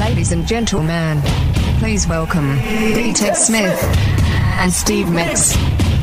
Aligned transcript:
Ladies 0.00 0.32
and 0.32 0.46
gentlemen, 0.46 1.20
please 1.78 2.08
welcome 2.08 2.56
D. 2.58 3.12
Ted 3.12 3.36
Smith 3.36 3.78
and 4.58 4.72
Steve 4.72 5.08
Migs. 5.08 5.54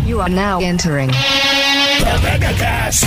You 0.06 0.22
are 0.22 0.30
now 0.30 0.60
entering 0.60 1.08
The 1.08 2.20
Megacast. 2.22 3.04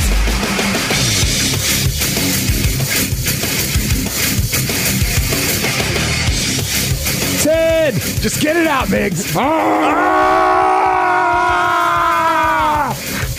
Ted, 7.44 7.94
just 7.94 8.40
get 8.42 8.56
it 8.56 8.66
out, 8.66 8.88
Migs. 8.88 9.32
Ah! 9.38 10.50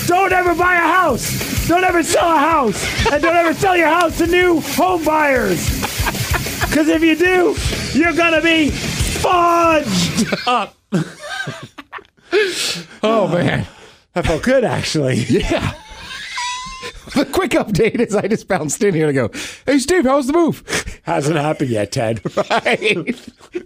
Don't 0.07 0.31
ever 0.31 0.55
buy 0.55 0.75
a 0.75 0.87
house. 0.87 1.67
Don't 1.67 1.83
ever 1.83 2.01
sell 2.01 2.31
a 2.31 2.39
house. 2.39 3.11
And 3.11 3.21
don't 3.21 3.35
ever 3.35 3.53
sell 3.53 3.75
your 3.75 3.89
house 3.89 4.17
to 4.19 4.27
new 4.27 4.61
home 4.61 5.03
buyers. 5.03 5.80
Because 6.71 6.87
if 6.87 7.03
you 7.03 7.17
do, 7.17 7.53
you're 7.99 8.13
going 8.13 8.33
to 8.33 8.41
be 8.41 8.69
fudged 8.71 10.47
up. 10.47 10.77
Oh 13.03 13.27
man, 13.27 13.67
That 14.13 14.25
felt 14.25 14.41
good, 14.43 14.63
actually. 14.63 15.15
yeah. 15.29 15.73
The 17.13 17.25
quick 17.25 17.51
update 17.51 17.99
is 17.99 18.15
I 18.15 18.27
just 18.29 18.47
bounced 18.47 18.81
in 18.83 18.93
here 18.93 19.07
to 19.07 19.11
go, 19.13 19.29
"Hey 19.65 19.79
Steve, 19.79 20.05
how's 20.05 20.27
the 20.27 20.33
move?" 20.33 20.63
Hasn't 21.03 21.35
happened 21.35 21.71
yet, 21.71 21.91
Ted. 21.91 22.21
Right. 22.35 23.17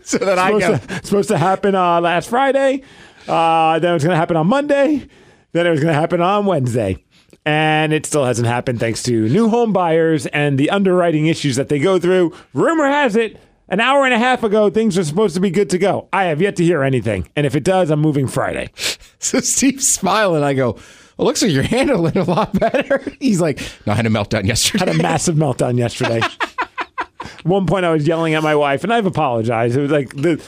so 0.01 0.17
that 0.17 0.39
I 0.39 0.51
go, 0.51 0.59
supposed, 0.59 0.89
to, 0.89 1.05
supposed 1.05 1.29
to 1.29 1.37
happen 1.37 1.75
uh, 1.75 2.01
last 2.01 2.27
Friday. 2.29 2.81
Uh, 3.27 3.77
then 3.77 3.91
it 3.91 3.93
was 3.93 4.03
going 4.03 4.13
to 4.15 4.19
happen 4.19 4.35
on 4.35 4.47
Monday. 4.47 5.07
Then 5.51 5.67
it 5.67 5.69
was 5.69 5.79
going 5.79 5.93
to 5.93 5.99
happen 5.99 6.21
on 6.21 6.47
Wednesday. 6.47 7.03
And 7.45 7.93
it 7.93 8.05
still 8.05 8.25
hasn't 8.25 8.47
happened 8.47 8.79
thanks 8.79 9.03
to 9.03 9.29
new 9.29 9.49
home 9.49 9.71
buyers 9.71 10.25
and 10.27 10.57
the 10.57 10.71
underwriting 10.71 11.27
issues 11.27 11.55
that 11.57 11.69
they 11.69 11.77
go 11.77 11.99
through. 11.99 12.33
Rumor 12.53 12.87
has 12.87 13.15
it, 13.15 13.39
an 13.69 13.79
hour 13.79 14.03
and 14.05 14.13
a 14.13 14.17
half 14.19 14.43
ago, 14.43 14.69
things 14.69 14.97
were 14.97 15.03
supposed 15.03 15.35
to 15.35 15.41
be 15.41 15.49
good 15.49 15.69
to 15.71 15.77
go. 15.77 16.07
I 16.13 16.25
have 16.25 16.41
yet 16.41 16.55
to 16.57 16.63
hear 16.63 16.83
anything. 16.83 17.27
And 17.35 17.45
if 17.45 17.55
it 17.55 17.63
does, 17.63 17.89
I'm 17.91 17.99
moving 17.99 18.27
Friday. 18.27 18.69
so 19.19 19.39
Steve's 19.39 19.87
smiling. 19.87 20.43
I 20.43 20.53
go, 20.53 20.77
"Well, 21.17 21.25
looks 21.25 21.41
like 21.41 21.51
you're 21.51 21.63
handling 21.63 22.13
it 22.15 22.27
a 22.27 22.31
lot 22.31 22.57
better." 22.59 23.03
He's 23.19 23.41
like, 23.41 23.59
"No, 23.85 23.93
I 23.93 23.95
had 23.95 24.05
a 24.05 24.09
meltdown 24.09 24.45
yesterday." 24.45 24.85
had 24.85 24.95
a 24.95 25.01
massive 25.01 25.35
meltdown 25.35 25.77
yesterday. 25.77 26.21
One 27.45 27.67
point, 27.67 27.85
I 27.85 27.91
was 27.91 28.07
yelling 28.07 28.33
at 28.33 28.41
my 28.41 28.55
wife, 28.55 28.83
and 28.83 28.91
I've 28.91 29.05
apologized. 29.05 29.77
It 29.77 29.81
was 29.81 29.91
like 29.91 30.09
the, 30.15 30.43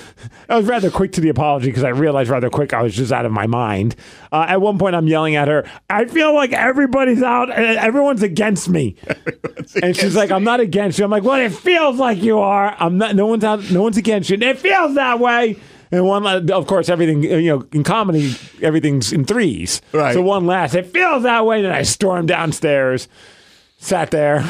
I 0.50 0.58
was 0.58 0.66
rather 0.66 0.90
quick 0.90 1.12
to 1.12 1.22
the 1.22 1.30
apology 1.30 1.68
because 1.68 1.84
I 1.84 1.90
realized 1.90 2.32
rather 2.32 2.50
quick 2.50 2.74
I 2.74 2.82
was 2.82 2.96
just 2.96 3.12
out 3.12 3.24
of 3.24 3.32
my 3.32 3.46
mind. 3.46 3.96
Uh, 4.32 4.48
at 4.50 4.62
one 4.62 4.80
point, 4.80 4.96
I'm 4.96 5.08
yelling 5.08 5.36
at 5.36 5.48
her. 5.48 5.70
I 5.92 6.06
feel 6.06 6.34
like 6.34 6.54
everybody's 6.54 7.22
out, 7.22 7.52
and 7.52 7.78
everyone's 7.78 8.24
against 8.24 8.68
me. 8.68 8.96
and 9.84 9.96
she's 9.96 10.16
like, 10.16 10.32
"I'm 10.32 10.44
not 10.44 10.60
against 10.60 10.98
you." 10.98 11.06
I'm 11.06 11.12
like, 11.12 11.22
"Well, 11.22 11.40
it 11.40 11.52
feels 11.52 11.98
like 11.98 12.18
you 12.18 12.40
are. 12.40 12.76
I'm 12.80 12.98
not. 12.98 13.16
No 13.16 13.28
one's 13.28 13.44
out. 13.44 13.70
No 13.70 13.84
one's 13.84 13.98
against 13.98 14.32
you. 14.32 14.38
It 14.40 14.58
feels 14.58 14.96
that 14.96 15.20
way." 15.20 15.60
And 15.92 16.04
one, 16.04 16.26
of 16.50 16.66
course, 16.66 16.90
everything 16.90 17.22
you 17.22 17.42
know 17.44 17.68
in 17.74 17.84
comedy, 17.84 18.36
everything's 18.64 19.14
in 19.14 19.24
threes. 19.24 19.84
Right. 19.94 20.16
So 20.16 20.24
one 20.24 20.48
last, 20.48 20.74
it 20.74 20.88
feels 20.88 21.22
that 21.24 21.46
way. 21.46 21.62
Then 21.62 21.72
I 21.72 21.84
stormed 21.84 22.30
downstairs 22.30 23.08
sat 23.78 24.10
there, 24.10 24.44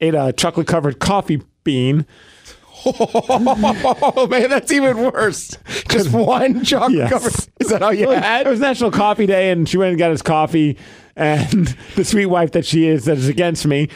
ate 0.00 0.14
a 0.14 0.32
chocolate 0.32 0.68
covered 0.68 1.00
coffee 1.00 1.42
bean. 1.64 2.06
oh 2.86 4.26
man, 4.30 4.50
that's 4.50 4.70
even 4.70 4.98
worse. 4.98 5.56
Just 5.88 6.12
one 6.12 6.64
chocolate 6.64 6.92
Yes. 6.98 7.10
covered. 7.10 7.32
Is 7.60 7.68
that 7.70 7.82
all 7.82 7.94
you 7.94 8.10
had 8.10 8.46
It 8.46 8.50
was 8.50 8.60
National 8.60 8.90
Coffee 8.90 9.24
Day, 9.26 9.50
and 9.50 9.66
she 9.68 9.78
went 9.78 9.90
and 9.90 9.98
got 9.98 10.10
his 10.10 10.22
coffee. 10.22 10.76
And 11.16 11.66
the 11.96 12.04
sweet 12.04 12.26
wife 12.26 12.52
that 12.52 12.66
she 12.66 12.86
is, 12.86 13.06
that 13.06 13.16
is 13.16 13.28
against 13.28 13.66
me, 13.66 13.88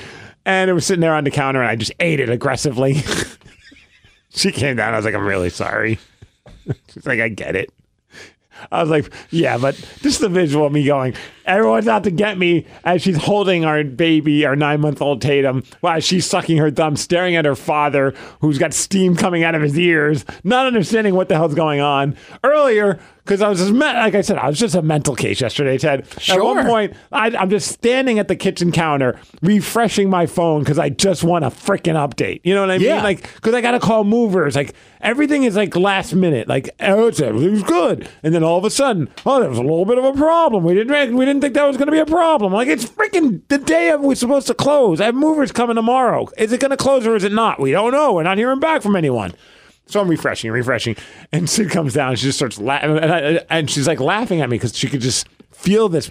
and 0.46 0.70
it 0.70 0.72
was 0.72 0.86
sitting 0.86 1.00
there 1.02 1.14
on 1.14 1.24
the 1.24 1.30
counter, 1.30 1.60
and 1.60 1.68
I 1.68 1.76
just 1.76 1.92
ate 2.00 2.20
it 2.20 2.30
aggressively. 2.30 3.02
she 4.30 4.52
came 4.52 4.76
down. 4.76 4.94
I 4.94 4.96
was 4.96 5.04
like, 5.04 5.14
"I'm 5.14 5.26
really 5.26 5.50
sorry." 5.50 5.98
She's 6.92 7.04
like, 7.06 7.20
"I 7.20 7.28
get 7.28 7.56
it." 7.56 7.70
I 8.70 8.80
was 8.82 8.90
like, 8.90 9.12
"Yeah, 9.30 9.58
but 9.58 9.74
just 10.02 10.20
the 10.20 10.28
visual 10.28 10.66
of 10.66 10.72
me 10.72 10.84
going, 10.84 11.14
everyone's 11.46 11.88
out 11.88 12.04
to 12.04 12.10
get 12.10 12.38
me," 12.38 12.66
as 12.84 13.02
she's 13.02 13.16
holding 13.16 13.64
our 13.64 13.84
baby, 13.84 14.44
our 14.44 14.56
nine 14.56 14.80
month 14.80 15.00
old 15.00 15.22
Tatum, 15.22 15.62
while 15.80 16.00
she's 16.00 16.26
sucking 16.26 16.58
her 16.58 16.70
thumb, 16.70 16.96
staring 16.96 17.36
at 17.36 17.44
her 17.44 17.56
father, 17.56 18.14
who's 18.40 18.58
got 18.58 18.74
steam 18.74 19.16
coming 19.16 19.44
out 19.44 19.54
of 19.54 19.62
his 19.62 19.78
ears, 19.78 20.24
not 20.44 20.66
understanding 20.66 21.14
what 21.14 21.28
the 21.28 21.34
hell's 21.34 21.54
going 21.54 21.80
on. 21.80 22.16
Earlier, 22.44 22.98
because 23.28 23.42
I 23.42 23.48
was 23.50 23.58
just, 23.58 23.70
like 23.72 24.14
I 24.14 24.22
said, 24.22 24.38
I 24.38 24.48
was 24.48 24.58
just 24.58 24.74
a 24.74 24.80
mental 24.80 25.14
case 25.14 25.38
yesterday, 25.42 25.76
Ted. 25.76 26.06
Sure. 26.18 26.36
At 26.36 26.42
one 26.42 26.64
point, 26.64 26.94
I, 27.12 27.26
I'm 27.36 27.50
just 27.50 27.70
standing 27.70 28.18
at 28.18 28.26
the 28.26 28.36
kitchen 28.36 28.72
counter, 28.72 29.20
refreshing 29.42 30.08
my 30.08 30.24
phone 30.24 30.60
because 30.60 30.78
I 30.78 30.88
just 30.88 31.22
want 31.22 31.44
a 31.44 31.48
freaking 31.48 31.92
update. 31.92 32.40
You 32.42 32.54
know 32.54 32.62
what 32.62 32.70
I 32.70 32.78
mean? 32.78 32.86
Yeah. 32.86 33.02
Like, 33.02 33.34
because 33.34 33.52
I 33.52 33.60
got 33.60 33.72
to 33.72 33.80
call 33.80 34.04
movers. 34.04 34.56
Like, 34.56 34.74
everything 35.02 35.42
is 35.44 35.56
like 35.56 35.76
last 35.76 36.14
minute. 36.14 36.48
Like, 36.48 36.70
oh, 36.80 37.08
it's, 37.08 37.20
everything's 37.20 37.64
good, 37.64 38.08
and 38.22 38.34
then 38.34 38.42
all 38.42 38.56
of 38.56 38.64
a 38.64 38.70
sudden, 38.70 39.10
oh, 39.26 39.40
there 39.40 39.50
was 39.50 39.58
a 39.58 39.62
little 39.62 39.84
bit 39.84 39.98
of 39.98 40.04
a 40.04 40.14
problem. 40.14 40.64
We 40.64 40.72
didn't, 40.72 41.14
we 41.14 41.26
didn't 41.26 41.42
think 41.42 41.52
that 41.52 41.66
was 41.66 41.76
going 41.76 41.88
to 41.88 41.92
be 41.92 41.98
a 41.98 42.06
problem. 42.06 42.54
Like, 42.54 42.68
it's 42.68 42.86
freaking 42.86 43.42
the 43.48 43.58
day 43.58 43.90
of 43.90 44.00
we're 44.00 44.14
supposed 44.14 44.46
to 44.46 44.54
close. 44.54 45.02
I 45.02 45.04
have 45.04 45.14
movers 45.14 45.52
coming 45.52 45.76
tomorrow. 45.76 46.28
Is 46.38 46.50
it 46.52 46.60
going 46.60 46.70
to 46.70 46.78
close 46.78 47.06
or 47.06 47.14
is 47.14 47.24
it 47.24 47.32
not? 47.32 47.60
We 47.60 47.72
don't 47.72 47.92
know. 47.92 48.14
We're 48.14 48.22
not 48.22 48.38
hearing 48.38 48.58
back 48.58 48.80
from 48.80 48.96
anyone. 48.96 49.34
So 49.88 50.00
I'm 50.00 50.08
refreshing, 50.08 50.50
refreshing, 50.50 50.96
and 51.32 51.48
Sid 51.48 51.70
comes 51.70 51.94
down. 51.94 52.10
And 52.10 52.18
she 52.18 52.26
just 52.26 52.38
starts 52.38 52.58
laughing, 52.58 52.98
and, 52.98 53.12
I- 53.12 53.40
and 53.50 53.70
she's 53.70 53.86
like 53.86 54.00
laughing 54.00 54.40
at 54.40 54.48
me 54.50 54.56
because 54.56 54.76
she 54.76 54.88
could 54.88 55.00
just 55.00 55.26
feel 55.52 55.88
this 55.88 56.10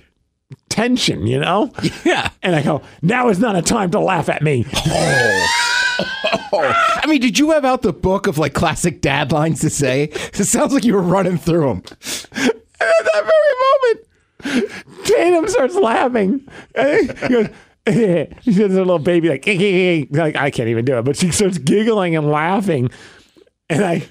tension, 0.70 1.28
you 1.28 1.40
know. 1.40 1.72
Yeah. 2.06 2.30
And 2.44 2.56
I 2.56 2.64
go, 2.64 2.82
now 3.02 3.30
is 3.30 3.40
not 3.40 3.56
a 3.56 3.62
time 3.62 3.92
to 3.92 4.00
laugh 4.00 4.30
at 4.30 4.42
me. 4.42 4.66
Oh. 4.76 5.44
I 6.54 7.06
mean, 7.08 7.22
did 7.22 7.38
you 7.40 7.52
have 7.52 7.66
out 7.66 7.82
the 7.82 7.94
book 7.94 8.28
of 8.28 8.38
like 8.38 8.54
classic 8.54 9.02
dad 9.02 9.32
lines 9.32 9.62
to 9.62 9.70
say? 9.70 10.04
It 10.14 10.46
sounds 10.46 10.74
like 10.74 10.86
you 10.86 10.94
were 10.94 11.02
running 11.02 11.38
through 11.38 11.68
them. 11.68 11.84
And 12.40 12.52
at 12.82 13.06
that 13.14 13.32
very 14.44 14.62
moment, 14.64 15.06
Tatum 15.06 15.48
starts 15.48 15.76
laughing. 15.76 16.48
And 16.76 17.12
he 17.20 17.28
goes, 17.28 17.48
she 18.44 18.54
says 18.54 18.74
a 18.74 18.78
little 18.80 19.00
baby 19.00 19.30
like, 19.30 19.46
like 20.12 20.36
I 20.36 20.50
can't 20.52 20.70
even 20.70 20.86
do 20.86 20.98
it, 20.98 21.04
but 21.06 21.16
she 21.18 21.32
starts 21.32 21.58
giggling 21.58 22.16
and 22.16 22.30
laughing. 22.30 22.90
And 23.70 23.84
I, 23.84 24.08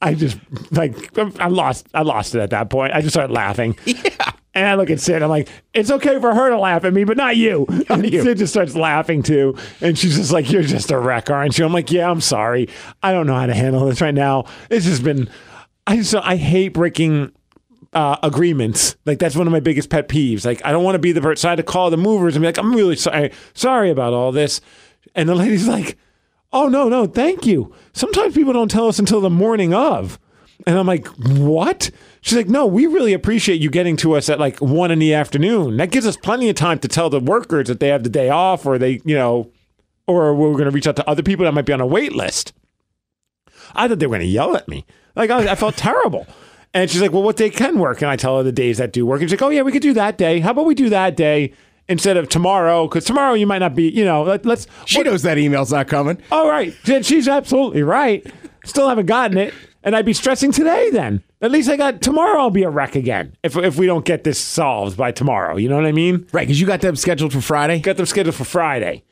I 0.00 0.14
just 0.14 0.38
like 0.70 1.18
I 1.18 1.48
lost, 1.48 1.88
I 1.94 2.02
lost 2.02 2.34
it 2.34 2.40
at 2.40 2.50
that 2.50 2.70
point. 2.70 2.92
I 2.92 3.00
just 3.00 3.14
started 3.14 3.32
laughing. 3.32 3.76
Yeah. 3.86 4.32
And 4.56 4.68
I 4.68 4.76
look 4.76 4.88
at 4.88 5.00
Sid. 5.00 5.20
I'm 5.20 5.28
like, 5.30 5.48
it's 5.72 5.90
okay 5.90 6.20
for 6.20 6.32
her 6.32 6.50
to 6.50 6.56
laugh 6.58 6.84
at 6.84 6.92
me, 6.94 7.02
but 7.02 7.16
not 7.16 7.36
you. 7.36 7.66
and 7.88 8.08
you. 8.08 8.22
Sid 8.22 8.38
just 8.38 8.52
starts 8.52 8.76
laughing 8.76 9.24
too. 9.24 9.56
And 9.80 9.98
she's 9.98 10.14
just 10.14 10.30
like, 10.30 10.48
you're 10.48 10.62
just 10.62 10.92
a 10.92 10.98
wreck, 10.98 11.28
aren't 11.28 11.58
you? 11.58 11.64
I'm 11.64 11.72
like, 11.72 11.90
yeah, 11.90 12.08
I'm 12.08 12.20
sorry. 12.20 12.68
I 13.02 13.10
don't 13.10 13.26
know 13.26 13.34
how 13.34 13.46
to 13.46 13.54
handle 13.54 13.84
this 13.86 14.00
right 14.00 14.14
now. 14.14 14.44
It's 14.70 14.86
just 14.86 15.02
been, 15.02 15.28
I 15.88 15.96
just, 15.96 16.14
I 16.14 16.36
hate 16.36 16.68
breaking 16.68 17.32
uh, 17.94 18.16
agreements. 18.22 18.96
Like 19.04 19.18
that's 19.18 19.34
one 19.34 19.48
of 19.48 19.52
my 19.52 19.58
biggest 19.60 19.90
pet 19.90 20.08
peeves. 20.08 20.44
Like 20.44 20.64
I 20.64 20.70
don't 20.70 20.84
want 20.84 20.94
to 20.94 21.00
be 21.00 21.10
the 21.12 21.20
person. 21.20 21.36
So 21.42 21.48
I 21.48 21.52
had 21.52 21.56
to 21.56 21.62
call 21.64 21.90
the 21.90 21.96
movers 21.96 22.36
and 22.36 22.42
be 22.42 22.46
like, 22.46 22.58
I'm 22.58 22.72
really 22.74 22.96
sorry, 22.96 23.32
sorry 23.54 23.90
about 23.90 24.12
all 24.12 24.30
this. 24.30 24.60
And 25.16 25.28
the 25.28 25.34
lady's 25.34 25.66
like, 25.66 25.98
Oh 26.54 26.68
no, 26.68 26.88
no, 26.88 27.06
thank 27.06 27.44
you. 27.44 27.74
Sometimes 27.92 28.34
people 28.34 28.52
don't 28.52 28.70
tell 28.70 28.86
us 28.86 29.00
until 29.00 29.20
the 29.20 29.28
morning 29.28 29.74
of. 29.74 30.20
And 30.68 30.78
I'm 30.78 30.86
like, 30.86 31.08
what? 31.08 31.90
She's 32.20 32.36
like, 32.36 32.48
no, 32.48 32.64
we 32.64 32.86
really 32.86 33.12
appreciate 33.12 33.60
you 33.60 33.68
getting 33.68 33.96
to 33.98 34.14
us 34.14 34.28
at 34.28 34.38
like 34.38 34.60
one 34.60 34.92
in 34.92 35.00
the 35.00 35.14
afternoon. 35.14 35.76
That 35.78 35.90
gives 35.90 36.06
us 36.06 36.16
plenty 36.16 36.48
of 36.48 36.54
time 36.54 36.78
to 36.78 36.88
tell 36.88 37.10
the 37.10 37.18
workers 37.18 37.66
that 37.66 37.80
they 37.80 37.88
have 37.88 38.04
the 38.04 38.08
day 38.08 38.30
off 38.30 38.64
or 38.64 38.78
they, 38.78 39.00
you 39.04 39.16
know, 39.16 39.50
or 40.06 40.32
we're 40.32 40.52
going 40.52 40.66
to 40.66 40.70
reach 40.70 40.86
out 40.86 40.94
to 40.96 41.10
other 41.10 41.24
people 41.24 41.44
that 41.44 41.54
might 41.54 41.66
be 41.66 41.72
on 41.72 41.80
a 41.80 41.86
wait 41.86 42.14
list. 42.14 42.52
I 43.74 43.88
thought 43.88 43.98
they 43.98 44.06
were 44.06 44.16
going 44.16 44.26
to 44.26 44.32
yell 44.32 44.56
at 44.56 44.68
me. 44.68 44.86
Like 45.16 45.30
I, 45.30 45.50
I 45.50 45.54
felt 45.56 45.76
terrible. 45.76 46.24
And 46.72 46.88
she's 46.90 47.00
like, 47.00 47.12
"Well, 47.12 47.22
what 47.22 47.36
day 47.36 47.50
can 47.50 47.78
work?" 47.78 48.02
And 48.02 48.10
I 48.10 48.16
tell 48.16 48.36
her 48.36 48.42
the 48.42 48.50
days 48.50 48.78
that 48.78 48.92
do 48.92 49.06
work. 49.06 49.20
And 49.20 49.30
she's 49.30 49.40
like, 49.40 49.46
"Oh 49.46 49.50
yeah, 49.50 49.62
we 49.62 49.70
could 49.70 49.82
do 49.82 49.92
that 49.94 50.18
day. 50.18 50.40
How 50.40 50.50
about 50.50 50.66
we 50.66 50.74
do 50.74 50.88
that 50.90 51.16
day 51.16 51.52
instead 51.88 52.16
of 52.16 52.28
tomorrow? 52.28 52.86
Because 52.88 53.04
tomorrow 53.04 53.34
you 53.34 53.46
might 53.46 53.58
not 53.58 53.74
be. 53.74 53.88
You 53.90 54.04
know, 54.04 54.22
let, 54.22 54.44
let's." 54.46 54.66
She 54.86 55.02
knows 55.02 55.22
that 55.22 55.38
email's 55.38 55.72
not 55.72 55.88
coming. 55.88 56.18
All 56.32 56.48
right, 56.48 56.74
She- 56.84 57.02
she's 57.02 57.28
absolutely 57.28 57.82
right. 57.82 58.26
Still 58.64 58.88
haven't 58.88 59.06
gotten 59.06 59.36
it, 59.36 59.52
and 59.82 59.94
I'd 59.94 60.06
be 60.06 60.14
stressing 60.14 60.50
today. 60.52 60.88
Then 60.90 61.22
at 61.42 61.50
least 61.50 61.68
I 61.68 61.76
got 61.76 62.00
tomorrow. 62.00 62.40
I'll 62.40 62.50
be 62.50 62.62
a 62.62 62.70
wreck 62.70 62.96
again 62.96 63.36
if 63.42 63.56
if 63.56 63.76
we 63.76 63.86
don't 63.86 64.04
get 64.04 64.24
this 64.24 64.38
solved 64.38 64.96
by 64.96 65.12
tomorrow. 65.12 65.56
You 65.56 65.68
know 65.68 65.76
what 65.76 65.84
I 65.86 65.92
mean? 65.92 66.26
Right, 66.32 66.46
because 66.46 66.60
you 66.60 66.66
got 66.66 66.80
them 66.80 66.96
scheduled 66.96 67.32
for 67.32 67.40
Friday. 67.42 67.80
Got 67.80 67.98
them 67.98 68.06
scheduled 68.06 68.34
for 68.34 68.44
Friday, 68.44 69.04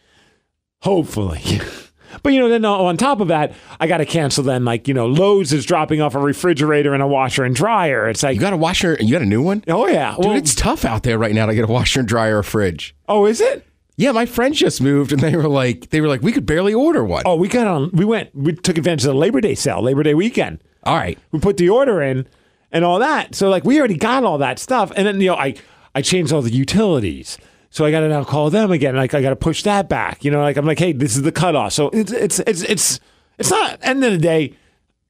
hopefully. 0.81 1.43
But 2.23 2.32
you 2.32 2.41
know, 2.41 2.49
then 2.49 2.64
on 2.64 2.97
top 2.97 3.20
of 3.20 3.29
that, 3.29 3.53
I 3.81 3.87
got 3.87 3.99
to 3.99 4.05
cancel. 4.06 4.44
Then, 4.44 4.64
like 4.64 4.88
you 4.88 4.94
know, 4.94 5.06
Lowe's 5.06 5.53
is 5.53 5.64
dropping 5.64 6.00
off 6.00 6.14
a 6.14 6.19
refrigerator 6.19 6.94
and 6.94 7.03
a 7.03 7.06
washer 7.06 7.44
and 7.44 7.55
dryer. 7.55 8.09
It's 8.09 8.23
like, 8.23 8.35
You 8.35 8.41
got 8.41 8.53
a 8.53 8.56
washer. 8.56 8.97
You 9.00 9.12
got 9.12 9.23
a 9.23 9.26
new 9.26 9.43
one. 9.43 9.64
oh 9.69 9.87
yeah, 9.87 10.14
Dude, 10.17 10.25
well, 10.26 10.37
it's 10.37 10.55
tough 10.55 10.85
out 10.85 11.03
there 11.03 11.19
right 11.19 11.35
now 11.35 11.47
to 11.47 11.55
get 11.55 11.64
a 11.64 11.73
washer 11.73 12.00
and 12.00 12.09
dryer 12.09 12.38
or 12.38 12.43
fridge. 12.43 12.94
oh, 13.09 13.26
is 13.26 13.41
it? 13.41 13.67
Yeah, 13.97 14.12
my 14.12 14.25
friends 14.26 14.59
just 14.59 14.81
moved, 14.81 15.12
and 15.12 15.20
they 15.20 15.37
were 15.37 15.49
like, 15.49 15.91
they 15.91 16.00
were 16.00 16.09
like, 16.09 16.23
we 16.23 16.32
could 16.32 16.47
barely 16.47 16.73
order 16.73 17.05
one. 17.05 17.23
Oh, 17.26 17.37
we 17.37 17.47
got 17.47 17.67
on. 17.67 17.91
We 17.93 18.05
went. 18.06 18.35
We 18.35 18.55
took 18.55 18.79
advantage 18.79 19.05
of 19.05 19.12
the 19.12 19.19
Labor 19.19 19.41
Day 19.43 19.55
sale, 19.55 19.82
Labor 19.82 20.03
Day 20.03 20.14
weekend. 20.14 20.62
all 20.85 20.97
right. 20.97 21.19
we 21.31 21.38
put 21.38 21.59
the 21.59 21.69
order 21.69 22.00
in 22.03 22.26
and 22.73 22.85
all 22.87 22.99
that. 23.00 23.35
So 23.35 23.50
like 23.50 23.64
we 23.64 23.79
already 23.79 23.97
got 23.99 24.25
all 24.25 24.38
that 24.38 24.59
stuff. 24.59 24.91
And 24.97 25.06
then 25.06 25.20
you 25.20 25.29
know, 25.29 25.37
I 25.37 25.55
I 25.94 26.00
changed 26.00 26.32
all 26.32 26.41
the 26.43 26.50
utilities. 26.50 27.37
So 27.75 27.87
I 27.87 27.91
got 27.91 28.01
to 28.01 28.09
now 28.09 28.23
call 28.23 28.51
them 28.51 28.71
again. 28.71 28.95
Like 28.95 29.15
I 29.15 29.23
got 29.23 29.31
to 29.31 29.37
push 29.37 29.63
that 29.63 29.89
back. 29.89 30.25
You 30.25 30.31
know, 30.31 30.43
like 30.43 30.59
I'm 30.59 30.67
like, 30.67 30.79
hey, 30.79 30.93
this 30.93 31.17
is 31.17 31.23
the 31.23 31.33
cutoff. 31.33 31.73
So 31.73 31.89
it's 31.89 32.13
it's 32.13 32.39
it's 32.41 32.63
it's 32.63 33.01
It's 33.39 33.51
not. 33.51 33.79
End 33.83 34.05
of 34.05 34.13
the 34.13 34.19
day, 34.19 34.55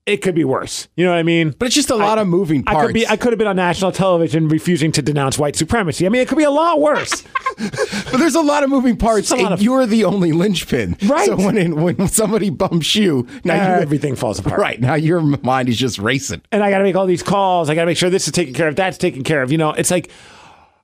it 0.06 0.18
could 0.18 0.36
be 0.36 0.44
worse. 0.44 0.86
You 0.94 1.04
know 1.04 1.10
what 1.10 1.18
I 1.18 1.24
mean? 1.24 1.54
But 1.58 1.66
it's 1.66 1.74
just 1.74 1.90
a 1.90 1.96
lot 1.96 2.18
of 2.18 2.28
moving 2.28 2.62
parts. 2.62 2.78
I 2.78 2.86
could 2.86 2.94
be. 2.94 3.06
I 3.06 3.16
could 3.16 3.32
have 3.32 3.38
been 3.38 3.48
on 3.48 3.56
national 3.56 3.90
television 3.90 4.46
refusing 4.48 4.92
to 4.92 5.02
denounce 5.02 5.38
white 5.40 5.56
supremacy. 5.56 6.06
I 6.06 6.08
mean, 6.08 6.22
it 6.22 6.28
could 6.28 6.38
be 6.38 6.44
a 6.44 6.50
lot 6.52 6.80
worse. 6.80 7.22
but 7.58 8.18
there's 8.18 8.36
a 8.36 8.40
lot 8.40 8.62
of 8.62 8.70
moving 8.70 8.96
parts, 8.96 9.32
a 9.32 9.34
lot 9.36 9.44
and 9.46 9.54
of- 9.54 9.62
you're 9.62 9.84
the 9.86 10.04
only 10.04 10.30
linchpin. 10.30 10.96
Right. 11.04 11.26
So 11.26 11.36
when 11.36 11.58
it, 11.58 11.74
when 11.74 12.06
somebody 12.08 12.50
bumps 12.50 12.94
you, 12.94 13.26
now 13.44 13.54
you 13.54 13.82
Everything 13.82 14.14
falls 14.14 14.38
apart. 14.38 14.60
right 14.60 14.80
now 14.80 14.94
your 14.94 15.20
mind 15.20 15.68
is 15.68 15.76
just 15.76 15.98
racing. 15.98 16.42
and 16.52 16.62
I 16.62 16.70
got 16.70 16.78
to 16.78 16.84
make 16.84 16.94
all 16.94 17.06
these 17.06 17.22
calls. 17.24 17.68
I 17.70 17.74
got 17.74 17.82
to 17.82 17.86
make 17.86 17.96
sure 17.98 18.08
this 18.08 18.26
is 18.26 18.32
taken 18.32 18.54
care 18.54 18.68
of, 18.68 18.76
that's 18.76 18.98
taken 18.98 19.24
care 19.24 19.42
of. 19.42 19.50
You 19.52 19.58
know, 19.58 19.70
it's 19.72 19.90
like, 19.90 20.10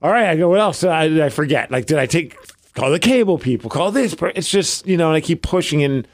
all 0.02 0.10
right, 0.10 0.28
I 0.28 0.36
go, 0.36 0.48
what 0.48 0.60
else 0.60 0.80
did 0.80 0.90
I, 0.90 1.08
did 1.08 1.20
I 1.20 1.28
forget? 1.28 1.70
Like, 1.70 1.86
did 1.86 1.98
I 1.98 2.06
take, 2.06 2.36
call 2.74 2.90
the 2.90 2.98
cable 2.98 3.38
people, 3.38 3.68
call 3.70 3.90
this? 3.90 4.14
per- 4.14 4.32
It's 4.34 4.48
just, 4.48 4.86
you 4.86 4.96
know, 4.96 5.08
and 5.08 5.16
I 5.16 5.20
keep 5.20 5.42
pushing 5.42 5.82
and, 5.82 6.06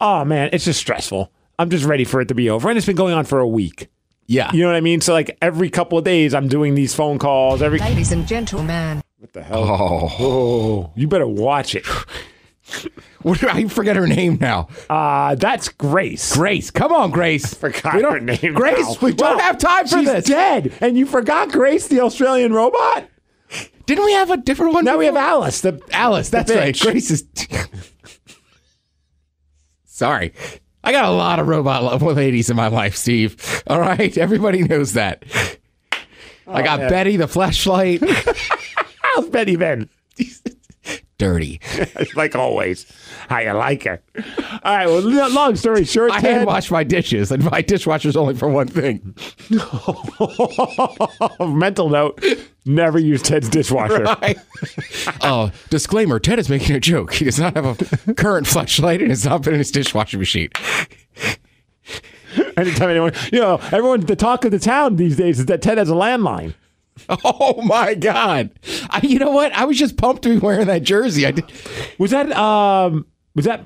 oh 0.00 0.24
man, 0.24 0.50
it's 0.52 0.64
just 0.64 0.80
stressful. 0.80 1.30
I'm 1.58 1.70
just 1.70 1.84
ready 1.84 2.04
for 2.04 2.20
it 2.20 2.28
to 2.28 2.34
be 2.34 2.50
over. 2.50 2.68
And 2.68 2.76
it's 2.76 2.86
been 2.86 2.96
going 2.96 3.14
on 3.14 3.24
for 3.24 3.38
a 3.38 3.48
week. 3.48 3.88
Yeah. 4.26 4.50
You 4.52 4.62
know 4.62 4.68
what 4.68 4.76
I 4.76 4.80
mean? 4.80 5.00
So, 5.00 5.12
like, 5.12 5.38
every 5.40 5.70
couple 5.70 5.96
of 5.98 6.04
days, 6.04 6.34
I'm 6.34 6.48
doing 6.48 6.74
these 6.74 6.94
phone 6.94 7.18
calls. 7.18 7.62
Every, 7.62 7.78
Ladies 7.78 8.10
and 8.12 8.26
gentlemen, 8.26 9.00
what 9.18 9.32
the 9.32 9.42
hell? 9.42 9.64
Oh, 10.18 10.92
you 10.96 11.06
better 11.08 11.26
watch 11.28 11.74
it. 11.74 11.86
What, 13.22 13.38
do 13.40 13.48
I 13.48 13.66
forget 13.68 13.94
her 13.96 14.06
name 14.08 14.38
now. 14.40 14.68
Uh, 14.90 15.34
that's 15.36 15.68
Grace. 15.68 16.34
Grace. 16.36 16.70
Come 16.70 16.92
on, 16.92 17.10
Grace. 17.10 17.54
Forgot 17.60 17.94
we 17.94 18.02
don't, 18.02 18.12
her 18.12 18.20
name. 18.20 18.54
Grace, 18.54 18.78
now. 18.86 18.96
we 19.02 19.12
don't 19.12 19.36
Well, 19.36 19.38
have 19.40 19.58
time 19.58 19.86
for 19.86 19.98
she's 19.98 20.06
this. 20.06 20.24
dead. 20.26 20.72
And 20.80 20.96
you 20.96 21.06
forgot 21.06 21.50
Grace, 21.50 21.88
the 21.88 22.00
Australian 22.00 22.52
robot? 22.52 23.08
Didn't 23.86 24.04
we 24.04 24.12
have 24.12 24.30
a 24.30 24.36
different 24.36 24.74
one? 24.74 24.84
Now 24.84 24.98
we 24.98 25.06
have? 25.06 25.16
Alice, 25.16 25.60
the 25.60 25.80
Alice. 25.92 26.28
That's 26.28 26.52
right. 26.52 26.78
Grace 26.78 27.10
is. 27.10 27.24
Sorry. 29.84 30.34
I 30.84 30.92
got 30.92 31.06
a 31.06 31.10
lot 31.10 31.40
of 31.40 31.48
robot 31.48 32.02
ladies 32.02 32.50
in 32.50 32.56
my 32.56 32.68
life, 32.68 32.96
Steve. 32.96 33.62
All 33.66 33.80
right. 33.80 34.16
Everybody 34.16 34.62
knows 34.62 34.92
that. 34.92 35.24
I 36.46 36.60
oh, 36.60 36.64
got 36.64 36.80
man. 36.80 36.90
Betty 36.90 37.16
the 37.16 37.26
flashlight. 37.26 38.02
How's 39.02 39.28
Betty 39.30 39.56
Ben? 39.56 39.88
Dirty. 41.18 41.60
like 42.14 42.36
always. 42.36 42.86
How 43.28 43.38
you 43.38 43.52
like 43.52 43.86
it. 43.86 44.04
All 44.62 44.76
right. 44.76 44.86
Well, 44.86 45.00
lo- 45.00 45.28
long 45.28 45.56
story 45.56 45.84
short, 45.84 46.12
I 46.12 46.20
Ted, 46.20 46.34
hand 46.34 46.46
wash 46.46 46.70
my 46.70 46.84
dishes, 46.84 47.32
and 47.32 47.42
my 47.44 47.62
dishwasher's 47.62 48.16
only 48.16 48.34
for 48.34 48.48
one 48.48 48.68
thing. 48.68 49.14
mental 51.40 51.88
note: 51.88 52.22
never 52.66 52.98
use 52.98 53.22
Ted's 53.22 53.48
dishwasher. 53.48 54.04
Right. 54.04 54.38
Oh, 55.22 55.50
disclaimer: 55.70 56.18
Ted 56.18 56.38
is 56.38 56.50
making 56.50 56.76
a 56.76 56.80
joke. 56.80 57.14
He 57.14 57.24
does 57.24 57.38
not 57.38 57.56
have 57.56 58.08
a 58.08 58.14
current 58.14 58.46
flashlight, 58.46 59.00
and 59.00 59.10
it's 59.10 59.24
not 59.24 59.42
been 59.42 59.54
in 59.54 59.58
his 59.58 59.70
dishwasher 59.70 60.18
machine. 60.18 60.50
Anytime 62.56 62.90
anyone, 62.90 63.12
you 63.32 63.40
know, 63.40 63.58
everyone, 63.72 64.00
the 64.00 64.16
talk 64.16 64.44
of 64.44 64.50
the 64.50 64.58
town 64.58 64.96
these 64.96 65.16
days 65.16 65.38
is 65.38 65.46
that 65.46 65.62
Ted 65.62 65.78
has 65.78 65.88
a 65.88 65.94
landline. 65.94 66.54
Oh 67.08 67.60
my 67.62 67.94
god! 67.94 68.50
I, 68.96 69.06
you 69.06 69.18
know 69.18 69.30
what? 69.30 69.52
I 69.52 69.64
was 69.64 69.78
just 69.78 69.96
pumped 69.96 70.22
to 70.22 70.30
be 70.30 70.38
wearing 70.38 70.66
that 70.66 70.82
jersey. 70.82 71.26
I 71.26 71.30
did. 71.32 71.44
Was 71.98 72.10
that 72.10 72.32
um? 72.32 73.06
Was 73.34 73.44
that 73.44 73.62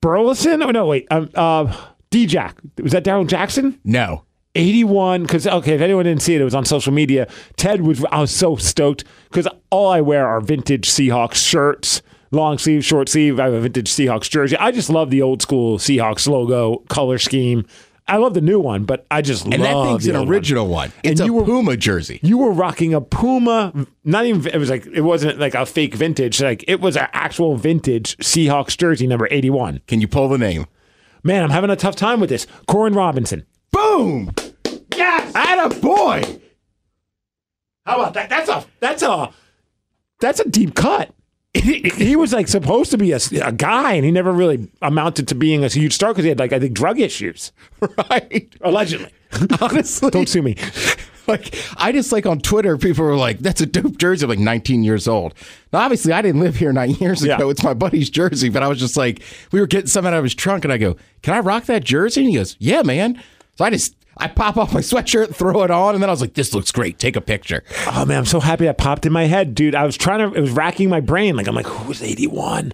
Burleson? 0.00 0.62
Oh 0.62 0.70
no, 0.70 0.86
wait. 0.86 1.06
Um, 1.10 1.30
uh, 1.34 1.74
D 2.10 2.26
Jack. 2.26 2.58
Was 2.82 2.92
that 2.92 3.04
Darrell 3.04 3.24
Jackson? 3.24 3.78
No. 3.84 4.24
81 4.56 5.22
because 5.22 5.46
okay 5.46 5.74
if 5.74 5.80
anyone 5.80 6.04
didn't 6.04 6.22
see 6.22 6.34
it 6.34 6.40
it 6.40 6.44
was 6.44 6.56
on 6.56 6.64
social 6.64 6.92
media 6.92 7.28
ted 7.56 7.82
was 7.82 8.04
i 8.10 8.20
was 8.20 8.32
so 8.32 8.56
stoked 8.56 9.04
because 9.28 9.46
all 9.70 9.92
i 9.92 10.00
wear 10.00 10.26
are 10.26 10.40
vintage 10.40 10.88
seahawks 10.88 11.36
shirts 11.36 12.02
long 12.32 12.58
sleeve 12.58 12.84
short 12.84 13.08
sleeve 13.08 13.38
i 13.38 13.44
have 13.44 13.52
a 13.52 13.60
vintage 13.60 13.88
seahawks 13.88 14.28
jersey 14.28 14.56
i 14.56 14.72
just 14.72 14.90
love 14.90 15.10
the 15.10 15.22
old 15.22 15.40
school 15.40 15.78
seahawks 15.78 16.26
logo 16.26 16.78
color 16.88 17.16
scheme 17.16 17.64
i 18.10 18.16
love 18.16 18.34
the 18.34 18.40
new 18.40 18.60
one 18.60 18.84
but 18.84 19.06
i 19.10 19.22
just 19.22 19.44
And 19.44 19.54
love 19.54 19.62
that 19.62 19.90
thing's 19.90 20.04
the 20.04 20.10
an 20.10 20.16
old 20.16 20.28
one. 20.28 20.34
original 20.36 20.66
one. 20.66 20.92
It's 21.02 21.20
And 21.20 21.20
a 21.20 21.24
you 21.26 21.34
were- 21.34 21.44
Puma 21.44 21.76
jersey. 21.76 22.20
you 22.22 22.36
were 22.38 22.50
rocking 22.52 22.92
a 22.92 23.00
puma 23.00 23.86
not 24.04 24.26
even 24.26 24.46
it 24.52 24.58
was 24.58 24.68
like 24.68 24.86
it 24.86 25.00
wasn't 25.02 25.38
like 25.38 25.54
a 25.54 25.64
fake 25.64 25.94
vintage 25.94 26.42
like 26.42 26.64
it 26.68 26.80
was 26.80 26.96
an 26.96 27.06
actual 27.12 27.56
vintage 27.56 28.16
seahawks 28.18 28.76
jersey 28.76 29.06
number 29.06 29.28
81 29.30 29.80
Can 29.86 30.00
you 30.00 30.08
pull 30.08 30.28
the 30.28 30.38
name? 30.38 30.66
man 31.22 31.42
i'm 31.44 31.50
having 31.50 31.70
a 31.70 31.76
tough 31.76 31.96
time 31.96 32.20
with 32.20 32.28
this 32.30 32.46
koren 32.66 32.92
robinson 32.94 33.44
Boom! 33.72 34.32
yes 34.96 35.32
Atta 35.34 35.80
boy! 35.80 36.22
How 37.86 37.96
about 37.96 38.14
that? 38.14 38.28
That's 38.28 38.48
a 38.48 38.64
that's 38.80 39.02
a 39.02 39.30
that's 40.20 40.40
a 40.40 40.48
deep 40.48 40.74
cut. 40.74 41.12
He 41.54 42.14
was 42.16 42.32
like 42.32 42.46
supposed 42.48 42.90
to 42.92 42.98
be 42.98 43.12
a, 43.12 43.18
a 43.42 43.50
guy, 43.52 43.94
and 43.94 44.04
he 44.04 44.10
never 44.10 44.32
really 44.32 44.68
amounted 44.82 45.26
to 45.28 45.34
being 45.34 45.64
a 45.64 45.68
huge 45.68 45.94
star 45.94 46.10
because 46.12 46.22
he 46.24 46.28
had 46.28 46.38
like 46.38 46.52
I 46.52 46.60
think 46.60 46.74
drug 46.74 47.00
issues, 47.00 47.52
Right. 48.10 48.54
allegedly. 48.60 49.10
Honestly. 49.60 50.10
Don't 50.10 50.28
sue 50.28 50.42
me. 50.42 50.56
Like 51.26 51.54
I 51.76 51.92
just 51.92 52.10
like 52.10 52.26
on 52.26 52.40
Twitter, 52.40 52.76
people 52.76 53.04
were 53.04 53.14
like, 53.14 53.38
"That's 53.38 53.60
a 53.60 53.66
dope 53.66 53.98
jersey." 53.98 54.24
I'm 54.24 54.30
like 54.30 54.40
19 54.40 54.82
years 54.82 55.06
old. 55.06 55.32
Now, 55.72 55.80
obviously, 55.80 56.12
I 56.12 56.22
didn't 56.22 56.40
live 56.40 56.56
here 56.56 56.72
nine 56.72 56.90
years 56.92 57.22
ago. 57.22 57.36
Yeah. 57.46 57.50
It's 57.52 57.62
my 57.62 57.74
buddy's 57.74 58.10
jersey, 58.10 58.48
but 58.48 58.64
I 58.64 58.68
was 58.68 58.80
just 58.80 58.96
like, 58.96 59.22
we 59.52 59.60
were 59.60 59.68
getting 59.68 59.86
something 59.86 60.12
out 60.12 60.16
of 60.18 60.24
his 60.24 60.34
trunk, 60.34 60.64
and 60.64 60.72
I 60.72 60.78
go, 60.78 60.96
"Can 61.22 61.34
I 61.34 61.38
rock 61.38 61.66
that 61.66 61.84
jersey?" 61.84 62.22
And 62.22 62.30
he 62.30 62.34
goes, 62.36 62.56
"Yeah, 62.58 62.82
man." 62.82 63.22
So 63.56 63.64
I 63.64 63.70
just 63.70 63.94
I 64.20 64.28
pop 64.28 64.56
off 64.56 64.72
my 64.74 64.80
sweatshirt, 64.80 65.34
throw 65.34 65.62
it 65.62 65.70
on, 65.70 65.94
and 65.94 66.02
then 66.02 66.10
I 66.10 66.12
was 66.12 66.20
like, 66.20 66.34
"This 66.34 66.54
looks 66.54 66.70
great. 66.70 66.98
Take 66.98 67.16
a 67.16 67.20
picture." 67.20 67.64
Oh 67.86 68.04
man, 68.04 68.18
I'm 68.18 68.26
so 68.26 68.40
happy 68.40 68.66
that 68.66 68.78
popped 68.78 69.06
in 69.06 69.12
my 69.12 69.24
head, 69.24 69.54
dude. 69.54 69.74
I 69.74 69.84
was 69.84 69.96
trying 69.96 70.30
to, 70.30 70.36
it 70.36 70.40
was 70.40 70.50
racking 70.50 70.88
my 70.88 71.00
brain. 71.00 71.36
Like 71.36 71.48
I'm 71.48 71.54
like, 71.54 71.66
who 71.66 71.88
was 71.88 72.02
81? 72.02 72.72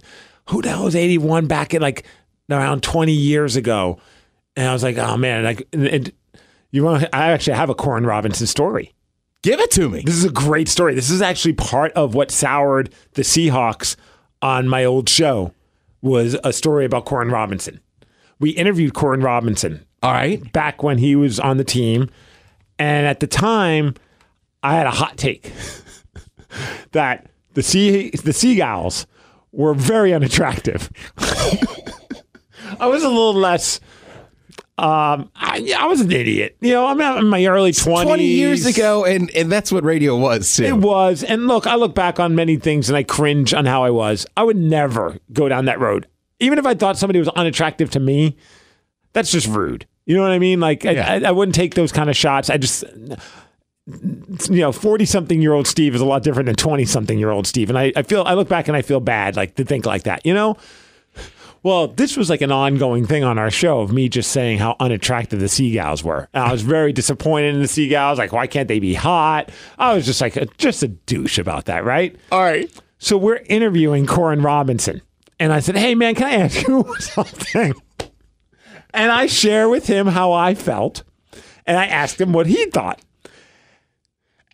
Who 0.49 0.61
the 0.61 0.69
hell 0.69 0.85
was 0.85 0.95
81 0.95 1.47
back 1.47 1.73
in 1.73 1.81
like 1.81 2.05
around 2.49 2.83
20 2.83 3.11
years 3.11 3.55
ago? 3.55 3.99
And 4.55 4.67
I 4.67 4.73
was 4.73 4.83
like, 4.83 4.97
oh 4.97 5.17
man, 5.17 5.43
like, 5.43 5.67
and, 5.73 5.87
and 5.87 6.11
you 6.71 6.83
want? 6.83 7.03
I 7.13 7.31
actually 7.31 7.57
have 7.57 7.69
a 7.69 7.75
Koren 7.75 8.05
Robinson 8.05 8.47
story. 8.47 8.93
Give 9.41 9.59
it 9.59 9.71
to 9.71 9.89
me. 9.89 10.01
This 10.05 10.15
is 10.15 10.25
a 10.25 10.31
great 10.31 10.67
story. 10.67 10.95
This 10.95 11.09
is 11.09 11.21
actually 11.21 11.53
part 11.53 11.91
of 11.93 12.15
what 12.15 12.31
soured 12.31 12.93
the 13.13 13.21
Seahawks 13.21 13.95
on 14.41 14.67
my 14.67 14.83
old 14.83 15.07
show 15.09 15.53
was 16.01 16.35
a 16.43 16.51
story 16.53 16.85
about 16.85 17.05
Koren 17.05 17.29
Robinson. 17.29 17.79
We 18.39 18.51
interviewed 18.51 18.93
Koren 18.93 19.21
Robinson 19.21 19.85
All 20.03 20.11
right. 20.11 20.51
back 20.53 20.83
when 20.83 20.97
he 20.97 21.15
was 21.15 21.39
on 21.39 21.57
the 21.57 21.63
team, 21.63 22.09
and 22.77 23.07
at 23.07 23.19
the 23.19 23.27
time, 23.27 23.95
I 24.63 24.75
had 24.75 24.85
a 24.85 24.91
hot 24.91 25.17
take 25.17 25.51
that 26.91 27.29
the 27.53 27.63
sea 27.63 28.11
the 28.11 28.33
Sea 28.33 28.55
Gals 28.55 29.07
were 29.51 29.73
very 29.73 30.13
unattractive. 30.13 30.89
I 32.79 32.85
was 32.87 33.03
a 33.03 33.09
little 33.09 33.33
less. 33.33 33.79
Um, 34.79 35.31
I, 35.35 35.73
I 35.75 35.87
was 35.87 36.01
an 36.01 36.11
idiot. 36.11 36.55
You 36.61 36.73
know, 36.73 36.85
I'm 36.85 37.01
in 37.01 37.27
my 37.27 37.43
early 37.47 37.71
20s. 37.71 38.03
20 38.03 38.23
years 38.23 38.65
ago, 38.67 39.05
and 39.05 39.31
and 39.31 39.51
that's 39.51 39.71
what 39.71 39.83
radio 39.83 40.15
was 40.15 40.55
too. 40.55 40.65
It 40.65 40.77
was. 40.77 41.23
And 41.23 41.47
look, 41.47 41.65
I 41.65 41.75
look 41.75 41.95
back 41.95 42.19
on 42.19 42.35
many 42.35 42.57
things 42.57 42.87
and 42.89 42.95
I 42.95 43.01
cringe 43.01 43.55
on 43.55 43.65
how 43.65 43.83
I 43.83 43.89
was. 43.89 44.27
I 44.37 44.43
would 44.43 44.57
never 44.57 45.17
go 45.33 45.49
down 45.49 45.65
that 45.65 45.79
road. 45.79 46.07
Even 46.39 46.59
if 46.59 46.67
I 46.67 46.75
thought 46.75 46.97
somebody 46.97 47.17
was 47.17 47.29
unattractive 47.29 47.89
to 47.91 47.99
me, 47.99 48.37
that's 49.13 49.31
just 49.31 49.47
rude. 49.47 49.87
You 50.07 50.15
know 50.15 50.23
what 50.23 50.31
I 50.31 50.39
mean? 50.39 50.61
Like, 50.61 50.85
Yeah. 50.85 51.19
I, 51.23 51.27
I, 51.27 51.31
wouldn't 51.31 51.53
take 51.53 51.75
those 51.75 51.91
kind 51.91 52.09
of 52.09 52.15
shots. 52.15 52.49
I 52.49 52.57
just, 52.57 52.85
you 54.49 54.61
know, 54.61 54.71
40 54.71 55.03
something 55.03 55.41
year 55.41 55.51
old 55.51 55.67
Steve 55.67 55.93
is 55.95 56.01
a 56.01 56.05
lot 56.05 56.23
different 56.23 56.47
than 56.47 56.55
20 56.55 56.85
something 56.85 57.19
year 57.19 57.29
old 57.29 57.45
Steve. 57.45 57.69
And 57.69 57.77
I, 57.77 57.91
I 57.93 58.03
feel, 58.03 58.23
I 58.23 58.33
look 58.33 58.47
back 58.47 58.69
and 58.69 58.77
I 58.77 58.81
feel 58.81 59.01
bad, 59.01 59.35
like, 59.35 59.55
to 59.55 59.65
think 59.65 59.85
like 59.85 60.03
that, 60.03 60.25
you 60.25 60.33
know? 60.33 60.55
Well, 61.61 61.89
this 61.89 62.15
was 62.15 62.29
like 62.29 62.39
an 62.39 62.53
ongoing 62.53 63.05
thing 63.05 63.25
on 63.25 63.37
our 63.37 63.51
show 63.51 63.81
of 63.81 63.91
me 63.91 64.07
just 64.07 64.31
saying 64.31 64.59
how 64.59 64.77
unattractive 64.79 65.41
the 65.41 65.49
Sea 65.49 65.71
Gals 65.71 66.05
were. 66.05 66.29
And 66.33 66.45
I 66.45 66.53
was 66.53 66.61
very 66.61 66.93
disappointed 66.93 67.55
in 67.55 67.61
the 67.61 67.67
Sea 67.67 67.89
Gals. 67.89 68.17
Like, 68.17 68.31
why 68.31 68.47
can't 68.47 68.69
they 68.69 68.79
be 68.79 68.93
hot? 68.93 69.49
I 69.77 69.93
was 69.93 70.05
just 70.05 70.21
like, 70.21 70.37
a, 70.37 70.45
just 70.57 70.83
a 70.83 70.87
douche 70.87 71.37
about 71.37 71.65
that, 71.65 71.83
right? 71.83 72.15
All 72.31 72.39
right. 72.39 72.71
So 72.99 73.17
we're 73.17 73.41
interviewing 73.47 74.05
Koren 74.05 74.41
Robinson. 74.41 75.01
And 75.39 75.51
I 75.51 75.59
said, 75.59 75.75
hey, 75.75 75.95
man, 75.95 76.15
can 76.15 76.27
I 76.27 76.35
ask 76.35 76.65
you 76.65 76.95
something? 76.99 77.73
And 78.97 79.11
I 79.11 79.27
share 79.27 79.69
with 79.69 79.85
him 79.85 80.07
how 80.07 80.31
I 80.31 80.55
felt. 80.55 81.03
And 81.67 81.77
I 81.77 81.85
asked 81.85 82.19
him 82.19 82.33
what 82.33 82.47
he 82.47 82.65
thought. 82.65 82.99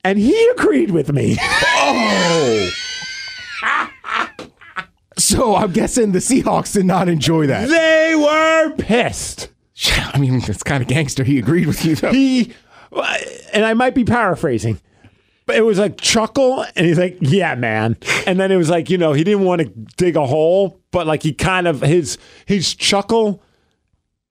And 0.03 0.19
he 0.19 0.47
agreed 0.50 0.91
with 0.91 1.13
me. 1.13 1.38
Oh. 1.39 2.69
so 5.17 5.55
I'm 5.55 5.71
guessing 5.71 6.12
the 6.12 6.19
Seahawks 6.19 6.73
did 6.73 6.85
not 6.85 7.07
enjoy 7.07 7.47
that. 7.47 7.69
they 7.69 8.15
were 8.15 8.75
pissed. 8.75 9.47
I 10.13 10.19
mean, 10.19 10.35
it's 10.35 10.62
kind 10.62 10.83
of 10.83 10.89
gangster. 10.89 11.23
He 11.23 11.39
agreed 11.39 11.65
with 11.65 11.85
you 11.85 11.95
though. 11.95 12.12
he 12.12 12.53
and 13.53 13.63
I 13.63 13.73
might 13.73 13.95
be 13.95 14.03
paraphrasing, 14.03 14.77
but 15.45 15.55
it 15.55 15.62
was 15.62 15.79
like 15.79 16.00
chuckle, 16.00 16.63
and 16.75 16.85
he's 16.85 17.00
like, 17.00 17.17
"Yeah, 17.21 17.55
man." 17.55 17.97
And 18.27 18.39
then 18.39 18.51
it 18.51 18.57
was 18.57 18.69
like, 18.69 18.91
you 18.91 19.00
know, 19.00 19.13
he 19.13 19.23
didn't 19.23 19.45
want 19.45 19.62
to 19.62 19.65
dig 19.97 20.15
a 20.15 20.27
hole, 20.27 20.79
but 20.91 21.07
like 21.07 21.23
he 21.23 21.33
kind 21.33 21.67
of 21.67 21.81
his 21.81 22.19
his 22.45 22.75
chuckle 22.75 23.41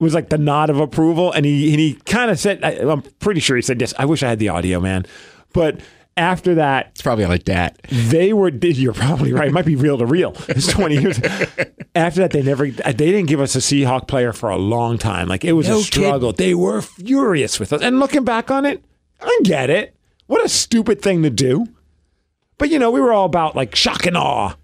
was 0.03 0.15
like 0.15 0.29
the 0.29 0.39
nod 0.39 0.69
of 0.71 0.79
approval, 0.81 1.33
and 1.33 1.47
he 1.47 1.71
and 1.71 1.81
he 1.81 1.95
kind 2.07 2.31
of 2.31 2.39
said, 2.39 2.63
I, 2.63 2.73
I'm 2.91 3.03
pretty 3.21 3.41
sure 3.41 3.57
he 3.57 3.63
said, 3.63 3.81
"Yes, 3.81 3.95
I 3.99 4.05
wish 4.05 4.23
I 4.23 4.29
had 4.29 4.39
the 4.39 4.49
audio, 4.51 4.81
man," 4.81 5.07
but. 5.53 5.81
after 6.15 6.57
that, 6.57 6.89
It's 6.91 7.01
probably 7.01 7.25
like 7.25 7.45
that. 7.45 7.79
they 7.89 8.35
were. 8.35 8.51
You're 8.51 8.93
probably 8.93 9.33
right. 9.33 9.49
It 9.49 9.53
might 9.55 9.65
be 9.65 9.77
real 9.77 9.97
to 9.97 10.05
real. 10.05 10.35
It's 10.49 10.67
20 10.67 10.97
years. 10.99 11.19
After 11.95 12.21
that, 12.21 12.33
they 12.33 12.43
never. 12.43 12.69
They 12.71 12.93
didn't 12.93 13.29
give 13.29 13.41
us 13.41 13.55
a 13.57 13.61
Seahawk 13.61 14.09
player 14.09 14.35
for 14.35 14.51
a 14.51 14.59
long 14.59 14.99
time. 14.99 15.27
Like 15.27 15.43
it 15.43 15.53
was 15.55 15.69
No 15.69 15.79
a 15.79 15.83
struggle. 15.83 16.33
They 16.35 16.55
were 16.55 16.83
furious 16.83 17.59
with 17.59 17.73
us. 17.73 17.81
And 17.81 17.99
looking 17.99 18.25
back 18.25 18.51
on 18.51 18.67
it, 18.67 18.85
I 19.23 19.41
get 19.43 19.71
it. 19.71 19.95
What 20.27 20.45
a 20.45 20.51
stupid 20.51 21.01
thing 21.01 21.23
to 21.23 21.31
do. 21.31 21.67
But 22.59 22.69
you 22.69 22.79
know, 22.79 22.91
we 22.91 23.01
were 23.01 23.13
all 23.15 23.25
about 23.25 23.57
like 23.57 23.75
shock 23.75 24.05
and 24.05 24.17
awe. 24.17 24.55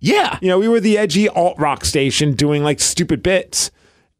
Yeah. 0.00 0.38
You 0.40 0.48
know, 0.48 0.58
we 0.58 0.68
were 0.68 0.80
the 0.80 0.96
edgy 0.96 1.28
alt 1.28 1.58
rock 1.58 1.84
station 1.84 2.32
doing 2.34 2.62
like 2.64 2.80
stupid 2.80 3.22
bits, 3.22 3.70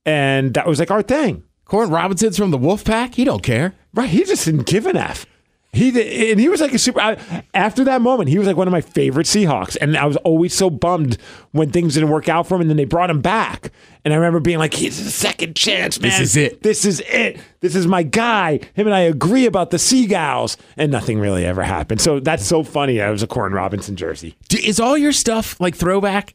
and 0.05 0.55
that 0.55 0.67
was 0.67 0.79
like 0.79 0.91
our 0.91 1.03
thing. 1.03 1.45
Koren 1.65 1.91
Robinson's 1.91 2.37
from 2.37 2.51
the 2.51 2.59
Wolfpack. 2.59 3.15
He 3.15 3.25
don't 3.25 3.43
care. 3.43 3.75
Right. 3.95 4.09
He 4.11 4.25
just 4.25 4.45
didn't 4.45 4.67
give 4.67 4.87
an 4.87 4.97
F. 4.97 5.27
He 5.75 5.91
did, 5.91 6.31
and 6.31 6.39
he 6.41 6.49
was 6.49 6.61
like 6.61 6.73
a 6.73 6.79
super. 6.79 7.01
I, 7.01 7.43
after 7.53 7.83
that 7.85 8.01
moment, 8.01 8.29
he 8.29 8.39
was 8.39 8.47
like 8.47 8.57
one 8.57 8.69
of 8.69 8.73
my 8.73 8.81
favorite 8.81 9.27
Seahawks, 9.27 9.77
and 9.81 9.97
I 9.97 10.07
was 10.07 10.17
always 10.19 10.55
so 10.55 10.71
bummed 10.71 11.19
when 11.51 11.71
things 11.73 11.95
didn't 11.95 12.11
work 12.11 12.29
out 12.29 12.47
for 12.47 12.55
him, 12.55 12.61
and 12.61 12.71
then 12.71 12.77
they 12.77 12.85
brought 12.85 13.11
him 13.11 13.21
back. 13.21 13.73
And 14.05 14.15
I 14.15 14.17
remember 14.17 14.39
being 14.39 14.59
like, 14.59 14.73
"He's 14.73 15.01
a 15.01 15.11
second 15.11 15.57
chance, 15.57 16.01
man. 16.01 16.11
This 16.11 16.21
is 16.21 16.37
it. 16.37 16.63
This 16.63 16.85
is 16.85 17.01
it. 17.01 17.41
This 17.59 17.75
is 17.75 17.89
my 17.89 18.05
guy. 18.05 18.61
Him 18.75 18.87
and 18.87 18.95
I 18.95 19.01
agree 19.01 19.47
about 19.47 19.73
the 19.73 19.81
Sea 19.81 20.07
Gals, 20.07 20.57
and 20.77 20.93
nothing 20.93 21.19
really 21.19 21.45
ever 21.45 21.65
happened. 21.65 22.01
So 22.01 22.21
that's 22.21 22.47
so 22.47 22.63
funny. 22.63 23.01
I 23.01 23.11
was 23.11 23.25
a 23.25 23.27
Koren 23.27 23.53
Robinson 23.53 23.97
jersey. 23.97 24.37
Is 24.53 24.79
all 24.79 24.97
your 24.97 25.13
stuff 25.13 25.61
like 25.61 25.75
throwback 25.75 26.35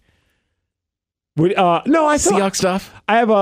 Would, 1.40 1.58
uh, 1.58 1.82
no, 1.86 2.06
I 2.06 2.18
thought 2.18 2.34
Seahawks 2.34 2.56
stuff? 2.58 2.94
I 3.08 3.18
have 3.18 3.30
a. 3.30 3.34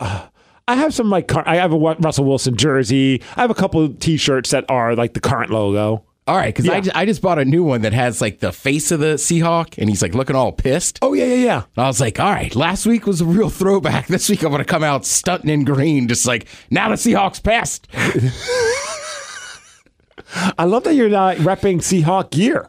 uh, 0.00 0.26
I 0.68 0.76
have 0.76 0.94
some 0.94 1.10
like 1.10 1.28
car- 1.28 1.42
I 1.46 1.56
have 1.56 1.72
a 1.72 1.76
Russell 1.76 2.24
Wilson 2.24 2.56
jersey. 2.56 3.20
I 3.36 3.40
have 3.42 3.50
a 3.50 3.54
couple 3.54 3.84
of 3.84 3.98
T-shirts 3.98 4.50
that 4.50 4.64
are 4.68 4.94
like 4.94 5.12
the 5.14 5.20
current 5.20 5.50
logo. 5.50 6.04
All 6.28 6.36
right, 6.36 6.54
because 6.54 6.68
I, 6.68 6.74
Yeah. 6.74 6.80
just, 6.82 6.96
I 6.96 7.04
just 7.04 7.20
bought 7.20 7.40
a 7.40 7.44
new 7.44 7.64
one 7.64 7.82
that 7.82 7.92
has 7.92 8.20
like 8.20 8.38
the 8.38 8.52
face 8.52 8.92
of 8.92 9.00
the 9.00 9.14
Seahawk, 9.16 9.76
and 9.76 9.88
he's 9.88 10.02
like 10.02 10.14
looking 10.14 10.36
all 10.36 10.52
pissed. 10.52 11.00
Oh 11.02 11.14
yeah, 11.14 11.24
yeah, 11.24 11.34
yeah. 11.44 11.62
And 11.76 11.84
I 11.84 11.88
was 11.88 12.00
like, 12.00 12.20
all 12.20 12.30
right, 12.30 12.54
last 12.54 12.86
week 12.86 13.06
was 13.08 13.20
a 13.20 13.24
real 13.24 13.50
throwback. 13.50 14.06
This 14.12 14.28
week 14.30 14.44
I'm 14.44 14.50
going 14.50 14.60
to 14.60 14.64
come 14.64 14.84
out 14.84 15.04
stunting 15.04 15.50
in 15.50 15.64
green, 15.64 16.06
just 16.06 16.24
like, 16.26 16.46
now 16.70 16.88
the 16.90 16.94
Seahawks 16.94 17.42
passed. 17.42 17.88
I 20.58 20.64
love 20.64 20.84
that 20.84 20.94
you're 20.94 21.08
not 21.08 21.36
repping 21.38 21.78
Seahawk 21.78 22.30
gear. 22.30 22.68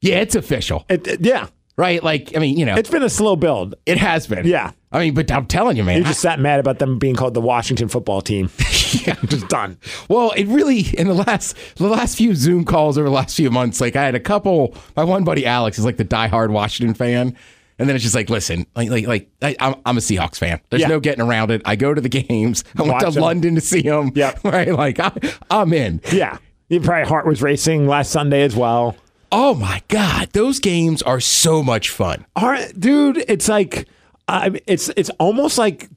Yeah, 0.00 0.16
it's 0.16 0.34
official, 0.34 0.84
It, 0.88 1.06
it- 1.06 1.20
yeah, 1.20 1.46
right? 1.80 2.02
Like, 2.04 2.36
I 2.36 2.38
mean, 2.40 2.56
you 2.58 2.64
know, 2.66 2.76
it's 2.76 2.90
been 2.90 3.02
a 3.02 3.08
slow 3.10 3.34
build. 3.36 3.74
it 3.86 3.98
has 3.98 4.26
been. 4.26 4.46
Yeah. 4.46 4.72
I 4.92 4.98
mean, 5.00 5.14
but 5.14 5.30
I'm 5.30 5.46
telling 5.46 5.76
you, 5.76 5.84
man. 5.84 5.98
You 5.98 6.04
just 6.04 6.20
sat 6.20 6.38
mad 6.40 6.60
about 6.60 6.78
them 6.78 6.98
being 6.98 7.14
called 7.14 7.34
the 7.34 7.40
Washington 7.40 7.88
football 7.88 8.20
team. 8.20 8.50
yeah. 9.06 9.14
just 9.26 9.48
done. 9.48 9.78
Well, 10.08 10.32
it 10.32 10.46
really 10.48 10.80
in 10.98 11.06
the 11.06 11.14
last 11.14 11.56
the 11.76 11.86
last 11.88 12.16
few 12.18 12.34
Zoom 12.34 12.64
calls 12.64 12.98
over 12.98 13.08
the 13.08 13.14
last 13.14 13.36
few 13.36 13.50
months, 13.50 13.80
like 13.80 13.94
I 13.96 14.04
had 14.04 14.14
a 14.16 14.20
couple. 14.20 14.74
My 14.96 15.04
one 15.04 15.22
buddy 15.24 15.46
Alex 15.46 15.78
is 15.78 15.84
like 15.84 15.96
the 15.96 16.04
diehard 16.04 16.50
Washington 16.50 16.94
fan, 16.94 17.36
and 17.78 17.88
then 17.88 17.94
it's 17.94 18.02
just 18.02 18.16
like, 18.16 18.28
listen, 18.28 18.66
like 18.74 18.90
like 18.90 19.06
like 19.06 19.28
I, 19.42 19.54
I'm 19.60 19.74
I'm 19.86 19.96
a 19.96 20.00
Seahawks 20.00 20.38
fan. 20.38 20.60
There's 20.70 20.82
Yeah. 20.82 20.88
no 20.88 20.98
getting 20.98 21.22
around 21.24 21.52
it. 21.52 21.62
I 21.64 21.76
go 21.76 21.94
to 21.94 22.00
the 22.00 22.08
games. 22.08 22.64
I 22.76 22.82
went 22.82 22.94
Watch 22.94 23.12
to 23.12 23.18
'em. 23.18 23.22
London 23.22 23.54
to 23.54 23.60
see 23.60 23.82
them. 23.82 24.10
Yep. 24.14 24.40
right. 24.44 24.74
Like 24.74 24.98
I, 24.98 25.12
I'm 25.52 25.72
in. 25.72 26.00
Yeah, 26.10 26.38
you 26.68 26.80
probably 26.80 27.06
heart 27.08 27.26
was 27.26 27.40
racing 27.42 27.86
last 27.86 28.10
Sunday 28.10 28.42
as 28.42 28.56
well. 28.56 28.96
Oh 29.32 29.54
my 29.54 29.82
god, 29.88 30.30
those 30.32 30.58
games 30.58 31.02
are 31.02 31.20
so 31.20 31.62
much 31.62 31.90
fun. 31.90 32.26
Right, 32.40 32.72
dude, 32.78 33.18
it's 33.28 33.48
like 33.48 33.88
I, 34.28 34.60
it's 34.66 34.88
it's 34.96 35.10
almost 35.18 35.58
like 35.58 35.88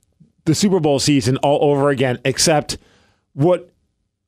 the 0.45 0.55
Super 0.55 0.79
Bowl 0.79 0.99
season 0.99 1.37
all 1.37 1.71
over 1.71 1.89
again. 1.89 2.19
Except 2.25 2.77
what 3.33 3.69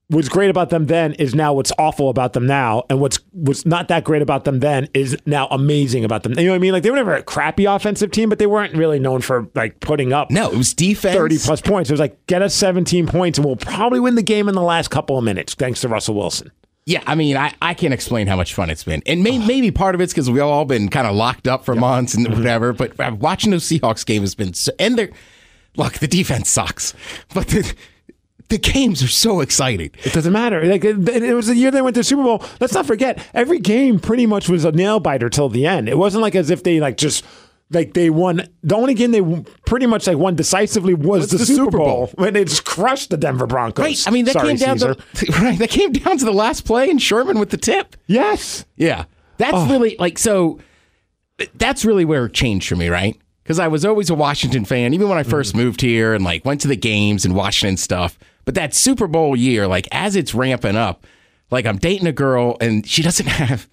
was 0.09 0.29
great 0.29 0.51
about 0.51 0.69
them 0.69 0.85
then 0.85 1.13
is 1.13 1.33
now 1.33 1.53
what's 1.53 1.71
awful 1.79 2.09
about 2.09 2.33
them 2.33 2.45
now, 2.45 2.83
and 2.89 2.99
what's 2.99 3.19
what's 3.31 3.65
not 3.65 3.87
that 3.87 4.03
great 4.03 4.21
about 4.21 4.43
them 4.43 4.59
then 4.59 4.87
is 4.93 5.17
now 5.25 5.47
amazing 5.49 6.03
about 6.03 6.23
them. 6.23 6.33
You 6.33 6.45
know 6.45 6.51
what 6.51 6.55
I 6.55 6.59
mean? 6.59 6.73
Like 6.73 6.83
they 6.83 6.91
were 6.91 6.95
never 6.95 7.15
a 7.15 7.23
crappy 7.23 7.65
offensive 7.65 8.11
team, 8.11 8.29
but 8.29 8.39
they 8.39 8.45
weren't 8.47 8.75
really 8.75 8.99
known 8.99 9.21
for 9.21 9.47
like 9.55 9.79
putting 9.79 10.13
up 10.13 10.29
No, 10.31 10.51
it 10.51 10.57
was 10.57 10.73
defense. 10.73 11.15
30 11.15 11.37
plus 11.39 11.61
points. 11.61 11.89
It 11.89 11.93
was 11.93 11.99
like, 11.99 12.25
get 12.27 12.41
us 12.41 12.53
17 12.55 13.07
points 13.07 13.37
and 13.37 13.45
we'll 13.45 13.55
probably 13.55 13.99
win 13.99 14.15
the 14.15 14.23
game 14.23 14.47
in 14.47 14.55
the 14.55 14.61
last 14.61 14.89
couple 14.89 15.17
of 15.17 15.23
minutes, 15.23 15.53
thanks 15.55 15.81
to 15.81 15.87
Russell 15.87 16.15
Wilson. 16.15 16.51
Yeah, 16.87 17.01
I 17.07 17.15
mean, 17.15 17.35
I, 17.35 17.51
I 17.61 17.73
can't 17.73 17.93
explain 17.95 18.27
how 18.27 18.35
much 18.35 18.53
fun 18.53 18.69
it's 18.69 18.83
been. 18.83 19.01
And 19.07 19.23
may, 19.23 19.39
maybe 19.39 19.71
part 19.71 19.95
of 19.95 20.01
it's 20.01 20.13
because 20.13 20.29
we've 20.29 20.43
all 20.43 20.65
been 20.65 20.89
kind 20.89 21.07
of 21.07 21.15
locked 21.15 21.47
up 21.47 21.65
for 21.65 21.73
months 21.73 22.13
and 22.13 22.27
Mm-hmm. 22.27 22.37
whatever. 22.37 22.73
But 22.73 22.99
uh, 22.99 23.15
watching 23.19 23.49
those 23.51 23.63
Seahawks 23.63 24.05
game 24.05 24.21
has 24.21 24.35
been 24.35 24.53
so. 24.53 24.71
And 24.79 24.97
they're. 24.97 25.09
Look, 25.77 25.93
the 25.93 26.07
defense 26.07 26.49
sucks. 26.49 26.93
But 27.33 27.47
the, 27.47 27.73
the 28.49 28.57
games 28.59 29.01
are 29.03 29.07
so 29.09 29.41
exciting. 29.41 29.91
It 30.05 30.13
doesn't 30.13 30.31
matter. 30.31 30.63
Like 30.63 30.85
it, 30.85 31.09
it 31.09 31.33
was 31.33 31.47
the 31.47 31.55
year 31.55 31.69
they 31.71 31.81
went 31.81 31.95
to 31.95 32.01
the 32.01 32.03
Super 32.05 32.23
Bowl. 32.23 32.45
Let's 32.61 32.73
not 32.73 32.85
forget, 32.85 33.19
every 33.33 33.59
game 33.59 33.99
pretty 33.99 34.25
much 34.25 34.47
was 34.47 34.63
a 34.63 34.71
nail 34.71 34.99
biter 35.01 35.27
till 35.29 35.49
the 35.49 35.65
end. 35.65 35.89
It 35.89 35.97
wasn't 35.97 36.21
like 36.21 36.35
as 36.35 36.49
if 36.49 36.63
they 36.63 36.79
like 36.79 36.95
just 36.97 37.25
like 37.71 37.93
they 37.93 38.09
won. 38.09 38.47
The 38.63 38.75
only 38.75 38.93
game 38.93 39.11
they 39.11 39.43
pretty 39.65 39.85
much 39.87 40.07
like 40.07 40.17
won 40.17 40.35
decisively 40.35 40.93
was, 40.93 41.29
the, 41.31 41.37
the 41.37 41.45
Super, 41.45 41.65
Super 41.65 41.77
Bowl. 41.77 41.85
Bowl. 41.87 42.11
when 42.15 42.33
they 42.33 42.43
just 42.45 42.65
crushed 42.65 43.09
the 43.09 43.17
Denver 43.17 43.47
Broncos. 43.47 43.83
Right. 43.83 44.03
I 44.07 44.11
mean, 44.11 44.25
that 44.25 44.33
Sorry, 44.33 44.49
came 44.49 44.57
down 44.57 44.79
Caesar. 44.79 44.95
to 44.95 45.31
right. 45.41 45.57
That 45.59 45.69
came 45.69 45.91
down 45.91 46.17
to 46.17 46.25
the 46.25 46.33
last 46.33 46.61
play 46.65 46.89
and 46.89 47.01
Sherman 47.01 47.39
with 47.39 47.49
the 47.49 47.57
tip. 47.57 47.95
yes. 48.07 48.65
Yeah. 48.75 49.05
That's 49.37 49.53
Oh. 49.53 49.69
really 49.69 49.95
like 49.99 50.17
so 50.17 50.59
that's 51.55 51.83
really 51.83 52.05
where 52.05 52.25
it 52.27 52.33
changed 52.33 52.67
for 52.69 52.75
me, 52.75 52.87
right? 52.87 53.19
Because 53.43 53.59
I 53.59 53.67
was 53.67 53.83
always 53.85 54.09
a 54.09 54.15
Washington 54.15 54.63
fan, 54.65 54.93
even 54.93 55.09
when 55.09 55.17
I 55.17 55.23
1st 55.23 55.49
Mm-hmm. 55.49 55.57
moved 55.57 55.81
here 55.81 56.13
and 56.13 56.23
like 56.23 56.45
went 56.45 56.61
to 56.61 56.67
the 56.67 56.75
games 56.77 57.25
and 57.25 57.35
Washington 57.35 57.77
stuff. 57.77 58.17
But 58.45 58.55
that 58.55 58.73
Super 58.73 59.07
Bowl 59.07 59.35
year, 59.35 59.67
like 59.67 59.87
as 59.91 60.15
it's 60.15 60.33
ramping 60.33 60.75
up, 60.77 61.05
like 61.51 61.65
I'm 61.65 61.77
dating 61.77 62.07
a 62.07 62.11
girl 62.13 62.57
and 62.61 62.87
she 62.87 63.01
doesn't 63.01 63.25
have 63.41 63.67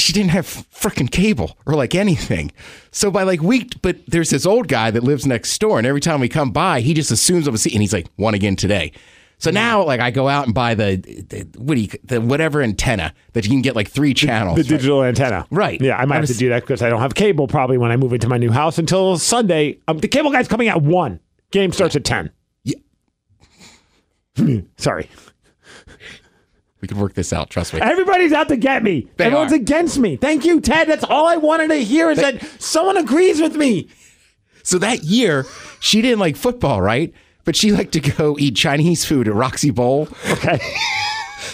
she 0.00 0.12
didn't 0.12 0.30
have 0.30 0.46
freaking 0.46 1.10
cable 1.10 1.56
or 1.66 1.74
like 1.74 1.94
anything. 1.94 2.52
So 2.90 3.10
by 3.10 3.22
like 3.22 3.42
week, 3.42 3.80
but 3.82 3.96
there's 4.06 4.30
this 4.30 4.46
old 4.46 4.68
guy 4.68 4.90
that 4.90 5.02
lives 5.02 5.26
next 5.26 5.58
door, 5.58 5.78
and 5.78 5.86
every 5.86 6.00
time 6.00 6.20
we 6.20 6.28
come 6.28 6.50
by, 6.50 6.80
he 6.80 6.94
just 6.94 7.10
assumes 7.10 7.46
I'm 7.46 7.54
a 7.54 7.58
seat, 7.58 7.72
and 7.72 7.82
he's 7.82 7.92
like, 7.92 8.06
"One 8.16 8.34
again 8.34 8.56
today." 8.56 8.92
So 9.42 9.50
now, 9.50 9.82
like, 9.82 9.98
I 9.98 10.12
go 10.12 10.28
out 10.28 10.44
and 10.44 10.54
buy 10.54 10.76
the, 10.76 10.98
the 10.98 11.48
what 11.58 11.74
do 11.74 11.80
you, 11.80 11.88
the 12.04 12.20
whatever 12.20 12.62
antenna 12.62 13.12
that 13.32 13.44
you 13.44 13.50
can 13.50 13.60
get 13.60 13.74
like 13.74 13.90
three 13.90 14.14
channels. 14.14 14.56
The 14.56 14.62
digital 14.62 15.02
antenna. 15.02 15.48
Right. 15.50 15.80
Yeah, 15.80 15.96
I 15.96 16.04
might 16.04 16.18
I 16.18 16.18
have 16.20 16.28
to 16.28 16.34
do 16.34 16.50
that 16.50 16.60
because 16.60 16.80
I 16.80 16.88
don't 16.88 17.00
have 17.00 17.16
cable 17.16 17.48
probably 17.48 17.76
when 17.76 17.90
I 17.90 17.96
move 17.96 18.12
into 18.12 18.28
my 18.28 18.38
new 18.38 18.52
house 18.52 18.78
until 18.78 19.18
Sunday. 19.18 19.80
Um, 19.88 19.98
the 19.98 20.06
cable 20.06 20.30
guy's 20.30 20.46
coming 20.46 20.68
at 20.68 20.80
1. 20.80 21.18
Game 21.50 21.72
starts 21.72 21.96
at 21.96 22.04
10. 22.04 22.30
Yeah. 22.62 22.76
Sorry. 24.76 25.08
We 26.82 26.88
can 26.88 26.98
work 26.98 27.14
this 27.14 27.32
out. 27.32 27.48
Trust 27.48 27.72
me. 27.72 27.80
Everybody's 27.80 28.32
out 28.32 28.48
to 28.48 28.56
get 28.56 28.82
me. 28.82 29.08
They 29.16 29.26
Everyone's 29.26 29.52
are. 29.52 29.56
against 29.56 29.98
me. 29.98 30.16
Thank 30.16 30.44
you, 30.44 30.60
Ted. 30.60 30.88
That's 30.88 31.04
all 31.04 31.26
I 31.28 31.36
wanted 31.36 31.68
to 31.68 31.76
hear 31.76 32.10
is 32.10 32.18
that 32.18 32.42
someone 32.60 32.96
agrees 32.96 33.40
with 33.40 33.56
me. 33.56 33.88
So 34.64 34.78
that 34.78 35.04
year, 35.04 35.46
she 35.80 36.02
didn't 36.02 36.18
like 36.18 36.36
football, 36.36 36.82
right? 36.82 37.14
But 37.44 37.56
she 37.56 37.72
liked 37.72 37.92
to 37.92 38.00
go 38.00 38.36
eat 38.38 38.56
Chinese 38.56 39.04
food 39.04 39.28
at 39.28 39.34
Roxy 39.34 39.70
Bowl. 39.70 40.08
Okay. 40.28 40.58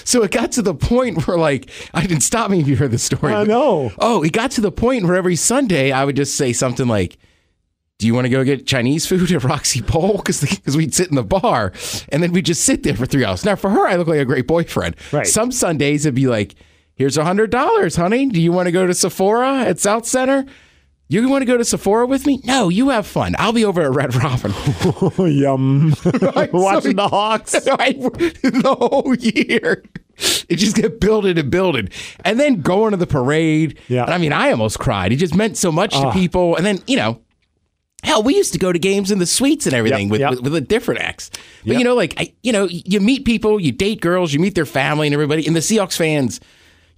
So 0.04 0.22
it 0.22 0.30
got 0.30 0.52
to 0.52 0.62
the 0.62 0.74
point 0.74 1.26
where, 1.26 1.36
like, 1.36 1.68
I 1.92 2.00
didn't 2.00 2.22
stop 2.22 2.50
me 2.50 2.60
if 2.60 2.66
you 2.68 2.76
heard 2.76 2.92
the 2.92 2.98
story. 2.98 3.34
I 3.34 3.44
know. 3.44 3.92
Oh, 3.98 4.22
it 4.22 4.32
got 4.32 4.50
to 4.52 4.62
the 4.62 4.72
point 4.72 5.04
where 5.04 5.14
every 5.16 5.36
Sunday 5.36 5.92
I 5.92 6.06
would 6.06 6.16
just 6.16 6.34
say 6.36 6.54
something 6.54 6.88
like, 6.88 7.18
do 7.98 8.06
you 8.06 8.14
want 8.14 8.26
to 8.26 8.28
go 8.28 8.44
get 8.44 8.64
Chinese 8.64 9.06
food 9.06 9.30
at 9.32 9.42
Roxy 9.42 9.80
Bowl? 9.80 10.18
Because 10.18 10.76
we'd 10.76 10.94
sit 10.94 11.08
in 11.08 11.16
the 11.16 11.24
bar 11.24 11.72
and 12.10 12.22
then 12.22 12.32
we'd 12.32 12.46
just 12.46 12.64
sit 12.64 12.84
there 12.84 12.94
for 12.94 13.06
three 13.06 13.24
hours. 13.24 13.44
Now, 13.44 13.56
for 13.56 13.70
her, 13.70 13.88
I 13.88 13.96
look 13.96 14.06
like 14.06 14.20
a 14.20 14.24
great 14.24 14.46
boyfriend. 14.46 14.94
Right. 15.12 15.26
Some 15.26 15.50
Sundays 15.50 16.06
it'd 16.06 16.14
be 16.14 16.28
like, 16.28 16.54
here's 16.94 17.18
a 17.18 17.22
$100, 17.22 17.96
honey. 17.96 18.26
Do 18.26 18.40
you 18.40 18.52
want 18.52 18.66
to 18.66 18.72
go 18.72 18.86
to 18.86 18.94
Sephora 18.94 19.62
at 19.62 19.76
Southcenter? 19.76 20.48
You 21.08 21.28
want 21.28 21.42
to 21.42 21.46
go 21.46 21.56
to 21.56 21.64
Sephora 21.64 22.06
with 22.06 22.24
me? 22.24 22.40
No, 22.44 22.68
you 22.68 22.90
have 22.90 23.06
fun. 23.06 23.34
I'll 23.38 23.52
be 23.52 23.64
over 23.64 23.82
at 23.82 23.90
Red 23.90 24.14
Robin. 24.14 24.52
Yum. 25.18 25.94
Right, 26.04 26.52
Watching 26.52 26.90
we- 26.90 26.94
the 26.94 27.08
Hawks. 27.08 27.52
The 27.52 28.76
whole 28.78 29.14
year. 29.16 29.82
It 30.48 30.56
just 30.56 30.76
kept 30.76 31.00
building 31.00 31.36
and 31.36 31.50
building. 31.50 31.88
And 32.24 32.38
then 32.38 32.60
going 32.60 32.92
to 32.92 32.96
the 32.96 33.06
parade. 33.06 33.78
Yeah. 33.88 34.04
And 34.04 34.14
I 34.14 34.18
mean, 34.18 34.32
I 34.32 34.52
almost 34.52 34.78
cried. 34.78 35.10
It 35.12 35.16
just 35.16 35.34
meant 35.34 35.56
so 35.56 35.72
much 35.72 35.92
to 35.92 36.08
ah. 36.08 36.12
people. 36.12 36.54
And 36.56 36.66
then, 36.66 36.80
you 36.86 36.96
know, 36.96 37.20
hell, 38.04 38.22
we 38.22 38.36
used 38.36 38.52
to 38.52 38.58
go 38.58 38.72
to 38.72 38.78
games 38.78 39.10
in 39.10 39.18
the 39.18 39.26
suites 39.26 39.66
and 39.66 39.74
everything 39.74 40.06
Yep, 40.06 40.10
with, 40.12 40.20
yep. 40.20 40.30
with, 40.30 40.40
with 40.40 40.54
a 40.54 40.60
different 40.60 41.00
ex. 41.00 41.30
But, 41.64 41.72
Yep. 41.72 41.78
you 41.78 41.84
know, 41.84 41.94
like, 41.94 42.14
I, 42.16 42.32
you 42.42 42.52
know, 42.52 42.66
you 42.70 43.00
meet 43.00 43.24
people, 43.24 43.60
you 43.60 43.72
date 43.72 44.00
girls, 44.00 44.32
you 44.32 44.38
meet 44.40 44.54
their 44.54 44.66
family 44.66 45.06
and 45.06 45.14
everybody. 45.14 45.46
And 45.46 45.54
the 45.56 45.60
Seahawks 45.60 45.96
fans, 45.96 46.40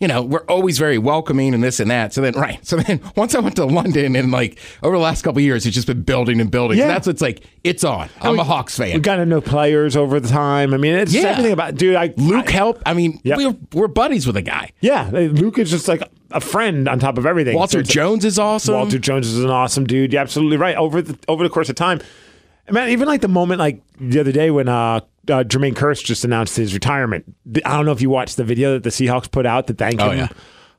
you 0.01 0.09
know, 0.09 0.23
we're 0.23 0.45
always 0.49 0.79
very 0.79 0.97
welcoming 0.99 1.53
and 1.55 1.63
this 1.63 1.79
and 1.79 1.91
that. 1.91 2.15
So 2.15 2.23
then, 2.23 2.33
right. 2.35 2.65
So 2.67 2.77
then 2.77 3.01
once 3.17 3.35
I 3.35 3.41
went 3.41 3.57
to 3.57 3.67
London 3.67 4.17
and 4.17 4.33
like 4.33 4.59
over 4.83 4.97
the 4.97 5.03
last 5.03 5.23
couple 5.23 5.39
of 5.39 5.45
years, 5.45 5.67
it's 5.67 5.75
just 5.75 5.87
been 5.87 6.03
building 6.03 6.41
and 6.41 6.51
building. 6.51 6.79
Yeah. 6.79 6.85
And 6.85 6.91
that's 6.93 7.07
what's 7.07 7.21
like, 7.21 7.45
it's 7.65 7.85
on. 7.85 8.09
I'm 8.23 8.39
a 8.39 8.45
Hawks 8.45 8.79
fan. 8.79 8.95
We 8.95 9.01
got 9.01 9.17
to 9.17 9.27
know 9.27 9.41
players 9.43 9.97
over 9.97 10.19
the 10.19 10.29
time. 10.29 10.73
I 10.73 10.79
mean, 10.79 10.95
it's 10.95 11.13
Yeah. 11.13 11.25
everything 11.29 11.53
about 11.53 11.75
dude. 11.75 11.97
I 11.97 12.15
Luke 12.17 12.49
I- 12.49 12.53
helped. 12.53 12.83
I 12.87 12.95
mean, 12.95 13.21
Yep. 13.25 13.39
we're, 13.39 13.57
we're 13.75 13.89
buddies 13.89 14.27
with 14.27 14.37
a 14.39 14.43
guy. 14.43 14.73
yeah, 14.81 15.11
Luke 15.13 15.59
is 15.59 15.71
just 15.71 15.87
like 15.87 16.03
a 16.31 16.41
friend 16.41 16.89
on 16.89 16.99
top 16.99 17.19
of 17.19 17.27
everything. 17.27 17.55
Walter 17.57 17.85
So 17.85 17.93
Jones 17.93 18.25
is 18.25 18.39
awesome. 18.39 18.75
Walter 18.75 18.99
Jones 18.99 19.27
is 19.29 19.45
an 19.45 19.51
awesome 19.51 19.85
dude. 19.85 20.13
You're 20.15 20.23
absolutely 20.23 20.57
right. 20.57 20.77
Over 20.77 21.03
the 21.03 21.19
over 21.29 21.43
the 21.45 21.51
course 21.51 21.69
of 21.69 21.75
time, 21.77 22.01
man, 22.71 22.89
even 22.91 23.07
like 23.09 23.21
the 23.21 23.29
moment 23.29 23.59
like 23.59 23.83
the 24.01 24.21
other 24.21 24.33
day 24.33 24.51
when 24.51 24.69
uh 24.69 25.01
uh, 25.29 25.45
Jermaine 25.45 25.75
Kearse 25.75 26.03
just 26.05 26.25
announced 26.25 26.57
his 26.57 26.73
retirement. 26.75 27.25
I 27.65 27.77
don't 27.77 27.85
know 27.87 27.93
if 27.93 28.01
you 28.01 28.11
watched 28.11 28.37
the 28.37 28.45
video 28.45 28.73
that 28.75 28.83
the 28.83 28.91
Seahawks 28.91 29.31
put 29.31 29.47
out 29.47 29.67
to 29.67 29.75
thank 29.75 30.01
Oh, 30.01 30.11
him. 30.11 30.19
yeah. 30.19 30.29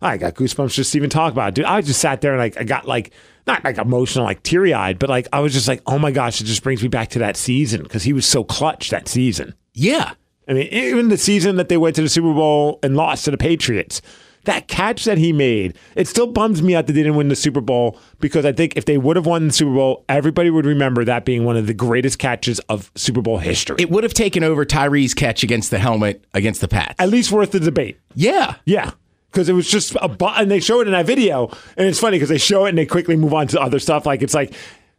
I 0.04 0.18
got 0.18 0.34
goosebumps 0.34 0.74
just 0.74 0.92
to 0.94 0.98
even 0.98 1.12
talk 1.12 1.32
about 1.32 1.50
it. 1.50 1.56
Dude, 1.56 1.66
I 1.66 1.82
just 1.82 2.02
sat 2.02 2.22
there 2.22 2.32
and 2.32 2.40
like 2.40 2.58
I 2.58 2.64
got 2.64 2.88
like 2.88 3.12
not 3.46 3.64
like 3.64 3.78
emotional, 3.78 4.26
like 4.26 4.42
teary 4.42 4.74
eyed, 4.74 4.98
but 4.98 5.10
like 5.10 5.28
I 5.32 5.42
was 5.42 5.54
just 5.54 5.68
like, 5.68 5.82
oh 5.86 6.00
my 6.00 6.12
gosh, 6.12 6.42
it 6.42 6.46
just 6.46 6.64
brings 6.64 6.82
me 6.82 6.88
back 6.88 7.10
to 7.10 7.20
that 7.20 7.38
season 7.38 7.84
because 7.84 8.02
he 8.04 8.12
was 8.14 8.26
so 8.26 8.44
clutch 8.44 8.90
that 8.90 9.08
season. 9.08 9.54
Yeah. 9.74 10.14
I 10.48 10.54
mean, 10.54 10.68
even 10.74 11.10
the 11.10 11.18
season 11.18 11.58
that 11.58 11.70
they 11.70 11.78
went 11.78 11.96
to 11.98 12.02
the 12.02 12.10
Super 12.10 12.34
Bowl 12.34 12.80
and 12.82 12.96
lost 12.98 13.26
to 13.26 13.32
the 13.32 13.38
Patriots, 13.38 14.02
that 14.46 14.68
catch 14.68 15.06
that 15.06 15.18
he 15.18 15.32
made, 15.34 15.78
it 15.96 16.08
still 16.08 16.28
bums 16.28 16.62
me 16.62 16.76
out 16.76 16.88
that 16.88 16.94
they 16.94 17.02
didn't 17.04 17.16
win 17.16 17.28
the 17.28 17.36
Super 17.36 17.62
Bowl 17.62 18.00
because 18.20 18.46
I 18.46 18.52
think 18.52 18.76
if 18.76 18.86
they 18.86 18.98
would 18.98 19.16
have 19.16 19.26
won 19.26 19.48
the 19.48 19.54
Super 19.54 19.74
Bowl, 19.74 20.04
everybody 20.10 20.50
would 20.50 20.66
remember 20.66 21.06
that 21.06 21.26
being 21.26 21.46
one 21.46 21.58
of 21.58 21.68
the 21.68 21.74
greatest 21.74 22.18
catches 22.20 22.60
of 22.62 22.92
Super 22.96 23.22
Bowl 23.22 23.38
history. 23.38 23.76
It 23.80 23.90
would 23.92 24.04
have 24.04 24.14
taken 24.14 24.44
over 24.44 24.66
Tyree's 24.66 25.14
catch 25.14 25.44
against 25.44 25.70
the 25.72 25.80
helmet 25.80 26.24
against 26.34 26.62
the 26.62 26.68
Pats. 26.68 26.96
At 27.00 27.10
least 27.10 27.32
worth 27.32 27.52
the 27.52 27.60
debate. 27.60 28.00
yeah. 28.16 28.56
Yeah. 28.66 28.92
Because 29.32 29.48
it 29.48 29.54
was 29.54 29.70
just 29.70 29.96
a 30.02 30.10
bu- 30.10 30.26
and 30.26 30.52
they 30.52 30.60
show 30.60 30.82
it 30.82 30.88
in 30.88 30.92
that 30.94 31.06
video, 31.06 31.48
and 31.78 31.88
it's 31.88 32.00
funny 32.02 32.18
because 32.18 32.28
they 32.28 32.38
show 32.38 32.66
it 32.66 32.70
and 32.70 32.78
they 32.78 32.86
quickly 32.86 33.16
move 33.16 33.34
on 33.34 33.48
to 33.48 33.62
other 33.62 33.80
stuff. 33.80 34.06
Like 34.06 34.22
it's 34.22 34.34
like, 34.34 34.54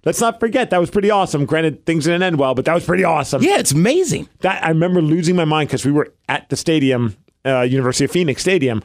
let's 0.07 0.23
not 0.23 0.41
forget 0.41 0.71
that 0.71 0.81
was 0.81 0.89
pretty 0.89 1.11
awesome. 1.11 1.45
Granted, 1.45 1.85
things 1.85 2.05
didn't 2.05 2.23
end 2.23 2.39
well, 2.39 2.55
but 2.55 2.65
that 2.65 2.73
was 2.73 2.83
pretty 2.87 3.05
awesome. 3.05 3.43
Yeah, 3.43 3.59
it's 3.59 3.73
amazing. 3.73 4.31
that 4.41 4.65
I 4.65 4.69
remember 4.69 5.03
losing 5.03 5.37
my 5.37 5.45
mind 5.45 5.69
because 5.69 5.85
we 5.85 5.93
were 5.93 6.15
at 6.31 6.49
the 6.49 6.57
stadium, 6.57 7.15
uh, 7.45 7.61
University 7.61 8.07
of 8.07 8.11
Phoenix 8.11 8.41
Stadium, 8.41 8.83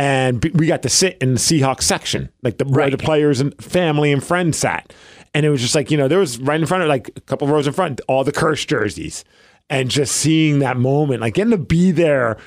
and 0.00 0.42
we 0.54 0.66
got 0.66 0.80
to 0.84 0.88
sit 0.88 1.18
in 1.20 1.34
the 1.34 1.38
Seahawks 1.38 1.82
section, 1.82 2.30
like 2.42 2.56
the 2.56 2.64
where 2.64 2.88
the 2.88 2.96
players 2.96 3.38
and 3.38 3.54
family 3.62 4.10
and 4.12 4.24
friends 4.24 4.56
sat, 4.56 4.94
and 5.34 5.44
it 5.44 5.50
was 5.50 5.60
just 5.60 5.74
like 5.74 5.90
you 5.90 5.98
know 5.98 6.08
there 6.08 6.18
was 6.18 6.38
right 6.38 6.58
in 6.58 6.66
front 6.66 6.82
of 6.82 6.88
like 6.88 7.10
a 7.16 7.20
couple 7.20 7.46
rows 7.46 7.66
in 7.66 7.74
front 7.74 8.00
all 8.08 8.24
the 8.24 8.32
Kearse 8.32 8.66
jerseys, 8.66 9.26
and 9.68 9.90
just 9.90 10.16
seeing 10.16 10.60
that 10.60 10.78
moment, 10.78 11.20
like 11.20 11.34
getting 11.34 11.50
to 11.50 11.58
be 11.58 11.90
there 11.90 12.38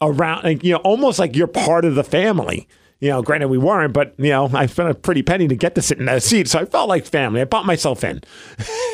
around, 0.00 0.44
like 0.44 0.64
you 0.64 0.72
know 0.72 0.78
almost 0.78 1.18
like 1.18 1.36
you're 1.36 1.46
part 1.46 1.84
of 1.84 1.96
the 1.96 2.04
family. 2.04 2.66
You 3.02 3.08
know, 3.08 3.20
granted 3.20 3.48
we 3.48 3.58
weren't, 3.58 3.92
but 3.92 4.14
you 4.16 4.30
know, 4.30 4.48
I 4.54 4.66
spent 4.66 4.88
a 4.88 4.94
pretty 4.94 5.22
penny 5.22 5.48
to 5.48 5.56
get 5.56 5.74
to 5.74 5.82
sit 5.82 5.98
in 5.98 6.04
that 6.04 6.22
seat, 6.22 6.46
so 6.46 6.60
I 6.60 6.66
felt 6.66 6.88
like 6.88 7.04
family. 7.04 7.40
I 7.40 7.44
bought 7.44 7.66
myself 7.66 8.04
in, 8.04 8.22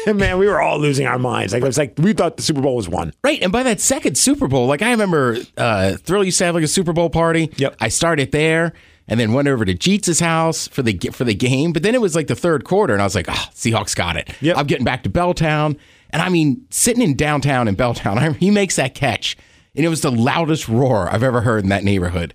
and 0.07 0.19
man, 0.19 0.38
we 0.38 0.47
were 0.47 0.62
all 0.62 0.79
losing 0.79 1.07
our 1.07 1.19
minds. 1.19 1.53
Like 1.53 1.62
it 1.62 1.67
was 1.67 1.77
like 1.77 1.93
we 1.99 2.15
thought 2.15 2.38
the 2.38 2.43
Super 2.43 2.62
Bowl 2.62 2.77
was 2.77 2.88
won. 2.88 3.12
Right, 3.23 3.43
and 3.43 3.53
by 3.53 3.62
that 3.65 3.81
second 3.81 4.17
Super 4.17 4.49
Bowl, 4.49 4.67
like 4.67 4.81
I 4.81 4.93
remember, 4.93 5.37
uh, 5.59 5.99
Thrill 5.99 6.25
used 6.25 6.38
to 6.38 6.47
have 6.47 6.55
like 6.55 6.65
a 6.65 6.69
Super 6.69 6.95
Bowl 6.95 7.11
party. 7.11 7.53
Yep. 7.57 7.77
I 7.81 7.88
started 7.88 8.33
there, 8.33 8.73
and 9.09 9.21
then 9.21 9.35
went 9.35 9.47
over 9.47 9.67
to 9.67 9.75
Jeets' 9.75 10.23
house 10.23 10.69
for 10.69 10.83
the 10.83 10.99
for 11.12 11.25
the 11.25 11.35
game. 11.35 11.75
But 11.75 11.83
then 11.83 11.95
it 11.95 12.00
was 12.00 12.17
like 12.17 12.29
the 12.29 12.35
third 12.35 12.65
quarter, 12.65 12.95
and 12.95 13.03
I 13.03 13.05
was 13.05 13.15
like, 13.15 13.29
"Oh, 13.29 13.49
Seahawks 13.53 13.95
got 13.95 14.17
it." 14.17 14.35
Yep. 14.41 14.57
I'm 14.57 14.67
getting 14.67 14.87
back 14.87 15.03
to 15.03 15.11
Belltown, 15.11 15.77
and 16.09 16.23
I 16.23 16.31
mean, 16.31 16.65
sitting 16.71 17.03
in 17.03 17.15
downtown 17.15 17.69
in 17.69 17.77
Belltown, 17.77 18.17
I, 18.17 18.33
he 18.33 18.50
makes 18.50 18.77
that 18.77 18.95
catch, 18.95 19.37
and 19.77 19.85
it 19.85 19.91
was 19.91 20.00
the 20.00 20.11
loudest 20.11 20.67
roar 20.67 21.11
I've 21.12 21.23
ever 21.23 21.43
heard 21.43 21.62
in 21.62 21.69
that 21.69 21.85
neighborhood. 21.85 22.33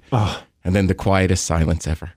And 0.64 0.76
then 0.76 0.88
the 0.88 0.96
quietest 0.96 1.46
silence 1.46 1.88
ever. 1.88 2.14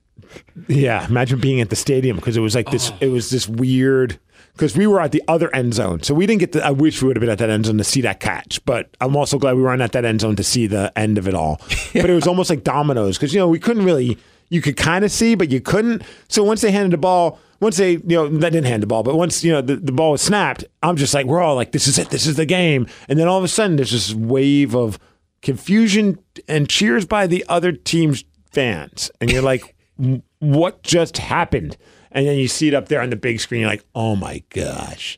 Yeah, 0.67 1.05
imagine 1.07 1.39
being 1.39 1.61
at 1.61 1.69
the 1.69 1.75
stadium 1.75 2.17
because 2.17 2.37
it 2.37 2.41
was 2.41 2.55
like 2.55 2.69
this. 2.71 2.91
Oh. 2.91 2.97
It 3.01 3.07
was 3.07 3.29
this 3.29 3.47
weird 3.47 4.19
because 4.53 4.75
we 4.75 4.87
were 4.87 4.99
at 4.99 5.11
the 5.11 5.23
other 5.27 5.53
end 5.55 5.73
zone, 5.73 6.03
so 6.03 6.13
we 6.13 6.25
didn't 6.25 6.39
get. 6.39 6.51
The, 6.53 6.65
I 6.65 6.71
wish 6.71 7.01
we 7.01 7.07
would 7.07 7.15
have 7.15 7.21
been 7.21 7.29
at 7.29 7.37
that 7.37 7.49
end 7.49 7.65
zone 7.65 7.77
to 7.77 7.83
see 7.83 8.01
that 8.01 8.19
catch, 8.19 8.63
but 8.65 8.89
I'm 8.99 9.15
also 9.15 9.37
glad 9.37 9.55
we 9.55 9.61
weren't 9.61 9.81
at 9.81 9.91
that 9.93 10.05
end 10.05 10.21
zone 10.21 10.35
to 10.35 10.43
see 10.43 10.67
the 10.67 10.91
end 10.97 11.17
of 11.17 11.27
it 11.27 11.33
all. 11.33 11.61
But 11.93 12.09
it 12.09 12.13
was 12.13 12.27
almost 12.27 12.49
like 12.49 12.63
dominoes 12.63 13.17
because 13.17 13.33
you 13.33 13.39
know 13.39 13.47
we 13.47 13.59
couldn't 13.59 13.85
really. 13.85 14.17
You 14.49 14.61
could 14.61 14.77
kind 14.77 15.03
of 15.03 15.11
see, 15.11 15.35
but 15.35 15.49
you 15.49 15.59
couldn't. 15.59 16.03
So 16.29 16.41
once 16.41 16.61
they 16.61 16.71
handed 16.71 16.93
the 16.93 16.97
ball, 16.97 17.37
once 17.59 17.75
they 17.77 17.93
you 17.93 18.01
know 18.05 18.29
that 18.29 18.51
didn't 18.51 18.67
hand 18.67 18.83
the 18.83 18.87
ball, 18.87 19.03
but 19.03 19.15
once 19.15 19.43
you 19.43 19.51
know 19.51 19.61
the, 19.61 19.75
the 19.75 19.91
ball 19.91 20.11
was 20.11 20.21
snapped, 20.21 20.63
I'm 20.83 20.95
just 20.95 21.13
like 21.13 21.25
we're 21.25 21.41
all 21.41 21.55
like 21.55 21.71
this 21.71 21.87
is 21.87 21.97
it, 21.97 22.09
this 22.09 22.25
is 22.25 22.35
the 22.37 22.45
game, 22.45 22.87
and 23.09 23.19
then 23.19 23.27
all 23.27 23.37
of 23.37 23.43
a 23.43 23.47
sudden 23.47 23.75
there's 23.75 23.91
this 23.91 24.13
wave 24.13 24.75
of 24.75 24.99
confusion 25.41 26.19
and 26.47 26.69
cheers 26.69 27.05
by 27.05 27.27
the 27.27 27.45
other 27.47 27.71
team's 27.71 28.23
fans, 28.51 29.11
and 29.21 29.31
you're 29.31 29.41
like 29.41 29.73
what 30.39 30.83
just 30.83 31.17
happened? 31.17 31.75
And 32.11 32.27
then 32.27 32.37
you 32.37 32.47
see 32.47 32.67
it 32.67 32.73
up 32.75 32.87
there 32.87 33.01
on 33.01 33.09
the 33.09 33.15
big 33.15 33.39
screen. 33.39 33.61
You're 33.61 33.69
like, 33.69 33.83
oh 33.95 34.15
my 34.15 34.43
gosh. 34.49 35.17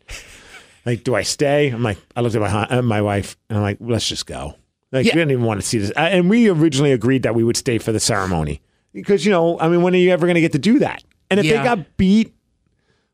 Like, 0.85 1.03
do 1.03 1.15
I 1.15 1.21
stay? 1.23 1.67
I'm 1.69 1.83
like, 1.83 1.97
I 2.15 2.21
looked 2.21 2.35
at 2.35 2.41
my 2.41 2.47
uh, 2.65 2.81
my 2.81 3.01
wife 3.01 3.37
and 3.49 3.57
I'm 3.57 3.63
like, 3.63 3.77
let's 3.81 4.07
just 4.07 4.25
go. 4.25 4.55
Like, 4.91 5.05
Yeah. 5.05 5.13
we 5.13 5.19
didn't 5.19 5.31
even 5.31 5.43
want 5.43 5.59
to 5.61 5.67
see 5.67 5.77
this. 5.79 5.91
And 5.91 6.29
we 6.29 6.49
originally 6.49 6.93
agreed 6.93 7.23
that 7.23 7.35
we 7.35 7.43
would 7.43 7.57
stay 7.57 7.77
for 7.77 7.91
the 7.91 7.99
ceremony 7.99 8.61
because, 8.93 9.25
you 9.25 9.31
know, 9.31 9.59
I 9.59 9.67
mean, 9.67 9.81
when 9.81 9.93
are 9.93 9.97
you 9.97 10.11
ever 10.11 10.25
going 10.25 10.35
to 10.35 10.41
get 10.41 10.53
to 10.53 10.59
do 10.59 10.79
that? 10.79 11.03
And 11.29 11.39
if 11.39 11.45
Yeah. 11.45 11.57
they 11.57 11.63
got 11.63 11.97
beat 11.97 12.33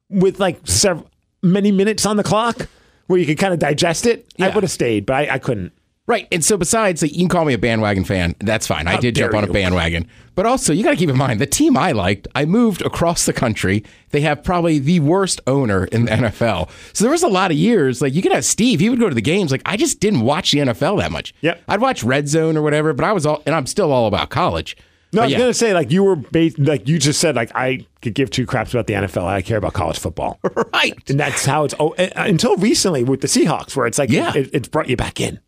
with 0.09 0.39
like 0.39 0.59
several, 0.65 1.09
many 1.41 1.71
minutes 1.71 2.05
on 2.05 2.15
the 2.17 2.23
clock 2.23 2.67
where 3.07 3.19
you 3.19 3.25
could 3.25 3.39
kind 3.39 3.53
of 3.53 3.59
digest 3.59 4.05
it, 4.05 4.31
I 4.39 4.49
would 4.49 4.63
have 4.63 4.71
stayed, 4.71 5.05
but 5.07 5.15
I, 5.15 5.33
I 5.33 5.39
couldn't. 5.39 5.73
Right. 6.07 6.27
And 6.31 6.45
so, 6.45 6.55
besides, 6.55 7.01
you 7.01 7.17
can 7.17 7.29
call 7.29 7.45
me 7.45 7.53
a 7.53 7.57
bandwagon 7.57 8.03
fan. 8.03 8.35
That's 8.39 8.67
fine. 8.67 8.87
I 8.87 8.97
did 8.97 9.15
jump 9.15 9.33
on 9.33 9.43
a 9.43 9.47
you. 9.47 9.53
bandwagon. 9.53 10.07
But 10.35 10.45
also, 10.45 10.71
you 10.71 10.83
got 10.83 10.91
to 10.91 10.95
keep 10.97 11.09
in 11.09 11.17
mind 11.17 11.41
the 11.41 11.47
team 11.47 11.75
I 11.75 11.93
liked, 11.93 12.27
I 12.35 12.45
moved 12.45 12.83
across 12.83 13.25
the 13.25 13.33
country. 13.33 13.83
They 14.11 14.21
have 14.21 14.43
probably 14.43 14.77
the 14.77 14.99
worst 14.99 15.41
owner 15.47 15.85
in 15.85 16.05
the 16.05 16.11
NFL. 16.11 16.69
So, 16.93 17.03
there 17.05 17.11
was 17.11 17.23
a 17.23 17.27
lot 17.27 17.49
of 17.49 17.57
years, 17.57 18.03
like, 18.03 18.13
you 18.13 18.21
could 18.21 18.33
have 18.33 18.45
Steve, 18.45 18.81
he 18.81 18.89
would 18.89 18.99
go 18.99 19.09
to 19.09 19.15
the 19.15 19.21
games. 19.21 19.51
Like, 19.51 19.63
I 19.65 19.77
just 19.77 19.99
didn't 19.99 20.21
watch 20.21 20.51
the 20.51 20.59
NFL 20.59 20.99
that 20.99 21.11
much. 21.11 21.33
Yep. 21.41 21.63
I'd 21.67 21.81
watch 21.81 22.03
Red 22.03 22.27
Zone 22.27 22.55
or 22.55 22.61
whatever, 22.61 22.93
but 22.93 23.03
I 23.03 23.11
was 23.11 23.25
all, 23.25 23.41
and 23.47 23.55
I'm 23.55 23.65
still 23.65 23.91
all 23.91 24.05
about 24.07 24.29
college. 24.29 24.77
No, 25.13 25.21
I 25.21 25.25
was 25.25 25.31
yeah. 25.31 25.37
gonna 25.39 25.53
say 25.53 25.73
like 25.73 25.91
you 25.91 26.03
were 26.03 26.17
based, 26.17 26.59
like 26.59 26.89
you 26.89 26.99
just 26.99 27.21
said 27.21 27.37
like 27.37 27.49
I 27.55 27.85
could 28.01 28.15
give 28.15 28.29
two 28.31 28.45
craps 28.45 28.73
about 28.73 28.87
the 28.87 28.93
NFL. 28.95 29.23
I 29.23 29.41
care 29.41 29.57
about 29.57 29.71
college 29.71 29.97
football, 29.97 30.39
Right. 30.73 30.93
and 31.09 31.17
that's 31.17 31.45
how 31.45 31.63
it's. 31.63 31.73
Oh, 31.79 31.91
uh, 31.97 32.09
until 32.17 32.57
recently 32.57 33.05
with 33.05 33.21
the 33.21 33.27
Seahawks, 33.27 33.77
where 33.77 33.87
it's 33.87 33.97
like 33.97 34.09
Yeah. 34.09 34.33
it, 34.35 34.49
it's 34.51 34.67
brought 34.67 34.89
you 34.89 34.97
back 34.97 35.21
in, 35.21 35.39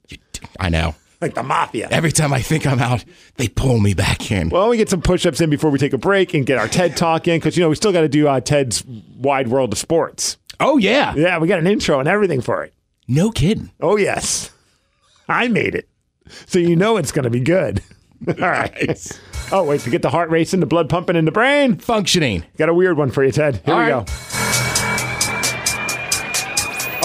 I 0.59 0.69
know. 0.69 0.95
like 1.21 1.33
the 1.33 1.43
mafia. 1.43 1.87
Every 1.91 2.11
time 2.11 2.31
I 2.33 2.41
think 2.41 2.65
I'm 2.67 2.79
out, 2.79 3.03
they 3.37 3.47
pull 3.47 3.79
me 3.79 3.93
back 3.93 4.31
in. 4.31 4.49
Well, 4.49 4.69
we 4.69 4.77
get 4.77 4.89
some 4.89 5.01
push-ups 5.01 5.41
in 5.41 5.49
before 5.49 5.69
we 5.71 5.79
take 5.79 5.93
a 5.93 5.97
break 5.97 6.33
and 6.33 6.45
get 6.45 6.57
our 6.57 6.67
TED 6.67 6.95
talk 6.97 7.27
in 7.27 7.39
because 7.39 7.57
you 7.57 7.63
know 7.63 7.69
we 7.69 7.75
still 7.75 7.91
got 7.91 8.01
to 8.01 8.09
do 8.09 8.27
uh, 8.27 8.39
Ted's 8.39 8.83
wide 8.85 9.47
world 9.47 9.71
of 9.73 9.79
sports. 9.79 10.37
Oh, 10.59 10.77
yeah. 10.77 11.13
Yeah, 11.15 11.37
we 11.39 11.47
got 11.47 11.59
an 11.59 11.67
intro 11.67 11.99
and 11.99 12.07
everything 12.07 12.41
for 12.41 12.63
it. 12.63 12.73
No 13.07 13.31
kidding. 13.31 13.71
Oh 13.79 13.95
yes, 13.95 14.51
I 15.29 15.47
made 15.47 15.75
it, 15.75 15.87
so 16.45 16.59
you 16.59 16.75
know 16.75 16.97
it's 16.97 17.13
gonna 17.13 17.29
be 17.29 17.39
good. 17.39 17.81
All 18.27 18.33
right. 18.35 19.19
Oh 19.49 19.63
wait, 19.63 19.79
to 19.81 19.89
get 19.89 20.01
the 20.01 20.09
heart 20.09 20.29
racing, 20.29 20.59
the 20.59 20.65
blood 20.65 20.89
pumping 20.89 21.15
in 21.15 21.23
the 21.23 21.31
brain. 21.31 21.77
Functioning. 21.77 22.43
Got 22.57 22.67
a 22.67 22.73
weird 22.73 22.97
one 22.97 23.11
for 23.11 23.23
you, 23.23 23.31
Ted. 23.31 23.61
Here 23.63 23.73
All 23.73 23.79
we 23.79 23.91
right. 23.91 24.05
go. 24.05 24.13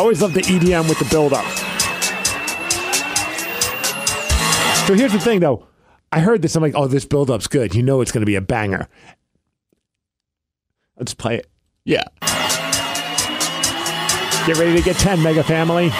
Always 0.02 0.20
love 0.20 0.34
the 0.34 0.40
EDM 0.42 0.88
with 0.88 0.98
the 0.98 1.04
build 1.08 1.32
up. 1.32 1.44
So 4.86 4.94
here's 4.94 5.12
the 5.12 5.20
thing 5.20 5.40
though. 5.40 5.66
I 6.10 6.20
heard 6.20 6.42
this, 6.42 6.54
I'm 6.56 6.62
like, 6.62 6.74
oh, 6.76 6.86
this 6.86 7.04
build 7.04 7.30
up's 7.30 7.46
good. 7.46 7.74
You 7.74 7.82
know 7.82 8.00
it's 8.00 8.12
gonna 8.12 8.26
be 8.26 8.34
a 8.34 8.40
banger. 8.40 8.88
Let's 10.96 11.14
play 11.14 11.36
it. 11.36 11.48
Yeah. 11.84 12.04
Get 14.46 14.58
ready 14.58 14.76
to 14.76 14.82
get 14.82 14.96
10, 14.96 15.22
Mega 15.22 15.42
Family. 15.42 15.90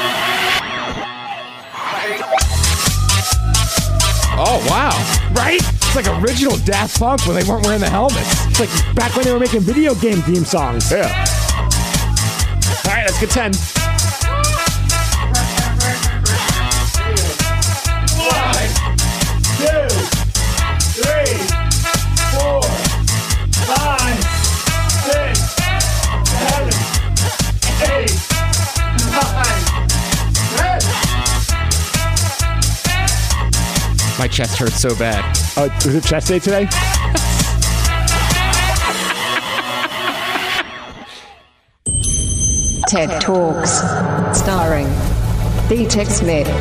Oh, 4.35 4.67
wow. 4.69 4.91
Right? 5.35 5.61
It's 5.61 5.95
like 5.95 6.09
original 6.23 6.57
Daft 6.59 6.99
Punk 6.99 7.25
when 7.27 7.37
they 7.37 7.49
weren't 7.49 7.65
wearing 7.65 7.81
the 7.81 7.89
helmets. 7.89 8.47
It's 8.47 8.61
like 8.61 8.95
back 8.97 9.15
when 9.15 9.25
they 9.25 9.33
were 9.33 9.39
making 9.39 9.61
video 9.61 9.95
game 9.95 10.21
theme 10.23 10.45
songs. 10.45 10.91
Yeah. 10.91 11.07
All 12.85 12.93
right, 12.93 13.07
let's 13.07 13.21
get 13.21 13.31
10. 13.31 13.82
My 34.23 34.29
chest 34.29 34.57
hurts 34.57 34.81
so 34.81 34.95
bad. 34.95 35.25
Uh, 35.59 35.69
oh, 35.69 35.75
was 35.85 35.97
it 35.97 36.05
chest 36.05 36.29
day 36.29 36.39
today? 36.39 36.67
TED 42.87 43.21
Talks. 43.21 43.79
Starring 44.39 44.87
D-Tech 45.69 46.07
Smith. 46.07 46.47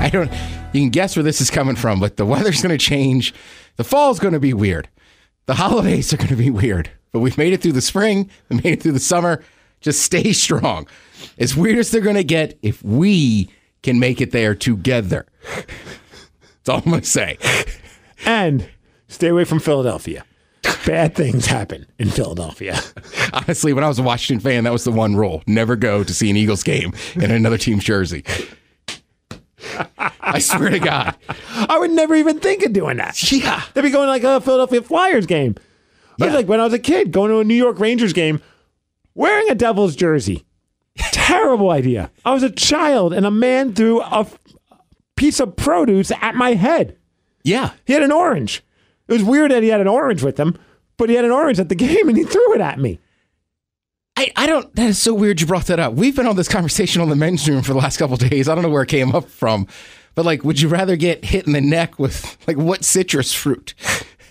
I 0.00 0.08
don't. 0.12 0.30
You 0.72 0.82
can 0.82 0.90
guess 0.90 1.16
where 1.16 1.24
this 1.24 1.40
is 1.40 1.50
coming 1.50 1.74
from, 1.74 1.98
but 1.98 2.16
the 2.16 2.24
weather's 2.24 2.62
going 2.62 2.70
to 2.70 2.78
change. 2.78 3.34
The 3.78 3.82
fall's 3.82 4.20
going 4.20 4.34
to 4.34 4.40
be 4.40 4.54
weird. 4.54 4.88
The 5.46 5.54
holidays 5.54 6.12
are 6.14 6.16
going 6.16 6.28
to 6.28 6.36
be 6.36 6.50
weird. 6.50 6.92
But 7.10 7.18
we've 7.18 7.36
made 7.36 7.52
it 7.52 7.60
through 7.60 7.72
the 7.72 7.80
spring. 7.80 8.30
We 8.50 8.58
made 8.58 8.74
it 8.74 8.82
through 8.84 8.92
the 8.92 9.00
summer. 9.00 9.42
Just 9.80 10.02
stay 10.02 10.32
strong. 10.32 10.86
As 11.40 11.56
weird 11.56 11.78
as 11.78 11.90
they're 11.90 12.00
going 12.00 12.14
to 12.14 12.22
get, 12.22 12.56
if 12.62 12.84
we 12.84 13.50
can 13.82 13.98
make 13.98 14.20
it 14.20 14.30
there 14.30 14.54
together. 14.54 15.26
That's 15.54 16.68
all 16.68 16.78
I'm 16.78 16.90
going 16.90 17.00
to 17.00 17.06
say. 17.06 17.38
And 18.24 18.68
stay 19.08 19.28
away 19.28 19.44
from 19.44 19.58
Philadelphia. 19.58 20.24
bad 20.86 21.14
things 21.14 21.46
happen 21.46 21.86
in 21.98 22.08
Philadelphia. 22.10 22.78
Honestly, 23.32 23.72
when 23.72 23.82
I 23.84 23.88
was 23.88 23.98
a 23.98 24.02
Washington 24.02 24.40
fan, 24.42 24.64
that 24.64 24.72
was 24.72 24.84
the 24.84 24.92
one 24.92 25.16
rule: 25.16 25.42
never 25.46 25.74
go 25.76 26.04
to 26.04 26.14
see 26.14 26.30
an 26.30 26.36
Eagles 26.36 26.62
game 26.62 26.92
in 27.16 27.30
another 27.30 27.58
team's 27.58 27.84
jersey. 27.84 28.24
I 30.20 30.38
swear 30.38 30.70
to 30.70 30.78
God. 30.78 31.16
I 31.28 31.78
would 31.78 31.90
never 31.90 32.14
even 32.14 32.40
think 32.40 32.64
of 32.64 32.72
doing 32.72 32.96
that. 32.98 33.32
Yeah. 33.32 33.62
They'd 33.74 33.82
be 33.82 33.90
going 33.90 34.08
like 34.08 34.24
a 34.24 34.40
Philadelphia 34.40 34.82
Flyers 34.82 35.26
game. 35.26 35.56
Yeah. 36.18 36.32
like 36.32 36.46
when 36.46 36.60
I 36.60 36.64
was 36.64 36.72
a 36.72 36.78
kid 36.78 37.10
going 37.10 37.30
to 37.30 37.38
a 37.38 37.44
New 37.44 37.54
York 37.54 37.78
Rangers 37.80 38.12
game 38.12 38.40
wearing 39.14 39.50
a 39.50 39.54
Devils 39.54 39.96
jersey. 39.96 40.44
Terrible 40.98 41.70
idea. 41.70 42.10
I 42.24 42.34
was 42.34 42.42
a 42.42 42.50
child 42.50 43.12
and 43.12 43.24
a 43.26 43.30
man 43.30 43.74
threw 43.74 44.00
a 44.00 44.20
f- 44.20 44.38
piece 45.16 45.40
of 45.40 45.56
produce 45.56 46.10
at 46.20 46.34
my 46.34 46.54
head. 46.54 46.96
Yeah. 47.44 47.70
He 47.86 47.92
had 47.92 48.02
an 48.02 48.12
orange. 48.12 48.62
It 49.08 49.12
was 49.12 49.24
weird 49.24 49.50
that 49.50 49.62
he 49.62 49.68
had 49.70 49.80
an 49.80 49.88
orange 49.88 50.22
with 50.22 50.38
him, 50.38 50.58
but 50.96 51.08
he 51.08 51.14
had 51.16 51.24
an 51.24 51.30
orange 51.30 51.58
at 51.58 51.68
the 51.68 51.74
game 51.76 52.08
and 52.08 52.16
he 52.16 52.24
threw 52.24 52.54
it 52.54 52.60
at 52.60 52.78
me. 52.78 53.00
I, 54.16 54.30
I 54.36 54.46
don't. 54.46 54.72
That 54.76 54.88
is 54.90 54.98
so 54.98 55.14
weird 55.14 55.40
you 55.40 55.46
brought 55.46 55.66
that 55.66 55.80
up. 55.80 55.94
We've 55.94 56.14
been 56.14 56.26
on 56.26 56.36
this 56.36 56.48
conversation 56.48 57.00
on 57.00 57.08
the 57.08 57.16
men's 57.16 57.48
room 57.48 57.62
for 57.62 57.72
the 57.72 57.78
last 57.78 57.96
couple 57.96 58.14
of 58.14 58.20
days. 58.30 58.46
I 58.48 58.54
don't 58.54 58.62
know 58.62 58.68
where 58.70 58.82
it 58.82 58.88
came 58.90 59.14
up 59.14 59.28
from, 59.30 59.66
but 60.14 60.26
like, 60.26 60.44
would 60.44 60.60
you 60.60 60.68
rather 60.68 60.96
get 60.96 61.24
hit 61.24 61.46
in 61.46 61.54
the 61.54 61.62
neck 61.62 61.98
with 61.98 62.36
like 62.46 62.58
what 62.58 62.84
citrus 62.84 63.32
fruit? 63.32 63.72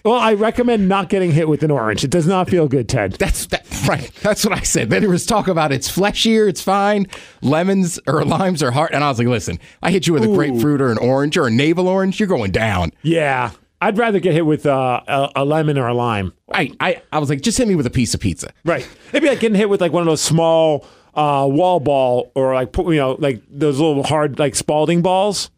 Well, 0.03 0.15
I 0.15 0.33
recommend 0.33 0.87
not 0.87 1.09
getting 1.09 1.31
hit 1.31 1.47
with 1.47 1.63
an 1.63 1.71
orange. 1.71 2.03
It 2.03 2.09
does 2.09 2.25
not 2.25 2.49
feel 2.49 2.67
good, 2.67 2.89
Ted. 2.89 3.13
That's 3.13 3.45
that 3.47 3.65
right. 3.87 4.11
That's 4.21 4.43
what 4.43 4.57
I 4.57 4.61
said. 4.61 4.89
Then 4.89 5.01
there 5.01 5.09
was 5.09 5.25
talk 5.25 5.47
about 5.47 5.71
it's 5.71 5.89
fleshier, 5.89 6.47
it's 6.47 6.61
fine. 6.61 7.07
Lemons 7.41 7.99
or 8.07 8.23
limes 8.25 8.63
are 8.63 8.71
hard, 8.71 8.91
and 8.93 9.03
I 9.03 9.09
was 9.09 9.19
like, 9.19 9.27
listen, 9.27 9.59
I 9.81 9.91
hit 9.91 10.07
you 10.07 10.13
with 10.13 10.23
a 10.23 10.27
grapefruit 10.27 10.81
or 10.81 10.91
an 10.91 10.97
orange 10.97 11.37
or 11.37 11.47
a 11.47 11.51
navel 11.51 11.87
orange, 11.87 12.19
you're 12.19 12.27
going 12.27 12.51
down. 12.51 12.91
Yeah. 13.03 13.51
I'd 13.83 13.97
rather 13.97 14.19
get 14.19 14.33
hit 14.33 14.45
with 14.45 14.67
uh, 14.67 15.01
a, 15.07 15.29
a 15.37 15.45
lemon 15.45 15.77
or 15.79 15.87
a 15.87 15.93
lime. 15.93 16.33
I, 16.53 16.71
I 16.79 17.01
I 17.11 17.17
was 17.17 17.29
like, 17.29 17.41
just 17.41 17.57
hit 17.57 17.67
me 17.67 17.73
with 17.73 17.87
a 17.87 17.91
piece 17.91 18.13
of 18.13 18.19
pizza. 18.19 18.53
Right. 18.63 18.87
It'd 19.09 19.23
be 19.23 19.29
like 19.29 19.39
getting 19.39 19.57
hit 19.57 19.69
with 19.69 19.81
like 19.81 19.91
one 19.91 20.01
of 20.01 20.07
those 20.07 20.21
small 20.21 20.85
uh, 21.15 21.47
wall 21.49 21.79
ball 21.79 22.31
or 22.35 22.53
like 22.53 22.77
you 22.77 22.95
know 22.95 23.15
like 23.19 23.41
those 23.49 23.79
little 23.79 24.03
hard 24.03 24.37
like 24.37 24.55
Spalding 24.55 25.01
balls. 25.01 25.49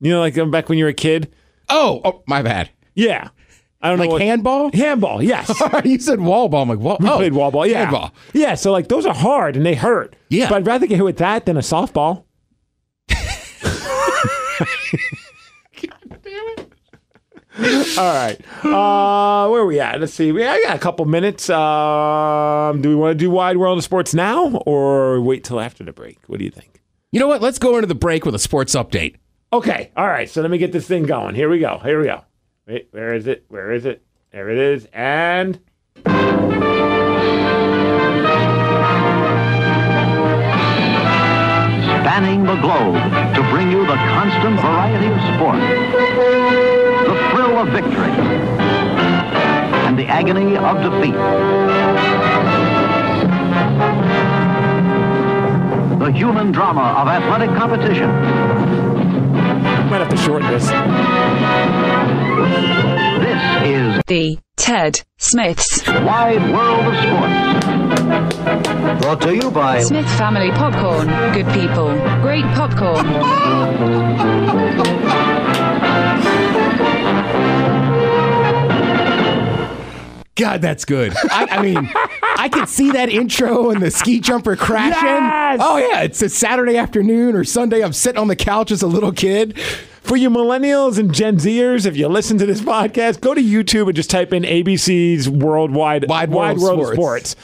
You 0.00 0.10
know, 0.10 0.20
like 0.20 0.34
back 0.50 0.68
when 0.68 0.76
you 0.76 0.84
were 0.84 0.90
a 0.90 0.94
kid. 0.94 1.32
Oh, 1.68 2.00
oh 2.04 2.22
my 2.26 2.42
bad. 2.42 2.70
Yeah. 2.94 3.28
I 3.86 3.90
don't 3.90 3.98
Like 3.98 4.08
know. 4.08 4.12
what- 4.14 4.22
handball? 4.22 4.70
Handball. 4.72 5.22
Yes. 5.22 5.52
you 5.84 5.98
said 6.00 6.20
wall 6.20 6.48
ball. 6.48 6.62
I'm 6.62 6.68
like, 6.68 6.78
what? 6.78 7.00
We 7.00 7.08
oh, 7.08 7.16
played 7.16 7.32
wall 7.34 7.50
ball. 7.50 7.66
Yeah. 7.66 7.80
handball. 7.82 8.12
Yeah. 8.32 8.54
So 8.54 8.72
like 8.72 8.88
those 8.88 9.06
are 9.06 9.14
hard 9.14 9.56
and 9.56 9.64
they 9.64 9.74
hurt. 9.74 10.16
Yeah. 10.28 10.48
But 10.48 10.56
I'd 10.56 10.66
rather 10.66 10.86
get 10.86 10.96
hit 10.96 11.04
with 11.04 11.18
that 11.18 11.46
than 11.46 11.56
a 11.56 11.60
softball. 11.60 12.24
God 13.08 13.18
damn 16.22 16.48
it. 16.58 16.72
All 17.98 18.12
right. 18.12 18.38
Uh, 18.64 19.48
where 19.48 19.62
are 19.62 19.66
we 19.66 19.80
at? 19.80 20.00
Let's 20.00 20.12
see. 20.12 20.30
We 20.32 20.44
I 20.44 20.60
got 20.62 20.76
a 20.76 20.78
couple 20.78 21.04
minutes. 21.06 21.48
Um, 21.48 22.82
do 22.82 22.88
we 22.90 22.94
want 22.94 23.12
to 23.12 23.18
do 23.18 23.30
wide 23.30 23.56
world 23.56 23.78
of 23.78 23.84
sports 23.84 24.12
now 24.14 24.56
or 24.66 25.20
wait 25.20 25.44
till 25.44 25.60
after 25.60 25.84
the 25.84 25.92
break? 25.92 26.18
What 26.26 26.38
do 26.38 26.44
you 26.44 26.50
think? 26.50 26.82
You 27.12 27.20
know 27.20 27.28
what? 27.28 27.40
Let's 27.40 27.58
go 27.58 27.76
into 27.76 27.86
the 27.86 27.94
break 27.94 28.26
with 28.26 28.34
a 28.34 28.38
sports 28.38 28.74
update. 28.74 29.16
Okay. 29.52 29.90
All 29.96 30.06
right. 30.06 30.28
So 30.28 30.42
let 30.42 30.50
me 30.50 30.58
get 30.58 30.72
this 30.72 30.86
thing 30.86 31.04
going. 31.04 31.34
Here 31.34 31.48
we 31.48 31.58
go. 31.60 31.78
Here 31.78 31.98
we 32.00 32.06
go. 32.06 32.24
Wait, 32.66 32.88
where 32.90 33.14
is 33.14 33.28
it? 33.28 33.44
Where 33.46 33.70
is 33.70 33.84
it? 33.84 34.02
There 34.32 34.50
it 34.50 34.58
is. 34.58 34.88
And 34.92 35.60
spanning 42.02 42.42
the 42.42 42.56
globe 42.56 42.96
to 43.36 43.42
bring 43.50 43.70
you 43.70 43.86
the 43.86 43.94
constant 43.94 44.58
variety 44.58 45.06
of 45.06 45.20
sport, 45.36 45.60
the 47.06 47.14
thrill 47.30 47.56
of 47.58 47.68
victory, 47.68 48.10
and 49.86 49.96
the 49.96 50.06
agony 50.06 50.56
of 50.56 50.82
defeat. 50.82 51.14
The 56.00 56.10
human 56.10 56.50
drama 56.50 56.96
of 56.98 57.06
athletic 57.06 57.50
competition. 57.56 58.10
Might 59.86 60.00
have 60.00 60.08
to 60.08 60.16
shorten 60.16 60.50
this. 60.50 60.64
This 63.22 63.42
is 63.66 64.02
The 64.06 64.38
Ted 64.56 65.02
Smiths 65.18 65.86
Wide 65.86 66.42
World 66.52 66.86
of 66.86 66.96
Sports. 66.96 67.66
Brought 69.02 69.20
to 69.22 69.34
you 69.36 69.50
by 69.50 69.80
Smith 69.82 70.08
Family 70.18 70.50
Popcorn. 70.50 71.06
Good 71.34 71.46
people, 71.52 71.88
great 72.20 72.44
popcorn. 72.54 73.06
God, 80.36 80.60
that's 80.60 80.84
good. 80.84 81.14
I, 81.30 81.46
I 81.50 81.62
mean, 81.62 81.90
I 82.36 82.48
could 82.50 82.68
see 82.68 82.90
that 82.92 83.08
intro 83.08 83.70
and 83.70 83.82
the 83.82 83.90
ski 83.90 84.20
jumper 84.20 84.54
crashing. 84.54 85.06
Yes! 85.06 85.60
Oh 85.62 85.78
yeah, 85.78 86.02
it's 86.02 86.20
a 86.22 86.28
Saturday 86.28 86.76
afternoon 86.76 87.34
or 87.34 87.42
Sunday. 87.42 87.82
I'm 87.82 87.94
sitting 87.94 88.20
on 88.20 88.28
the 88.28 88.36
couch 88.36 88.70
as 88.70 88.82
a 88.82 88.86
little 88.86 89.12
kid. 89.12 89.58
For 89.58 90.16
you 90.16 90.30
millennials 90.30 90.98
and 90.98 91.12
Gen 91.12 91.38
Zers, 91.38 91.84
if 91.84 91.96
you 91.96 92.06
listen 92.06 92.38
to 92.38 92.46
this 92.46 92.60
podcast, 92.60 93.20
go 93.20 93.34
to 93.34 93.42
YouTube 93.42 93.86
and 93.86 93.96
just 93.96 94.08
type 94.08 94.32
in 94.32 94.44
ABC's 94.44 95.28
Worldwide 95.28 96.08
Wide 96.08 96.30
World 96.30 96.60
World 96.60 96.80
of 96.80 96.86
Sports. 96.94 97.30
Sports. 97.30 97.36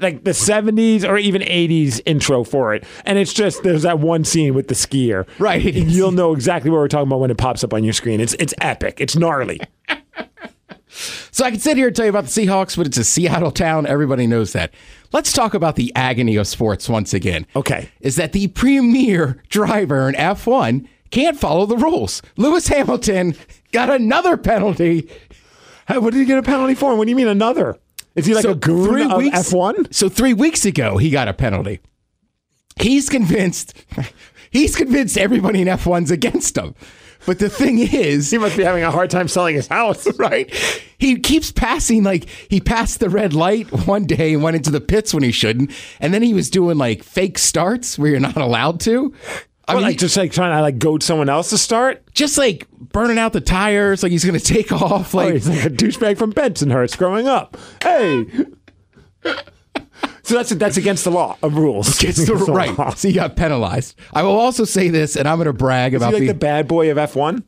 Like 0.00 0.24
the 0.24 0.32
70s 0.32 1.08
or 1.08 1.16
even 1.16 1.40
80s 1.40 2.00
intro 2.04 2.44
for 2.44 2.74
it. 2.74 2.84
And 3.06 3.16
it's 3.18 3.32
just, 3.32 3.62
there's 3.62 3.82
that 3.82 4.00
one 4.00 4.24
scene 4.24 4.52
with 4.54 4.68
the 4.68 4.74
skier. 4.74 5.26
Right. 5.38 5.62
You'll 5.62 6.12
know 6.12 6.32
exactly 6.34 6.70
what 6.70 6.78
we're 6.78 6.88
talking 6.88 7.06
about 7.08 7.20
when 7.20 7.30
it 7.30 7.38
pops 7.38 7.64
up 7.64 7.72
on 7.72 7.84
your 7.84 7.92
screen. 7.94 8.20
It's, 8.20 8.34
it's 8.34 8.52
epic. 8.60 9.00
It's 9.00 9.16
gnarly. 9.16 9.60
So 11.30 11.44
I 11.44 11.50
can 11.50 11.60
sit 11.60 11.76
here 11.76 11.86
and 11.88 11.96
tell 11.96 12.04
you 12.06 12.10
about 12.10 12.24
the 12.24 12.30
Seahawks, 12.30 12.76
but 12.76 12.86
it's 12.86 12.96
a 12.98 13.04
Seattle 13.04 13.50
town. 13.50 13.86
Everybody 13.86 14.26
knows 14.26 14.52
that. 14.52 14.72
Let's 15.12 15.32
talk 15.32 15.54
about 15.54 15.76
the 15.76 15.92
agony 15.96 16.36
of 16.36 16.46
sports 16.46 16.88
once 16.88 17.12
again. 17.14 17.46
Okay. 17.56 17.88
Is 18.00 18.16
that 18.16 18.32
the 18.32 18.48
premier 18.48 19.42
driver 19.48 20.08
in 20.08 20.14
F1 20.14 20.86
can't 21.10 21.38
follow 21.38 21.66
the 21.66 21.76
rules? 21.76 22.22
Lewis 22.36 22.68
Hamilton 22.68 23.34
got 23.72 23.90
another 23.90 24.36
penalty. 24.36 25.08
Hey, 25.88 25.98
what 25.98 26.12
did 26.12 26.20
he 26.20 26.24
get 26.26 26.38
a 26.38 26.42
penalty 26.42 26.74
for? 26.74 26.94
What 26.94 27.04
do 27.06 27.10
you 27.10 27.16
mean 27.16 27.28
another? 27.28 27.76
Is 28.14 28.26
he 28.26 28.34
like 28.34 28.42
So 28.42 28.52
a 28.52 28.54
three 28.56 29.04
of 29.04 29.16
weeks- 29.16 29.36
F1? 29.52 29.92
So 29.94 30.08
three 30.08 30.34
weeks 30.34 30.64
ago, 30.64 30.98
he 30.98 31.10
got 31.10 31.28
a 31.28 31.32
penalty. 31.32 31.80
He's 32.80 33.08
convinced. 33.08 33.74
He's 34.50 34.74
convinced 34.74 35.16
everybody 35.16 35.60
in 35.62 35.68
F1's 35.68 36.10
against 36.10 36.56
him. 36.58 36.74
But 37.26 37.38
the 37.38 37.48
thing 37.48 37.78
is, 37.78 38.30
He 38.30 38.38
must 38.38 38.56
be 38.56 38.62
having 38.64 38.82
a 38.82 38.90
hard 38.90 39.10
time 39.10 39.28
selling 39.28 39.54
his 39.54 39.66
house. 39.68 40.06
right? 40.18 40.52
He 40.98 41.18
keeps 41.18 41.50
passing 41.52 42.02
like 42.02 42.28
he 42.48 42.60
passed 42.60 43.00
the 43.00 43.08
red 43.10 43.32
light 43.34 43.70
one 43.86 44.04
day 44.04 44.34
and 44.34 44.42
went 44.42 44.56
into 44.56 44.70
the 44.70 44.80
pits 44.80 45.12
when 45.14 45.22
he 45.22 45.32
shouldn't, 45.32 45.70
and 46.00 46.12
then 46.12 46.22
he 46.22 46.34
was 46.34 46.50
doing 46.50 46.78
like 46.78 47.02
fake 47.02 47.38
starts 47.38 47.98
where 47.98 48.10
you're 48.10 48.20
not 48.20 48.36
allowed 48.36 48.80
to. 48.80 49.14
I 49.68 49.72
I 49.72 49.74
mean, 49.76 49.84
like 49.84 49.98
just 49.98 50.16
like 50.16 50.32
trying 50.32 50.56
to 50.56 50.62
like 50.62 50.78
goad 50.78 51.02
someone 51.02 51.28
else 51.28 51.50
to 51.50 51.58
start. 51.58 52.02
just 52.12 52.36
like 52.36 52.66
burning 52.72 53.18
out 53.18 53.32
the 53.32 53.40
tires, 53.40 54.02
like 54.02 54.10
he's 54.10 54.24
gonna 54.24 54.40
take 54.40 54.72
off. 54.72 55.14
Oh, 55.14 55.18
Like 55.18 55.34
he's 55.34 55.48
like 55.48 55.64
a 55.64 55.70
douchebag 55.70 56.18
from 56.18 56.32
Bensonhurst 56.32 56.98
growing 56.98 57.28
up. 57.28 57.56
Hey. 57.82 58.26
So 60.30 60.36
that's 60.36 60.50
that's 60.50 60.76
against 60.76 61.02
the 61.02 61.10
law 61.10 61.36
of 61.42 61.56
rules. 61.56 61.98
gets 61.98 62.24
the 62.24 62.34
right, 62.48 62.78
law. 62.78 62.90
so 62.94 63.08
you 63.08 63.14
got 63.14 63.34
penalized. 63.34 63.96
I 64.14 64.22
will 64.22 64.38
also 64.38 64.64
say 64.64 64.88
this, 64.88 65.16
and 65.16 65.26
I'm 65.26 65.38
gonna 65.38 65.52
brag 65.52 65.92
Is 65.92 66.00
he 66.00 66.04
about 66.06 66.14
like 66.14 66.20
the, 66.20 66.28
the 66.28 66.34
bad 66.34 66.68
boy 66.68 66.90
of 66.90 66.96
F1? 66.96 67.42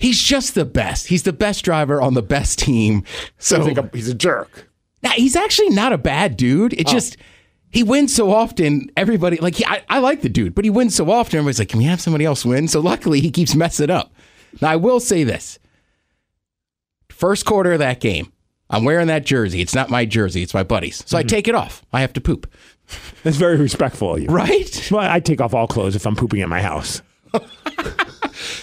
He's 0.00 0.20
just 0.20 0.56
the 0.56 0.64
best. 0.64 1.06
He's 1.06 1.22
the 1.22 1.32
best 1.32 1.64
driver 1.64 2.02
on 2.02 2.14
the 2.14 2.22
best 2.22 2.58
team. 2.58 3.04
So 3.38 3.58
He's, 3.58 3.66
like 3.76 3.78
a, 3.78 3.96
he's 3.96 4.08
a 4.08 4.14
jerk. 4.14 4.68
Nah, 5.02 5.10
he's 5.10 5.36
actually 5.36 5.70
not 5.70 5.92
a 5.92 5.98
bad 5.98 6.36
dude. 6.36 6.74
Oh. 6.74 6.76
It 6.80 6.88
just 6.88 7.16
he 7.70 7.84
wins 7.84 8.12
so 8.12 8.32
often. 8.32 8.90
Everybody 8.96 9.36
like 9.36 9.54
he, 9.54 9.64
I, 9.64 9.84
I 9.88 10.00
like 10.00 10.22
the 10.22 10.28
dude, 10.28 10.54
but 10.54 10.64
he 10.64 10.70
wins 10.70 10.96
so 10.96 11.08
often. 11.12 11.38
Everybody's 11.38 11.60
like, 11.60 11.68
can 11.68 11.78
we 11.78 11.84
have 11.84 12.00
somebody 12.00 12.24
else 12.24 12.44
win? 12.44 12.66
So 12.66 12.80
luckily, 12.80 13.20
he 13.20 13.30
keeps 13.30 13.54
messing 13.54 13.90
up. 13.90 14.12
Now 14.60 14.70
I 14.70 14.76
will 14.76 14.98
say 14.98 15.22
this: 15.22 15.60
first 17.08 17.46
quarter 17.46 17.72
of 17.72 17.78
that 17.78 18.00
game, 18.00 18.32
I'm 18.70 18.84
wearing 18.84 19.06
that 19.06 19.24
jersey. 19.24 19.60
It's 19.60 19.74
not 19.74 19.90
my 19.90 20.04
jersey; 20.04 20.42
it's 20.42 20.54
my 20.54 20.62
buddy's. 20.64 21.02
So 21.06 21.16
I 21.16 21.22
Mm-hmm. 21.22 21.28
take 21.28 21.48
it 21.48 21.54
off. 21.54 21.84
I 21.92 22.00
have 22.00 22.12
to 22.14 22.20
poop, 22.20 22.50
That's 23.22 23.36
very 23.36 23.56
respectful 23.56 24.14
of 24.14 24.22
you. 24.22 24.28
right? 24.28 24.88
Well, 24.90 25.08
I 25.10 25.20
take 25.20 25.40
off 25.40 25.54
all 25.54 25.66
clothes 25.66 25.94
if 25.96 26.06
I'm 26.06 26.16
pooping 26.16 26.40
at 26.42 26.48
my 26.48 26.62
house. 26.62 27.02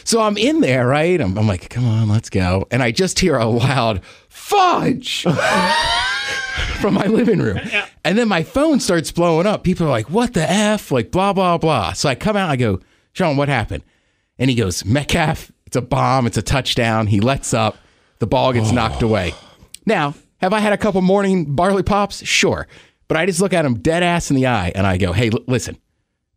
So 0.06 0.22
I'm 0.22 0.38
in 0.38 0.60
there, 0.62 0.86
right? 0.88 1.20
I'm, 1.20 1.36
I'm 1.38 1.48
like, 1.48 1.70
come 1.70 1.86
on, 1.88 2.08
let's 2.08 2.30
go. 2.30 2.68
And 2.70 2.84
I 2.84 2.92
just 2.92 3.20
hear 3.20 3.38
a 3.38 3.46
loud 3.46 4.02
fudge 4.30 5.24
from 6.80 6.94
my 6.94 7.06
living 7.08 7.40
room. 7.40 7.60
And 8.06 8.18
then 8.18 8.28
my 8.28 8.44
phone 8.44 8.80
starts 8.80 9.12
blowing 9.12 9.48
up. 9.48 9.64
People 9.64 9.88
are 9.88 9.92
like, 9.92 10.10
what 10.12 10.34
the 10.34 10.48
F? 10.50 10.92
Like, 10.92 11.10
blah, 11.12 11.34
blah, 11.34 11.58
blah. 11.58 11.94
So 11.94 12.08
I 12.10 12.16
come 12.16 12.36
out, 12.36 12.50
I 12.52 12.56
go, 12.56 12.82
Sean, 13.14 13.36
what 13.38 13.50
happened? 13.50 13.84
And 14.38 14.50
he 14.50 14.56
goes, 14.56 14.86
Metcalf, 14.86 15.52
it's 15.66 15.76
a 15.76 15.82
bomb, 15.82 16.28
it's 16.28 16.38
a 16.38 16.42
touchdown. 16.44 17.08
He 17.08 17.20
lets 17.20 17.54
up, 17.54 17.78
the 18.20 18.28
ball 18.28 18.54
gets 18.54 18.72
knocked 18.72 19.02
away. 19.02 19.34
Now, 19.86 20.16
have 20.38 20.54
I 20.54 20.60
had 20.60 20.74
a 20.74 20.78
couple 20.78 21.02
morning 21.02 21.56
barley 21.56 21.84
pops? 21.84 22.26
Sure. 22.26 22.68
But 23.08 23.18
I 23.18 23.26
just 23.26 23.42
look 23.42 23.54
at 23.54 23.66
him 23.66 23.76
dead 23.76 24.04
ass 24.04 24.30
in 24.30 24.36
the 24.36 24.48
eye 24.48 24.72
and 24.76 24.88
I 24.88 24.98
go, 24.98 25.14
hey, 25.14 25.30
l- 25.32 25.44
listen, 25.48 25.78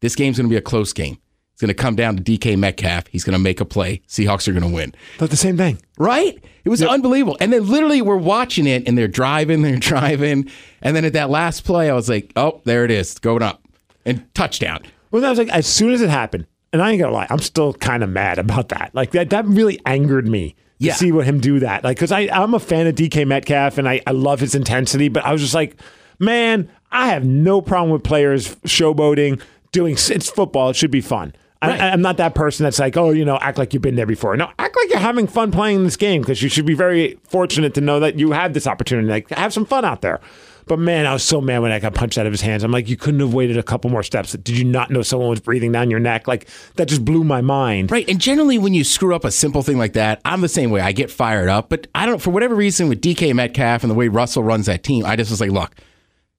this 0.00 0.14
game's 0.14 0.36
going 0.36 0.48
to 0.48 0.50
be 0.52 0.56
a 0.56 0.62
close 0.62 0.92
game. 0.92 1.18
It's 1.52 1.62
going 1.62 1.68
to 1.68 1.74
come 1.74 1.96
down 1.96 2.16
to 2.16 2.22
DK 2.22 2.58
Metcalf. 2.58 3.06
He's 3.06 3.24
going 3.24 3.32
to 3.32 3.38
make 3.42 3.60
a 3.60 3.64
play. 3.64 4.02
Seahawks 4.08 4.46
are 4.46 4.52
going 4.52 4.68
to 4.68 4.74
win. 4.74 4.94
Thought 5.16 5.30
the 5.30 5.36
same 5.36 5.56
thing. 5.56 5.80
Right? 5.96 6.38
It 6.64 6.68
was 6.68 6.82
unbelievable. 6.82 7.38
And 7.40 7.52
then 7.52 7.66
literally 7.66 8.02
we're 8.02 8.16
watching 8.16 8.66
it 8.66 8.86
and 8.86 8.98
they're 8.98 9.08
driving, 9.08 9.62
they're 9.62 9.78
driving. 9.78 10.50
And 10.82 10.94
then 10.94 11.04
at 11.04 11.14
that 11.14 11.30
last 11.30 11.64
play, 11.64 11.88
I 11.88 11.94
was 11.94 12.08
like, 12.08 12.32
oh, 12.36 12.60
there 12.64 12.84
it 12.84 12.90
is, 12.90 13.18
going 13.18 13.42
up. 13.42 13.62
And 14.04 14.32
touchdown. 14.34 14.82
Well, 15.10 15.22
that 15.22 15.30
was 15.30 15.38
like 15.38 15.48
as 15.48 15.66
soon 15.66 15.92
as 15.92 16.02
it 16.02 16.10
happened, 16.10 16.46
and 16.72 16.82
I 16.82 16.90
ain't 16.90 17.00
gonna 17.00 17.12
lie, 17.12 17.26
I'm 17.30 17.38
still 17.38 17.72
kind 17.72 18.02
of 18.02 18.10
mad 18.10 18.38
about 18.38 18.68
that. 18.68 18.90
Like 18.92 19.12
that, 19.12 19.30
that 19.30 19.46
really 19.46 19.80
angered 19.86 20.28
me 20.28 20.50
to 20.50 20.56
Yeah. 20.78 20.94
see 20.94 21.12
what 21.12 21.24
him 21.24 21.40
do 21.40 21.60
that. 21.60 21.84
Like, 21.84 21.96
because 21.96 22.12
I 22.12 22.28
I'm 22.32 22.54
a 22.54 22.60
fan 22.60 22.86
of 22.86 22.94
DK 22.94 23.26
Metcalf 23.26 23.78
and 23.78 23.88
I 23.88 24.00
I 24.06 24.10
love 24.12 24.40
his 24.40 24.54
intensity, 24.54 25.08
but 25.08 25.24
I 25.24 25.32
was 25.32 25.40
just 25.40 25.54
like, 25.54 25.76
man, 26.18 26.70
I 26.92 27.08
have 27.08 27.24
no 27.24 27.60
problem 27.60 27.90
with 27.90 28.02
players 28.02 28.56
showboating, 28.56 29.40
doing 29.72 29.94
it's 29.94 30.30
football. 30.30 30.70
It 30.70 30.76
should 30.76 30.90
be 30.90 31.00
fun. 31.00 31.34
Right. 31.62 31.80
I, 31.80 31.90
I'm 31.90 32.02
not 32.02 32.18
that 32.18 32.34
person 32.34 32.64
that's 32.64 32.78
like, 32.78 32.96
oh, 32.96 33.10
you 33.10 33.24
know, 33.24 33.38
act 33.38 33.58
like 33.58 33.72
you've 33.72 33.82
been 33.82 33.96
there 33.96 34.06
before. 34.06 34.36
No, 34.36 34.50
act 34.58 34.76
like 34.76 34.90
you're 34.90 34.98
having 34.98 35.26
fun 35.26 35.50
playing 35.50 35.84
this 35.84 35.96
game 35.96 36.20
because 36.20 36.42
you 36.42 36.48
should 36.48 36.66
be 36.66 36.74
very 36.74 37.18
fortunate 37.24 37.74
to 37.74 37.80
know 37.80 37.98
that 38.00 38.18
you 38.18 38.32
have 38.32 38.52
this 38.52 38.66
opportunity. 38.66 39.08
Like, 39.08 39.30
have 39.30 39.52
some 39.52 39.64
fun 39.64 39.84
out 39.84 40.02
there. 40.02 40.20
But 40.66 40.80
man, 40.80 41.06
I 41.06 41.12
was 41.12 41.22
so 41.22 41.40
mad 41.40 41.60
when 41.60 41.70
I 41.70 41.78
got 41.78 41.94
punched 41.94 42.18
out 42.18 42.26
of 42.26 42.32
his 42.32 42.40
hands. 42.40 42.64
I'm 42.64 42.72
like, 42.72 42.88
you 42.88 42.96
couldn't 42.96 43.20
have 43.20 43.32
waited 43.32 43.56
a 43.56 43.62
couple 43.62 43.88
more 43.88 44.02
steps. 44.02 44.32
Did 44.32 44.58
you 44.58 44.64
not 44.64 44.90
know 44.90 45.02
someone 45.02 45.28
was 45.28 45.38
breathing 45.38 45.70
down 45.70 45.90
your 45.90 46.00
neck? 46.00 46.26
Like, 46.26 46.48
that 46.74 46.88
just 46.88 47.04
blew 47.04 47.22
my 47.22 47.40
mind. 47.40 47.92
Right. 47.92 48.08
And 48.08 48.20
generally, 48.20 48.58
when 48.58 48.74
you 48.74 48.82
screw 48.82 49.14
up 49.14 49.24
a 49.24 49.30
simple 49.30 49.62
thing 49.62 49.78
like 49.78 49.92
that, 49.92 50.20
I'm 50.24 50.40
the 50.40 50.48
same 50.48 50.70
way. 50.70 50.80
I 50.80 50.90
get 50.90 51.08
fired 51.08 51.48
up. 51.48 51.68
But 51.68 51.86
I 51.94 52.04
don't, 52.04 52.20
for 52.20 52.30
whatever 52.30 52.56
reason, 52.56 52.88
with 52.88 53.00
DK 53.00 53.32
Metcalf 53.32 53.84
and 53.84 53.90
the 53.90 53.94
way 53.94 54.08
Russell 54.08 54.42
runs 54.42 54.66
that 54.66 54.82
team, 54.82 55.06
I 55.06 55.14
just 55.14 55.30
was 55.30 55.40
like, 55.40 55.52
look, 55.52 55.72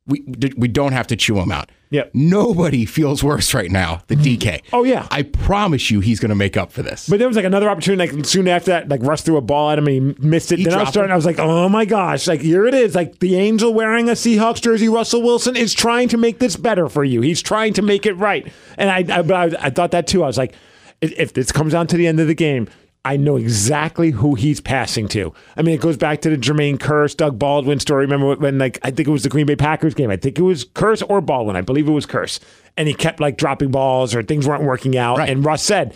we, 0.06 0.26
we 0.58 0.68
don't 0.68 0.92
have 0.92 1.08
to 1.08 1.16
chew 1.16 1.40
him 1.40 1.52
out. 1.52 1.72
Yep. 1.90 2.12
Nobody 2.14 2.86
feels 2.86 3.24
worse 3.24 3.54
right 3.54 3.72
now 3.72 4.02
than 4.08 4.20
mm-hmm. 4.20 4.50
DK. 4.50 4.62
Oh, 4.74 4.84
yeah. 4.84 5.08
I 5.10 5.24
promise 5.24 5.90
you 5.90 6.02
he's 6.02 6.20
going 6.20 6.30
to 6.30 6.36
make 6.36 6.58
up 6.58 6.72
for 6.72 6.82
this. 6.82 7.08
But 7.08 7.20
there 7.20 7.28
was 7.28 7.38
like 7.38 7.46
another 7.46 7.70
opportunity, 7.70 8.12
like 8.12 8.26
soon 8.26 8.48
after 8.48 8.72
that, 8.72 8.90
like 8.90 9.02
Russ 9.04 9.22
threw 9.22 9.38
a 9.38 9.42
ball 9.42 9.72
at 9.72 9.80
him 9.80 9.88
and 9.88 9.94
he 9.94 10.28
missed 10.28 10.52
it. 10.52 10.60
He 10.60 10.66
then 10.66 10.74
I 10.74 10.82
was 10.82 10.90
starting, 10.90 11.12
it. 11.12 11.14
I 11.14 11.16
was 11.16 11.26
like, 11.26 11.40
oh 11.40 11.70
my 11.70 11.86
gosh, 11.86 12.28
like 12.28 12.42
here 12.42 12.66
it 12.66 12.74
is. 12.74 12.94
Like 12.94 13.20
the 13.20 13.36
angel 13.36 13.74
wearing 13.74 14.10
a 14.10 14.14
Seahawks 14.14 14.62
jersey, 14.62 14.90
Russell 14.90 15.22
Wilson 15.22 15.56
is 15.56 15.74
trying 15.74 16.10
to 16.10 16.18
make 16.18 16.40
this 16.40 16.56
better 16.58 16.90
for 16.90 17.04
you. 17.04 17.22
He's 17.22 17.42
trying 17.42 17.74
to 17.74 17.82
make 17.82 18.06
it 18.06 18.14
right. 18.14 18.52
And 18.78 18.90
I, 18.90 19.20
I 19.20 19.22
but 19.22 19.56
I, 19.56 19.68
I 19.68 19.70
thought 19.70 19.92
that 19.92 20.08
too. 20.08 20.24
I 20.24 20.28
was 20.28 20.38
like, 20.38 20.54
if, 21.00 21.14
if 21.14 21.34
this 21.34 21.52
comes 21.52 21.72
down 21.72 21.88
to 21.88 21.98
the 21.98 22.08
end 22.08 22.20
of 22.20 22.28
the 22.28 22.36
game, 22.36 22.68
I 23.08 23.18
know 23.18 23.38
exactly 23.38 24.12
who 24.12 24.36
he's 24.36 24.60
passing 24.60 25.08
to. 25.10 25.34
I 25.56 25.62
mean, 25.62 25.76
it 25.76 25.82
goes 25.82 25.98
back 25.98 26.22
to 26.22 26.30
the 26.30 26.36
Jermaine 26.38 26.78
Kearse, 26.78 27.16
Doug 27.16 27.40
Baldwin 27.40 27.80
story. 27.80 28.06
Remember 28.06 28.36
when, 28.36 28.58
like, 28.58 28.80
I 28.84 28.92
think 28.92 29.08
it 29.08 29.12
was 29.12 29.24
the 29.24 29.30
Green 29.30 29.46
Bay 29.46 29.56
Packers 29.56 29.94
game. 29.94 30.10
I 30.10 30.18
think 30.18 30.38
it 30.38 30.42
was 30.42 30.66
Kearse 30.66 31.02
or 31.08 31.22
Baldwin. 31.22 31.56
I 31.56 31.62
believe 31.62 31.88
it 31.88 31.92
was 31.92 32.06
Kearse. 32.06 32.40
And 32.76 32.88
he 32.88 32.94
kept 32.94 33.20
like 33.20 33.38
dropping 33.38 33.72
balls 33.72 34.14
or 34.14 34.22
things 34.24 34.48
weren't 34.48 34.64
working 34.64 34.98
out. 34.98 35.18
Right. 35.20 35.30
And 35.30 35.44
Russ 35.46 35.64
said, 35.64 35.96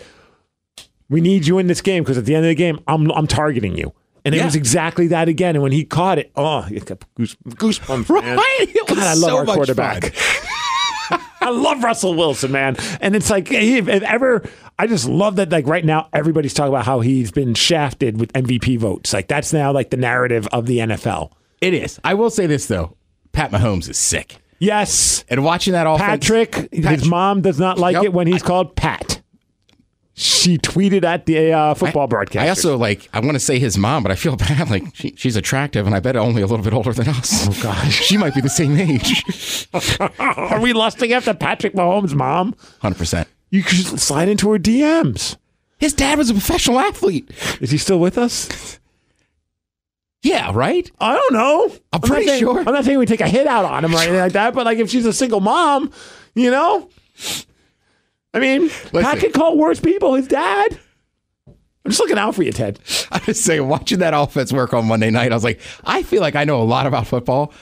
we 1.08 1.20
need 1.20 1.46
you 1.46 1.58
in 1.58 1.66
this 1.66 1.80
game 1.82 2.02
because 2.02 2.16
at 2.18 2.24
the 2.24 2.34
end 2.34 2.44
of 2.44 2.48
the 2.48 2.54
game, 2.54 2.78
I'm 2.86 3.10
I'm 3.12 3.26
targeting 3.26 3.76
you. 3.76 3.92
And 4.24 4.34
it 4.34 4.38
Yeah. 4.38 4.44
was 4.46 4.54
exactly 4.56 5.08
that 5.08 5.28
again. 5.28 5.56
And 5.56 5.62
when 5.62 5.72
he 5.72 5.84
caught 5.84 6.18
it, 6.18 6.30
oh, 6.36 6.66
got 6.86 7.04
goose, 7.14 7.36
goosebumps, 7.46 8.08
man. 8.22 8.36
Right? 8.38 8.66
It 8.68 8.86
God, 8.88 8.98
I 8.98 9.14
love 9.14 9.30
so 9.30 9.38
our 9.38 9.44
quarterback. 9.44 10.14
I 11.42 11.50
love 11.50 11.82
Russell 11.84 12.14
Wilson, 12.14 12.52
man. 12.52 12.76
And 13.00 13.14
it's 13.16 13.30
like, 13.30 13.50
if, 13.52 13.88
if 13.88 14.02
ever, 14.02 14.42
I 14.78 14.86
just 14.86 15.08
love 15.08 15.36
that, 15.36 15.50
like, 15.50 15.66
right 15.66 15.84
now, 15.84 16.08
everybody's 16.12 16.54
talking 16.54 16.72
about 16.72 16.84
how 16.84 17.00
he's 17.00 17.30
been 17.30 17.54
shafted 17.54 18.18
with 18.20 18.32
MVP 18.32 18.78
votes. 18.78 19.12
Like, 19.12 19.28
that's 19.28 19.52
now, 19.52 19.72
like, 19.72 19.90
the 19.90 19.96
narrative 19.96 20.46
of 20.52 20.66
the 20.66 20.78
NFL. 20.78 21.32
It 21.60 21.74
is. 21.74 22.00
I 22.04 22.14
will 22.14 22.30
say 22.30 22.46
this, 22.46 22.66
though 22.66 22.96
Pat 23.32 23.50
Mahomes 23.50 23.88
is 23.88 23.98
sick. 23.98 24.36
Yes. 24.58 25.24
And 25.28 25.44
watching 25.44 25.72
that 25.72 25.86
all, 25.86 25.98
Patrick, 25.98 26.68
his 26.72 27.04
mom 27.04 27.40
does 27.42 27.58
not 27.58 27.78
like 27.78 27.94
Yep. 27.94 28.04
it 28.04 28.12
when 28.12 28.26
he's 28.28 28.42
called 28.42 28.76
Pat. 28.76 29.21
She 30.14 30.58
tweeted 30.58 31.04
at 31.04 31.24
the 31.24 31.52
uh, 31.52 31.72
football 31.74 32.06
broadcast. 32.06 32.44
I 32.44 32.48
also 32.50 32.76
like. 32.76 33.08
I 33.14 33.20
want 33.20 33.32
to 33.32 33.40
say 33.40 33.58
his 33.58 33.78
mom, 33.78 34.02
but 34.02 34.12
I 34.12 34.14
feel 34.14 34.36
bad. 34.36 34.68
Like 34.70 34.82
she, 34.94 35.14
she's 35.16 35.36
attractive, 35.36 35.86
and 35.86 35.94
I 35.94 36.00
bet 36.00 36.16
only 36.16 36.42
a 36.42 36.46
little 36.46 36.62
bit 36.64 36.74
older 36.74 36.92
than 36.92 37.08
us. 37.08 37.48
Oh 37.48 37.62
gosh. 37.62 37.94
she 38.02 38.18
might 38.18 38.34
be 38.34 38.40
the 38.42 38.50
same 38.50 38.76
age. 38.76 39.66
Are 40.18 40.60
we 40.60 40.72
lusting 40.74 41.12
after 41.14 41.32
Patrick 41.32 41.72
Mahomes' 41.72 42.14
mom? 42.14 42.54
Hundred 42.80 42.98
percent. 42.98 43.26
You 43.50 43.62
could 43.62 43.98
slide 44.00 44.28
into 44.28 44.50
her 44.52 44.58
DMs. 44.58 45.36
His 45.78 45.94
dad 45.94 46.18
was 46.18 46.28
a 46.30 46.34
professional 46.34 46.78
athlete. 46.78 47.30
Is 47.60 47.70
he 47.70 47.78
still 47.78 47.98
with 47.98 48.18
us? 48.18 48.78
Yeah, 50.24 50.52
right. 50.54 50.88
I 51.00 51.16
don't 51.16 51.32
know. 51.32 51.72
I'm 51.92 52.00
pretty 52.00 52.26
saying- 52.28 52.38
sure. 52.38 52.60
I'm 52.60 52.66
not 52.72 52.84
saying 52.84 52.96
we 52.96 53.06
take 53.06 53.20
a 53.20 53.26
hit 53.26 53.48
out 53.48 53.64
on 53.64 53.84
him 53.84 53.92
or 53.92 53.98
anything 53.98 54.20
like 54.20 54.34
that, 54.34 54.54
but 54.54 54.64
like 54.66 54.78
if 54.78 54.88
she's 54.88 55.04
a 55.04 55.12
single 55.12 55.40
mom, 55.40 55.90
you 56.36 56.48
know? 56.48 56.88
I 58.34 58.38
mean, 58.38 58.68
Pat 58.70 59.18
could 59.18 59.32
call 59.34 59.56
worse 59.58 59.80
people 59.80 60.14
his 60.14 60.26
dad. 60.28 60.78
I'm 61.46 61.90
just 61.90 62.00
looking 62.00 62.18
out 62.18 62.34
for 62.34 62.42
you, 62.42 62.52
Ted. 62.52 62.78
I 63.12 63.18
just 63.18 63.42
say, 63.44 63.60
watching 63.60 63.98
that 63.98 64.14
offense 64.14 64.52
work 64.52 64.72
on 64.72 64.86
Monday 64.86 65.10
night, 65.10 65.32
I 65.32 65.34
was 65.34 65.44
like, 65.44 65.60
I 65.84 66.02
feel 66.02 66.20
like 66.20 66.36
I 66.36 66.44
know 66.44 66.62
a 66.62 66.64
lot 66.64 66.86
about 66.86 67.06
football. 67.06 67.52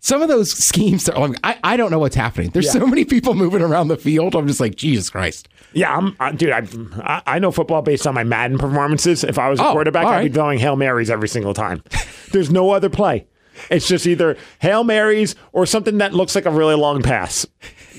Some 0.00 0.22
of 0.22 0.28
those 0.28 0.52
schemes, 0.52 1.08
are, 1.08 1.30
I, 1.42 1.58
I 1.64 1.76
don't 1.76 1.90
know 1.90 1.98
what's 1.98 2.14
happening. 2.16 2.50
There's 2.50 2.66
Yeah. 2.66 2.80
so 2.80 2.86
many 2.86 3.04
people 3.04 3.34
moving 3.34 3.62
around 3.62 3.88
the 3.88 3.96
field. 3.96 4.34
I'm 4.36 4.46
just 4.46 4.60
like, 4.60 4.76
Jesus 4.76 5.10
Christ. 5.10 5.48
Yeah, 5.72 5.94
I'm, 5.94 6.16
I, 6.20 6.32
dude. 6.32 6.50
I, 6.50 6.66
I 7.02 7.22
I 7.26 7.38
know 7.40 7.50
football 7.50 7.82
based 7.82 8.06
on 8.06 8.14
my 8.14 8.22
Madden 8.24 8.58
performances. 8.58 9.22
If 9.24 9.38
I 9.38 9.48
was 9.50 9.58
a 9.60 9.66
Oh, 9.66 9.72
quarterback, 9.72 10.06
all 10.06 10.12
I'd 10.12 10.28
be 10.28 10.32
throwing 10.32 10.58
hail 10.60 10.76
marys 10.76 11.10
every 11.10 11.28
single 11.28 11.52
time. 11.52 11.82
There's 12.32 12.50
no 12.50 12.70
other 12.70 12.88
play. 12.88 13.26
It's 13.70 13.88
just 13.88 14.06
either 14.06 14.36
hail 14.60 14.84
marys 14.84 15.34
or 15.52 15.66
something 15.66 15.98
that 15.98 16.14
looks 16.14 16.34
like 16.36 16.46
a 16.46 16.50
really 16.50 16.76
long 16.76 17.02
pass. 17.02 17.44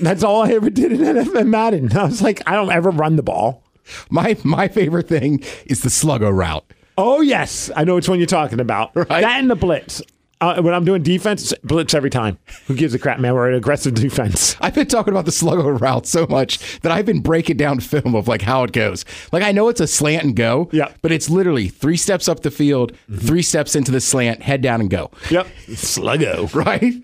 That's 0.00 0.22
all 0.22 0.42
I 0.42 0.50
ever 0.52 0.70
did 0.70 0.92
in 0.92 0.98
NFL 1.00 1.46
Madden. 1.46 1.92
I 1.96 2.04
was 2.04 2.22
like, 2.22 2.42
I 2.46 2.54
don't 2.54 2.70
ever 2.72 2.90
run 2.90 3.16
the 3.16 3.22
ball. 3.22 3.62
My 4.10 4.36
my 4.44 4.68
favorite 4.68 5.08
thing 5.08 5.42
is 5.66 5.82
the 5.82 5.88
sluggo 5.88 6.32
route. 6.34 6.64
Oh 6.98 7.20
yes, 7.20 7.70
I 7.74 7.84
know 7.84 7.94
which 7.96 8.08
one 8.08 8.18
you're 8.18 8.26
talking 8.26 8.60
about. 8.60 8.92
Right. 8.94 9.08
That 9.08 9.40
and 9.40 9.50
the 9.50 9.56
blitz. 9.56 10.02
Uh, 10.42 10.58
when 10.62 10.72
I'm 10.72 10.86
doing 10.86 11.02
defense, 11.02 11.52
blitz 11.62 11.92
every 11.92 12.08
time. 12.08 12.38
Who 12.66 12.74
gives 12.74 12.94
a 12.94 12.98
crap, 12.98 13.20
man? 13.20 13.34
We're 13.34 13.50
an 13.50 13.56
aggressive 13.56 13.92
defense. 14.06 14.56
I've 14.62 14.74
been 14.74 14.86
talking 14.86 15.12
about 15.12 15.26
the 15.26 15.30
sluggo 15.32 15.78
route 15.78 16.06
so 16.06 16.26
much 16.28 16.80
that 16.80 16.90
I've 16.90 17.04
been 17.04 17.20
breaking 17.20 17.58
down 17.58 17.80
film 17.80 18.14
of 18.14 18.26
like 18.26 18.40
how 18.40 18.64
it 18.64 18.72
goes. 18.72 19.04
Like 19.32 19.42
I 19.42 19.52
know 19.52 19.68
it's 19.68 19.80
a 19.82 19.86
slant 19.86 20.24
and 20.24 20.34
go, 20.34 20.70
Yeah. 20.72 20.92
but 21.02 21.12
it's 21.12 21.28
literally 21.28 21.68
three 21.68 21.98
steps 21.98 22.26
up 22.26 22.40
the 22.40 22.50
field, 22.50 22.96
three 23.14 23.42
steps 23.42 23.76
into 23.76 23.92
the 23.92 24.00
slant, 24.00 24.40
head 24.42 24.62
down 24.62 24.80
and 24.80 24.88
go. 24.88 25.10
Yep, 25.30 25.46
sluggo. 25.68 26.54
Right? 26.54 26.94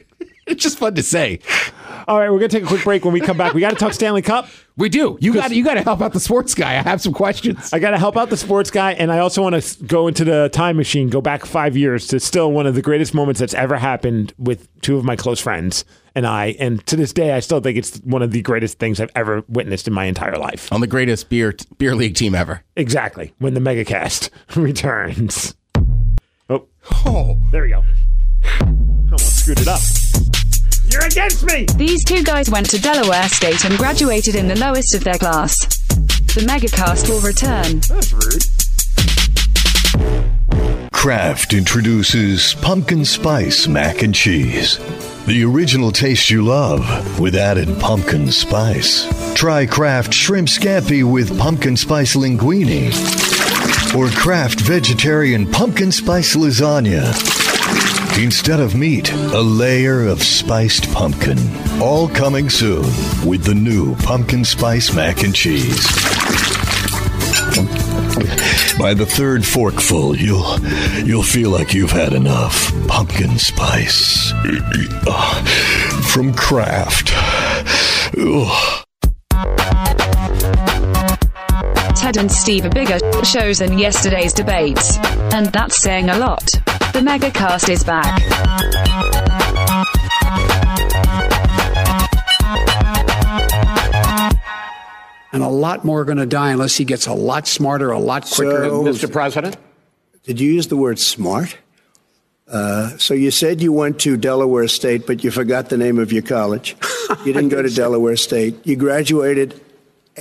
It's 0.56 0.62
just 0.62 0.78
fun 0.78 0.94
to 0.94 1.02
say. 1.02 1.40
All 2.06 2.20
right, 2.20 2.30
we're 2.30 2.38
gonna 2.38 2.48
take 2.48 2.62
a 2.62 2.66
quick 2.68 2.85
break. 2.85 3.04
When 3.04 3.12
we 3.12 3.20
come 3.20 3.37
back, 3.37 3.52
we 3.52 3.61
got 3.61 3.70
to 3.70 3.76
talk 3.76 3.92
Stanley 3.92 4.22
Cup. 4.22 4.48
We 4.76 4.88
do. 4.88 5.18
You 5.20 5.35
got 5.35 5.50
you 5.50 5.64
got 5.64 5.74
to 5.74 5.82
help 5.82 6.00
out 6.00 6.12
the 6.12 6.20
sports 6.20 6.54
guy. 6.54 6.70
I 6.78 6.82
have 6.82 7.00
some 7.00 7.12
questions. 7.12 7.72
I 7.72 7.80
got 7.80 7.90
to 7.90 7.98
help 7.98 8.16
out 8.16 8.30
the 8.30 8.37
sports 8.37 8.70
guy, 8.70 8.92
and 8.92 9.11
I 9.11 9.18
also 9.18 9.42
want 9.42 9.61
to 9.61 9.85
go 9.85 10.06
into 10.06 10.24
the 10.24 10.48
time 10.52 10.76
machine, 10.76 11.09
go 11.11 11.20
back 11.20 11.44
five 11.44 11.76
years 11.76 12.06
to 12.09 12.20
still 12.20 12.52
one 12.52 12.64
of 12.68 12.76
the 12.76 12.82
greatest 12.82 13.12
moments 13.12 13.40
that's 13.40 13.54
ever 13.54 13.76
happened 13.76 14.35
with 14.38 14.68
two 14.82 14.96
of 14.96 15.04
my 15.04 15.16
close 15.16 15.40
friends 15.40 15.85
and 16.14 16.28
I. 16.28 16.54
And 16.61 16.87
to 16.87 16.94
this 16.94 17.12
day, 17.12 17.32
I 17.32 17.40
still 17.40 17.61
think 17.61 17.76
it's 17.76 17.96
one 18.04 18.22
of 18.22 18.30
the 18.30 18.40
greatest 18.42 18.78
things 18.78 19.00
I've 19.00 19.11
ever 19.16 19.42
witnessed 19.48 19.88
in 19.88 19.94
my 19.94 20.04
entire 20.04 20.38
life. 20.38 20.72
On 20.72 20.80
the 20.80 20.87
greatest 20.87 21.28
beer 21.28 21.56
beer 21.78 21.96
league 21.96 22.14
team 22.14 22.37
ever. 22.37 22.62
Exactly 22.76 23.35
when 23.38 23.54
the 23.54 23.61
megacast 23.61 24.30
returns. 24.54 25.56
Oh, 26.48 26.68
Oh, 27.04 27.40
there 27.50 27.62
we 27.62 27.70
go. 27.70 27.82
Almost 28.61 29.40
screwed 29.40 29.61
it 29.61 29.68
up. 29.68 29.80
You're 30.90 31.04
against 31.06 31.44
me. 31.44 31.66
These 31.76 32.04
two 32.04 32.22
guys 32.22 32.50
went 32.50 32.70
to 32.70 32.80
Delaware 32.80 33.28
State 33.28 33.64
and 33.64 33.76
graduated 33.76 34.35
in 34.35 34.48
the 34.48 34.59
lowest 34.59 34.94
of 34.94 35.04
their 35.04 35.18
class. 35.18 35.56
The 36.35 36.44
Megacast 36.46 37.09
will 37.09 37.20
return. 37.20 37.80
That's 37.80 38.12
rude. 38.12 38.44
Kraft 40.92 41.52
introduces 41.54 42.54
pumpkin 42.54 43.04
spice 43.04 43.68
mac 43.68 44.02
and 44.02 44.14
cheese. 44.14 44.78
The 45.26 45.44
original 45.44 45.92
taste 45.92 46.30
you 46.30 46.44
love 46.44 47.20
with 47.20 47.37
added 47.37 47.68
pumpkin 47.80 48.32
spice. 48.32 49.06
Try 49.35 49.66
Kraft 49.66 50.12
shrimp 50.12 50.48
scampi 50.48 51.04
with 51.04 51.38
pumpkin 51.38 51.76
spice 51.76 52.16
linguine. 52.16 52.92
Or 53.94 54.09
Kraft 54.09 54.61
vegetarian 54.61 55.50
pumpkin 55.50 55.92
spice 55.92 56.35
lasagna. 56.35 57.45
Instead 58.18 58.61
of 58.61 58.74
meat, 58.74 59.12
a 59.12 59.40
layer 59.42 60.07
of 60.07 60.22
spiced 60.22 60.90
pumpkin. 60.92 61.38
All 61.83 62.09
coming 62.09 62.48
soon 62.48 62.85
with 63.26 63.44
the 63.44 63.55
new 63.55 63.94
pumpkin 63.96 64.42
spice 64.44 64.94
mac 64.94 65.22
and 65.22 65.35
cheese. 65.35 65.87
By 68.79 68.94
the 68.94 69.07
third 69.07 69.44
forkful, 69.44 70.16
you'll 70.16 70.59
you'll 71.05 71.22
feel 71.22 71.50
like 71.50 71.74
you've 71.74 71.92
had 71.92 72.14
enough 72.14 72.72
pumpkin 72.88 73.38
spice 73.38 74.33
uh, 75.07 75.44
from 76.12 76.33
Kraft. 76.33 77.12
Ted 82.06 82.18
and 82.18 82.30
Steve 82.30 82.64
are 82.64 82.70
bigger 82.70 83.00
shows 83.24 83.58
than 83.58 83.80
yesterday's 83.80 84.32
debates. 84.32 84.96
And 85.34 85.46
that's 85.46 85.82
saying 85.82 86.08
a 86.08 86.16
lot. 86.16 86.44
The 86.92 87.00
Megacast 87.02 87.68
is 87.68 87.82
back. 87.82 88.22
and 95.32 95.42
a 95.42 95.48
lot 95.48 95.84
more 95.84 96.02
are 96.02 96.04
going 96.04 96.18
to 96.18 96.26
die 96.26 96.52
unless 96.52 96.76
he 96.76 96.84
gets 96.84 97.08
a 97.08 97.12
lot 97.12 97.48
smarter, 97.48 97.90
a 97.90 97.98
lot 97.98 98.22
quicker. 98.22 98.66
So, 98.66 98.84
Mr. 98.84 99.10
President? 99.10 99.56
Did 100.22 100.38
you 100.38 100.52
use 100.52 100.68
the 100.68 100.76
word 100.76 101.00
smart? 101.00 101.58
Uh, 102.46 102.96
so 102.98 103.14
you 103.14 103.32
said 103.32 103.60
you 103.60 103.72
went 103.72 103.98
to 104.02 104.16
Delaware 104.16 104.68
State, 104.68 105.08
but 105.08 105.24
you 105.24 105.32
forgot 105.32 105.70
the 105.70 105.76
name 105.76 105.98
of 105.98 106.12
your 106.12 106.22
college. 106.22 106.76
You 107.24 107.32
didn't 107.32 107.48
go 107.48 107.62
to 107.62 107.70
Delaware 107.74 108.16
State. 108.16 108.64
You 108.64 108.76
graduated 108.76 109.60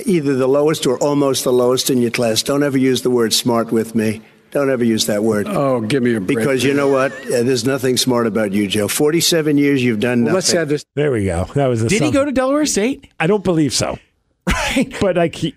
either 0.04 0.34
the 0.34 0.46
lowest 0.46 0.86
or 0.86 0.98
almost 0.98 1.44
the 1.44 1.52
lowest 1.52 1.90
in 1.90 1.98
your 1.98 2.10
class. 2.10 2.42
Don't 2.42 2.62
ever 2.62 2.78
use 2.78 3.02
the 3.02 3.10
word 3.10 3.32
smart 3.32 3.72
with 3.72 3.94
me. 3.94 4.22
Don't 4.50 4.70
ever 4.70 4.84
use 4.84 5.06
that 5.06 5.22
word. 5.22 5.46
Oh, 5.48 5.80
give 5.80 6.02
me 6.02 6.14
a 6.14 6.20
break. 6.20 6.38
Because 6.38 6.64
you 6.64 6.72
know 6.72 6.88
what? 6.88 7.12
Uh, 7.12 7.42
there's 7.42 7.64
nothing 7.64 7.96
smart 7.96 8.26
about 8.26 8.52
you, 8.52 8.66
Joe. 8.68 8.88
47 8.88 9.58
years 9.58 9.82
you've 9.82 10.00
done 10.00 10.20
nothing. 10.20 10.34
Let's 10.34 10.52
have 10.52 10.68
this. 10.68 10.84
There 10.94 11.10
we 11.10 11.24
go. 11.26 11.44
That 11.54 11.66
was 11.66 11.82
the 11.82 11.88
Did 11.88 12.02
he 12.02 12.10
go 12.10 12.24
to 12.24 12.32
Delaware 12.32 12.64
State? 12.66 13.12
I 13.18 13.26
don't 13.26 13.44
believe 13.44 13.72
so. 13.72 13.98
Right. 14.48 14.94
But 15.00 15.16
like 15.16 15.34
he, 15.34 15.56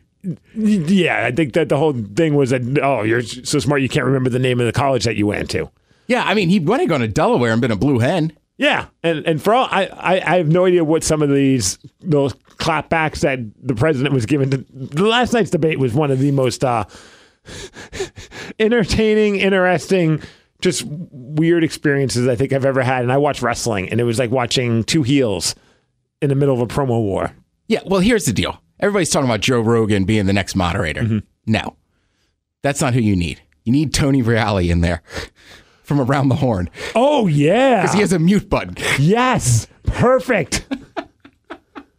yeah, 0.55 1.25
I 1.25 1.31
think 1.31 1.53
that 1.53 1.69
the 1.69 1.77
whole 1.77 1.93
thing 1.93 2.35
was 2.35 2.49
that 2.49 2.79
oh, 2.81 3.03
you're 3.03 3.21
so 3.21 3.59
smart 3.59 3.81
you 3.81 3.89
can't 3.89 4.05
remember 4.05 4.29
the 4.29 4.39
name 4.39 4.59
of 4.59 4.65
the 4.65 4.71
college 4.71 5.03
that 5.05 5.15
you 5.15 5.27
went 5.27 5.49
to. 5.51 5.69
Yeah, 6.07 6.23
I 6.23 6.33
mean, 6.33 6.49
he 6.49 6.59
went 6.59 6.81
and 6.81 6.89
gone 6.89 7.01
to 7.01 7.07
Delaware 7.07 7.51
and 7.51 7.61
been 7.61 7.71
a 7.71 7.75
blue 7.75 7.99
hen. 7.99 8.33
Yeah, 8.59 8.87
and 9.03 9.25
and 9.25 9.41
for 9.41 9.53
all 9.53 9.69
I, 9.71 9.85
I, 9.85 10.33
I 10.33 10.37
have 10.37 10.49
no 10.49 10.65
idea 10.65 10.83
what 10.83 11.01
some 11.01 11.21
of 11.21 11.29
these 11.29 11.79
those 12.01 12.33
clapbacks 12.33 13.21
that 13.21 13.39
the 13.65 13.73
president 13.73 14.13
was 14.13 14.25
given 14.25 14.51
to 14.51 14.57
the 14.69 15.05
last 15.05 15.31
night's 15.31 15.49
debate 15.49 15.79
was 15.79 15.93
one 15.93 16.11
of 16.11 16.19
the 16.19 16.31
most 16.31 16.65
uh, 16.65 16.83
entertaining, 18.59 19.37
interesting, 19.37 20.21
just 20.61 20.83
weird 20.85 21.63
experiences 21.63 22.27
I 22.27 22.35
think 22.35 22.51
I've 22.51 22.65
ever 22.65 22.83
had. 22.83 23.01
And 23.03 23.13
I 23.13 23.17
watched 23.17 23.41
wrestling, 23.41 23.87
and 23.89 24.01
it 24.01 24.03
was 24.03 24.19
like 24.19 24.29
watching 24.29 24.83
two 24.83 25.03
heels 25.03 25.55
in 26.21 26.27
the 26.27 26.35
middle 26.35 26.53
of 26.53 26.59
a 26.59 26.67
promo 26.67 27.01
war. 27.01 27.31
Yeah, 27.69 27.79
well, 27.85 28.01
here's 28.01 28.25
the 28.25 28.33
deal. 28.33 28.61
Everybody's 28.81 29.09
talking 29.09 29.29
about 29.29 29.39
Joe 29.39 29.61
Rogan 29.61 30.03
being 30.03 30.25
the 30.25 30.33
next 30.33 30.55
moderator. 30.55 31.03
Mm-hmm. 31.03 31.19
No, 31.45 31.77
that's 32.61 32.81
not 32.81 32.93
who 32.93 32.99
you 32.99 33.15
need. 33.15 33.41
You 33.63 33.71
need 33.71 33.93
Tony 33.93 34.21
Reali 34.21 34.69
in 34.69 34.81
there 34.81 35.01
from 35.89 35.99
around 35.99 36.29
the 36.29 36.35
horn 36.35 36.69
Oh 36.95 37.27
yeah, 37.27 37.81
because 37.81 37.93
he 37.95 37.99
has 37.99 38.13
a 38.13 38.19
mute 38.19 38.49
button. 38.49 38.77
yes, 38.99 39.67
perfect. 39.83 40.65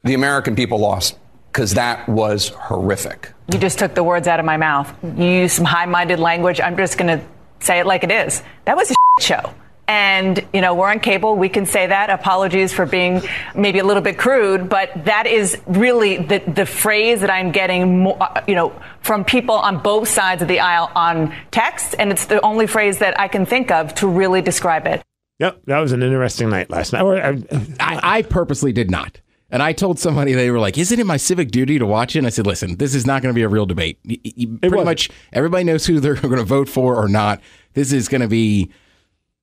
The 0.05 0.15
American 0.15 0.57
people 0.57 0.79
lost 0.79 1.19
because 1.53 1.75
that 1.75 2.09
was 2.09 2.49
horrific. 2.51 3.33
You 3.53 3.59
just 3.59 3.79
took 3.79 3.95
the 3.95 4.05
words 4.05 4.29
out 4.29 4.39
of 4.39 4.47
my 4.47 4.57
mouth. 4.57 4.95
You 5.03 5.25
used 5.25 5.57
some 5.57 5.65
high 5.67 5.85
minded 5.87 6.21
language. 6.21 6.61
I'm 6.61 6.77
just 6.77 6.97
going 6.97 7.19
to 7.19 7.27
say 7.59 7.81
it 7.81 7.87
like 7.87 8.03
it 8.05 8.11
is. 8.13 8.43
That 8.65 8.77
was 8.77 8.91
a 8.93 8.95
show. 9.21 9.53
And, 9.91 10.47
you 10.53 10.61
know, 10.61 10.73
we're 10.73 10.89
on 10.89 11.01
cable. 11.01 11.35
We 11.35 11.49
can 11.49 11.67
say 11.67 11.89
that. 11.89 12.11
Apologies 12.11 12.73
for 12.73 12.87
being 12.87 13.23
maybe 13.57 13.81
a 13.81 13.85
little 13.85 14.05
bit 14.05 14.19
crude, 14.19 14.69
but 14.69 14.89
that 15.05 15.27
is 15.27 15.61
really 15.67 16.19
the, 16.19 16.39
the 16.39 16.65
phrase 16.65 17.23
that 17.23 17.31
I'm 17.31 17.51
getting, 17.51 17.99
more, 17.99 18.17
uh, 18.23 18.41
you 18.47 18.55
know, 18.55 18.73
from 19.01 19.25
people 19.25 19.57
on 19.57 19.83
both 19.83 20.07
sides 20.07 20.43
of 20.43 20.47
the 20.47 20.61
aisle 20.61 20.93
on 20.95 21.35
text. 21.51 21.97
And 21.99 22.13
it's 22.13 22.27
the 22.27 22.41
only 22.43 22.69
phrase 22.69 22.99
that 22.99 23.19
I 23.19 23.27
can 23.27 23.45
think 23.45 23.73
of 23.73 23.93
to 23.97 24.07
really 24.07 24.41
describe 24.41 24.87
it. 24.87 25.03
Yep, 25.41 25.63
that 25.67 25.81
was 25.81 25.91
an 25.91 26.05
interesting 26.05 26.51
night 26.51 26.71
last 26.71 26.93
night. 26.93 27.03
Uh, 27.03 27.59
I, 27.81 28.19
I 28.19 28.23
purposely 28.23 28.73
did 28.73 28.93
not. 28.93 29.21
And 29.51 29.61
I 29.61 29.73
told 29.73 29.99
somebody 29.99 30.35
they 30.35 30.53
were 30.53 30.61
like, 30.61 30.79
"Isn't 30.79 31.01
it 31.01 31.07
my 31.07 31.17
civic 31.17 31.51
duty 31.51 31.81
to 31.81 31.87
watch 31.87 32.15
it?" 32.15 32.19
And 32.19 32.27
I 32.29 32.31
said, 32.31 32.47
"Listen, 32.47 32.77
this 32.77 32.95
is 32.95 33.05
not 33.05 33.23
going 33.23 33.35
to 33.35 33.37
be 33.37 33.43
a 33.43 33.49
real 33.49 33.67
debate. 33.67 33.99
Y- 34.05 34.19
y- 34.25 34.31
pretty 34.61 34.69
wasn't. 34.69 34.85
much 34.85 35.11
everybody 35.33 35.65
knows 35.65 35.85
who 35.85 35.99
they're 35.99 36.15
going 36.35 36.37
to 36.37 36.45
vote 36.45 36.69
for 36.69 36.95
or 36.95 37.09
not. 37.09 37.41
This 37.73 37.93
is 37.93 38.07
going 38.09 38.21
to 38.21 38.29
be 38.29 38.71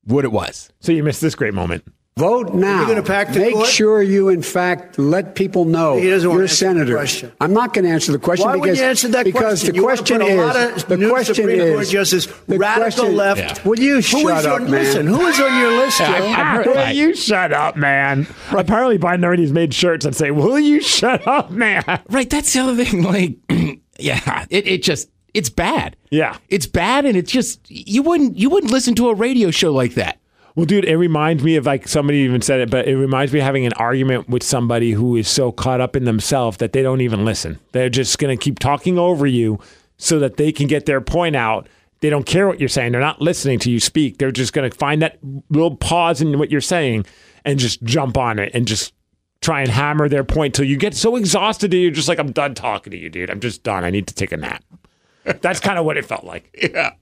what 0.08 0.24
it 0.24 0.32
was." 0.32 0.70
so 0.80 0.92
you 0.92 1.02
missed 1.04 1.20
this 1.20 1.34
great 1.34 1.54
moment. 1.54 1.84
Vote 2.18 2.52
now. 2.52 2.78
You're 2.80 2.88
gonna 2.88 3.02
pack 3.04 3.32
the 3.32 3.38
Make 3.38 3.54
court? 3.54 3.68
sure 3.68 4.02
you, 4.02 4.28
in 4.28 4.42
fact, 4.42 4.98
let 4.98 5.36
people 5.36 5.64
know 5.66 5.98
He 5.98 6.10
doesn't 6.10 6.28
you're 6.28 6.42
a 6.42 6.48
to 6.48 6.50
answer 6.50 6.84
the 6.84 7.06
senator. 7.06 7.32
I'm 7.40 7.52
not 7.54 7.72
going 7.72 7.84
to 7.84 7.92
answer 7.92 8.10
the 8.10 8.18
question 8.18 8.44
Why 8.44 8.54
because 8.54 8.60
wouldn't 8.62 8.78
you 8.80 8.84
answer 8.86 9.08
that 9.08 9.24
because 9.24 9.40
question? 9.62 9.68
the 9.70 9.74
You 9.76 9.82
question 9.84 10.18
put 10.18 10.26
a 10.26 10.74
is 10.74 10.84
the 10.84 11.08
question 11.08 11.34
Supreme 11.36 11.60
is 11.60 11.74
Court 11.76 11.86
justice, 11.86 12.26
the 12.48 12.58
radical 12.58 12.90
question- 13.04 13.16
left. 13.16 13.64
Will 13.64 13.78
you 13.78 13.94
Who 13.94 14.02
shut 14.02 14.38
is 14.40 14.46
up, 14.46 14.58
your, 14.58 14.68
man? 14.68 14.70
Listen, 14.70 15.06
who 15.06 15.26
is 15.28 15.38
on 15.40 15.60
your 15.60 15.70
list, 15.70 15.98
Joe? 15.98 16.04
I- 16.06 16.62
Will 16.66 16.90
you 16.92 17.14
shut 17.14 17.52
up, 17.52 17.76
man? 17.76 18.26
Apparently, 18.50 18.98
Biden 18.98 19.22
already's 19.24 19.52
made 19.52 19.72
shirts 19.72 20.04
that 20.04 20.16
say, 20.16 20.32
"Will 20.32 20.58
you 20.58 20.80
shut 20.80 21.24
up, 21.24 21.52
man?" 21.52 21.84
Right. 22.10 22.28
That's 22.28 22.52
the 22.52 22.58
other 22.58 22.84
thing. 22.84 23.02
Like, 23.04 23.36
yeah, 24.00 24.44
it, 24.50 24.66
it 24.66 24.82
just 24.82 25.08
it's 25.34 25.50
bad. 25.50 25.96
Yeah. 26.10 26.38
it's 26.48 26.66
bad, 26.66 27.04
and 27.04 27.16
it's 27.16 27.30
just 27.30 27.60
you 27.70 28.02
wouldn't 28.02 28.36
you 28.36 28.50
wouldn't 28.50 28.72
listen 28.72 28.94
to 28.96 29.08
a 29.08 29.14
radio 29.14 29.50
show 29.50 29.72
like 29.72 29.94
that. 29.94 30.18
Well, 30.54 30.66
dude, 30.66 30.86
it 30.86 30.96
reminds 30.96 31.44
me 31.44 31.54
of 31.54 31.66
like 31.66 31.86
somebody 31.86 32.18
even 32.18 32.42
said 32.42 32.58
it, 32.60 32.68
but 32.70 32.88
it 32.88 32.96
reminds 32.96 33.32
me 33.32 33.38
of 33.38 33.44
having 33.44 33.64
an 33.64 33.74
argument 33.74 34.28
with 34.28 34.42
somebody 34.42 34.90
who 34.90 35.14
is 35.14 35.28
so 35.28 35.52
caught 35.52 35.80
up 35.80 35.94
in 35.94 36.04
themselves 36.04 36.56
that 36.56 36.72
they 36.72 36.82
don't 36.82 37.00
even 37.00 37.24
listen. 37.24 37.60
They're 37.70 37.88
just 37.88 38.18
going 38.18 38.36
to 38.36 38.42
keep 38.42 38.58
talking 38.58 38.98
over 38.98 39.24
you 39.24 39.60
so 39.98 40.18
that 40.18 40.36
they 40.36 40.50
can 40.50 40.66
get 40.66 40.86
their 40.86 41.00
point 41.00 41.36
out. 41.36 41.68
They 42.00 42.10
don't 42.10 42.26
care 42.26 42.48
what 42.48 42.58
you're 42.58 42.68
saying. 42.68 42.90
They're 42.90 43.00
not 43.00 43.20
listening 43.20 43.60
to 43.60 43.70
you 43.70 43.78
speak. 43.78 44.18
They're 44.18 44.32
just 44.32 44.52
going 44.52 44.68
to 44.68 44.76
find 44.76 45.00
that 45.00 45.18
little 45.50 45.76
pause 45.76 46.20
in 46.20 46.38
what 46.40 46.50
you're 46.50 46.60
saying 46.60 47.06
and 47.44 47.60
just 47.60 47.82
jump 47.84 48.16
on 48.16 48.40
it 48.40 48.50
and 48.52 48.66
just 48.66 48.94
try 49.40 49.60
and 49.60 49.70
hammer 49.70 50.08
their 50.08 50.24
point 50.24 50.54
till 50.54 50.64
you 50.64 50.76
get 50.76 50.94
so 50.94 51.14
exhausted 51.14 51.70
that 51.70 51.76
you're 51.76 51.90
just 51.92 52.08
like, 52.08 52.18
I'm 52.18 52.32
done 52.32 52.54
talking 52.54 52.90
to 52.90 52.96
you, 52.96 53.08
dude. 53.10 53.30
I'm 53.30 53.40
just 53.40 53.62
done. 53.62 53.84
I 53.84 53.90
need 53.90 54.06
to 54.08 54.14
take 54.14 54.32
a 54.32 54.36
nap. 54.36 54.64
That's 55.40 55.60
kind 55.60 55.78
of 55.78 55.84
what 55.84 55.96
it 55.96 56.04
felt 56.04 56.24
like. 56.24 56.54
Yeah. 56.74 56.92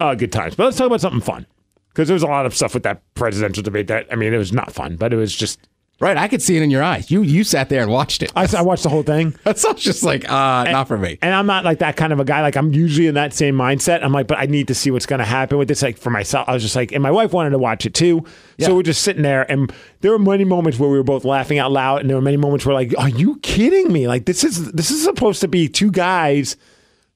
Uh, 0.00 0.14
good 0.16 0.32
times. 0.32 0.56
But 0.56 0.64
let's 0.64 0.76
talk 0.76 0.88
about 0.88 1.00
something 1.00 1.20
fun. 1.20 1.46
Because 1.88 2.08
there 2.08 2.14
was 2.14 2.24
a 2.24 2.26
lot 2.26 2.44
of 2.46 2.56
stuff 2.56 2.74
with 2.74 2.82
that 2.82 3.02
presidential 3.14 3.62
debate 3.62 3.86
that, 3.86 4.06
I 4.10 4.16
mean, 4.16 4.32
it 4.34 4.38
was 4.38 4.52
not 4.52 4.72
fun, 4.72 4.96
but 4.96 5.12
it 5.12 5.16
was 5.16 5.34
just, 5.34 5.60
Right. 6.02 6.16
I 6.16 6.26
could 6.26 6.42
see 6.42 6.56
it 6.56 6.62
in 6.64 6.70
your 6.70 6.82
eyes. 6.82 7.12
You 7.12 7.22
you 7.22 7.44
sat 7.44 7.68
there 7.68 7.80
and 7.80 7.88
watched 7.88 8.24
it. 8.24 8.32
I, 8.34 8.48
I 8.56 8.62
watched 8.62 8.82
the 8.82 8.88
whole 8.88 9.04
thing. 9.04 9.36
That's 9.44 9.64
just 9.74 10.02
like 10.02 10.28
uh, 10.28 10.64
not 10.64 10.88
for 10.88 10.98
me. 10.98 11.16
And 11.22 11.32
I'm 11.32 11.46
not 11.46 11.64
like 11.64 11.78
that 11.78 11.94
kind 11.94 12.12
of 12.12 12.18
a 12.18 12.24
guy. 12.24 12.40
Like, 12.42 12.56
I'm 12.56 12.72
usually 12.72 13.06
in 13.06 13.14
that 13.14 13.32
same 13.32 13.54
mindset. 13.54 14.02
I'm 14.02 14.10
like, 14.10 14.26
but 14.26 14.36
I 14.36 14.46
need 14.46 14.66
to 14.66 14.74
see 14.74 14.90
what's 14.90 15.06
going 15.06 15.20
to 15.20 15.24
happen 15.24 15.58
with 15.58 15.68
this. 15.68 15.80
Like, 15.80 15.96
for 15.96 16.10
myself, 16.10 16.48
I 16.48 16.54
was 16.54 16.62
just 16.64 16.74
like, 16.74 16.90
and 16.90 17.04
my 17.04 17.12
wife 17.12 17.32
wanted 17.32 17.50
to 17.50 17.58
watch 17.58 17.86
it 17.86 17.94
too. 17.94 18.24
Yeah. 18.56 18.66
So 18.66 18.74
we're 18.74 18.82
just 18.82 19.02
sitting 19.02 19.22
there, 19.22 19.48
and 19.48 19.72
there 20.00 20.10
were 20.10 20.18
many 20.18 20.42
moments 20.42 20.76
where 20.76 20.90
we 20.90 20.96
were 20.96 21.04
both 21.04 21.24
laughing 21.24 21.60
out 21.60 21.70
loud, 21.70 22.00
and 22.00 22.10
there 22.10 22.16
were 22.16 22.22
many 22.22 22.36
moments 22.36 22.66
where, 22.66 22.74
like, 22.74 22.92
are 22.98 23.08
you 23.08 23.38
kidding 23.38 23.92
me? 23.92 24.08
Like, 24.08 24.24
this 24.24 24.42
is 24.42 24.72
this 24.72 24.90
is 24.90 25.04
supposed 25.04 25.40
to 25.42 25.46
be 25.46 25.68
two 25.68 25.92
guys 25.92 26.56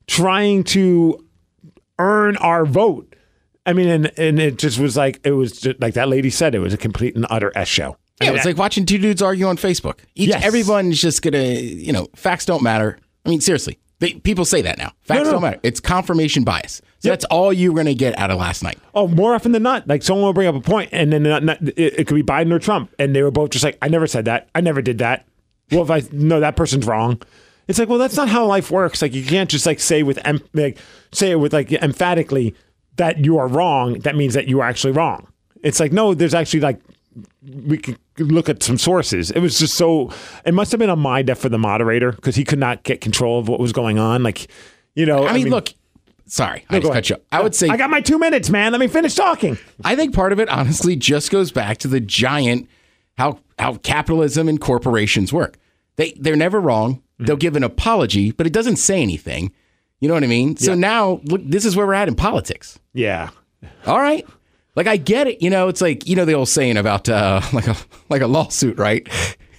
trying 0.07 0.65
to 0.65 1.25
earn 1.99 2.37
our 2.39 2.65
vote. 2.67 3.15
I 3.65 3.73
mean, 3.73 3.89
and 3.89 4.13
and 4.19 4.39
it 4.39 4.59
just 4.59 4.79
was 4.79 4.97
like 4.97 5.21
it 5.25 5.33
was 5.33 5.61
just, 5.61 5.81
like 5.81 5.95
that 5.95 6.09
lady 6.09 6.31
said, 6.31 6.55
it 6.55 6.61
was 6.61 6.73
a 6.73 6.77
complete 6.79 7.17
and 7.17 7.27
utter 7.31 7.53
s 7.57 7.69
show. 7.69 7.97
I 8.21 8.25
Yeah, 8.27 8.31
mean, 8.31 8.37
it's 8.39 8.47
like 8.47 8.57
watching 8.57 8.87
two 8.87 8.99
dudes 8.99 9.21
argue 9.21 9.47
on 9.47 9.57
Facebook. 9.57 9.99
Each 10.15 10.29
Yes. 10.29 10.45
everyone's 10.45 11.01
just 11.01 11.21
gonna, 11.23 11.43
you 11.55 11.93
know, 11.93 12.07
facts 12.15 12.45
don't 12.47 12.63
matter. 12.63 12.99
I 13.25 13.29
mean, 13.29 13.41
seriously, 13.41 13.79
they, 13.99 14.15
people 14.15 14.45
say 14.45 14.63
that 14.63 14.79
now. 14.79 14.93
Facts 15.03 15.25
no. 15.25 15.33
don't 15.33 15.43
matter. 15.43 15.59
It's 15.65 15.81
confirmation 15.81 16.45
bias. 16.45 16.81
So 17.01 17.09
that's 17.11 17.25
all 17.27 17.53
you're 17.53 17.75
gonna 17.75 17.95
get 17.95 18.17
out 18.19 18.31
of 18.31 18.39
last 18.39 18.63
night. 18.63 18.79
Oh, 18.95 19.09
more 19.09 19.35
often 19.35 19.53
than 19.53 19.63
not, 19.65 19.87
like 19.89 20.03
someone 20.03 20.25
will 20.27 20.33
bring 20.33 20.47
up 20.49 20.55
a 20.55 20.61
point, 20.61 20.91
and 20.93 21.13
then 21.13 21.25
not, 21.25 21.43
not, 21.43 21.61
it, 21.63 21.77
it 22.01 22.07
could 22.07 22.15
be 22.15 22.23
Biden 22.23 22.53
or 22.53 22.59
Trump, 22.59 22.95
and 22.99 23.15
they 23.15 23.23
were 23.23 23.31
both 23.33 23.51
just 23.51 23.65
like, 23.65 23.77
"I 23.83 23.89
never 23.89 24.07
said 24.07 24.25
that. 24.27 24.49
I 24.55 24.61
never 24.61 24.81
did 24.81 24.99
that." 24.99 25.27
Well, 25.73 25.83
if 25.83 25.91
I 25.91 26.03
no, 26.13 26.39
that 26.41 26.55
person's 26.57 26.87
wrong. 26.87 27.21
It's 27.69 27.79
like, 27.79 27.89
well, 27.89 27.99
that's 27.99 28.17
not 28.17 28.29
how 28.29 28.47
life 28.47 28.71
works. 28.71 29.03
Like, 29.03 29.13
you 29.15 29.25
can't 29.25 29.51
just 29.51 29.67
like 29.67 29.81
say 29.81 30.03
with 30.03 30.19
em- 30.25 30.43
like 30.55 30.79
say 31.13 31.33
it 31.33 31.37
with 31.37 31.53
like 31.53 31.73
emphatically 31.73 32.55
that 32.97 33.25
you 33.25 33.39
are 33.39 33.49
wrong. 33.49 33.99
That 34.01 34.17
means 34.17 34.35
that 34.35 34.47
you 34.49 34.61
are 34.61 34.69
actually 34.69 34.93
wrong. 34.93 35.27
It's 35.63 35.81
like 35.81 35.93
no, 35.93 36.15
there's 36.15 36.35
actually 36.35 36.61
like 36.61 36.81
we 37.43 37.79
could 37.79 37.99
look 38.19 38.49
at 38.49 38.63
some 38.63 38.79
sources. 38.79 39.31
It 39.31 39.41
was 39.41 39.59
just 39.59 39.75
so. 39.75 40.11
It 40.45 40.55
must 40.55 40.71
have 40.73 40.79
been 40.79 40.91
a 40.91 40.97
mind 40.97 41.29
death 41.29 41.39
for 41.39 41.49
the 41.49 41.59
moderator 41.59 42.13
because 42.13 42.37
he 42.37 42.45
could 42.45 42.59
not 42.59 42.83
get 42.83 43.01
control 43.01 43.39
of 43.39 43.49
what 43.49 43.59
was 43.59 43.73
going 43.73 43.99
on. 43.99 44.23
Like, 44.23 44.49
you 44.95 45.07
know, 45.07 45.27
I 45.27 45.33
mean, 45.33 45.49
look, 45.49 45.71
sorry, 46.27 46.65
I 46.71 46.75
No, 46.75 46.81
just 46.81 46.93
cut 46.93 47.11
you. 47.11 47.17
I 47.33 47.43
would 47.43 47.55
say 47.55 47.69
I 47.69 47.77
got 47.77 47.91
my 47.91 48.01
two 48.01 48.19
minutes, 48.19 48.51
man. 48.51 48.73
Let 48.73 48.81
me 48.81 48.89
finish 48.89 49.15
talking. 49.15 49.59
I 49.85 49.97
think 49.97 50.15
part 50.15 50.33
of 50.33 50.41
it, 50.41 50.49
honestly, 50.49 50.97
just 50.97 51.31
goes 51.31 51.51
back 51.51 51.79
to 51.79 51.89
the 51.89 52.01
giant 52.01 52.69
how 53.17 53.41
how 53.59 53.75
capitalism 53.77 54.49
and 54.49 54.61
corporations 54.61 55.33
work. 55.33 55.59
They 55.97 56.13
they're 56.13 56.37
never 56.37 56.61
wrong. 56.61 57.03
They'll 57.19 57.37
give 57.37 57.57
an 57.57 57.65
apology, 57.65 58.33
but 58.33 58.47
it 58.47 58.53
doesn't 58.53 58.77
say 58.77 59.01
anything. 59.01 59.53
You 60.01 60.09
know 60.09 60.15
what 60.15 60.25
I 60.25 60.27
mean? 60.27 60.57
So 60.59 60.75
now, 60.75 61.21
look, 61.25 61.41
this 61.45 61.65
is 61.65 61.75
where 61.75 61.87
we're 61.87 61.95
at 61.95 62.09
in 62.09 62.15
politics. 62.15 62.79
Yeah. 62.93 63.31
All 63.87 63.99
right. 63.99 64.27
Like 64.75 64.87
I 64.87 64.99
get 64.99 65.27
it, 65.27 65.41
you 65.41 65.49
know. 65.49 65.69
It's 65.69 65.81
like 65.81 66.07
you 66.07 66.15
know 66.15 66.27
the 66.27 66.35
old 66.35 66.51
saying 66.51 66.77
about 66.77 67.09
uh, 67.09 67.41
like 67.53 67.67
a 67.67 67.77
like 68.11 68.21
a 68.21 68.27
lawsuit, 68.27 68.79
right? 68.79 69.09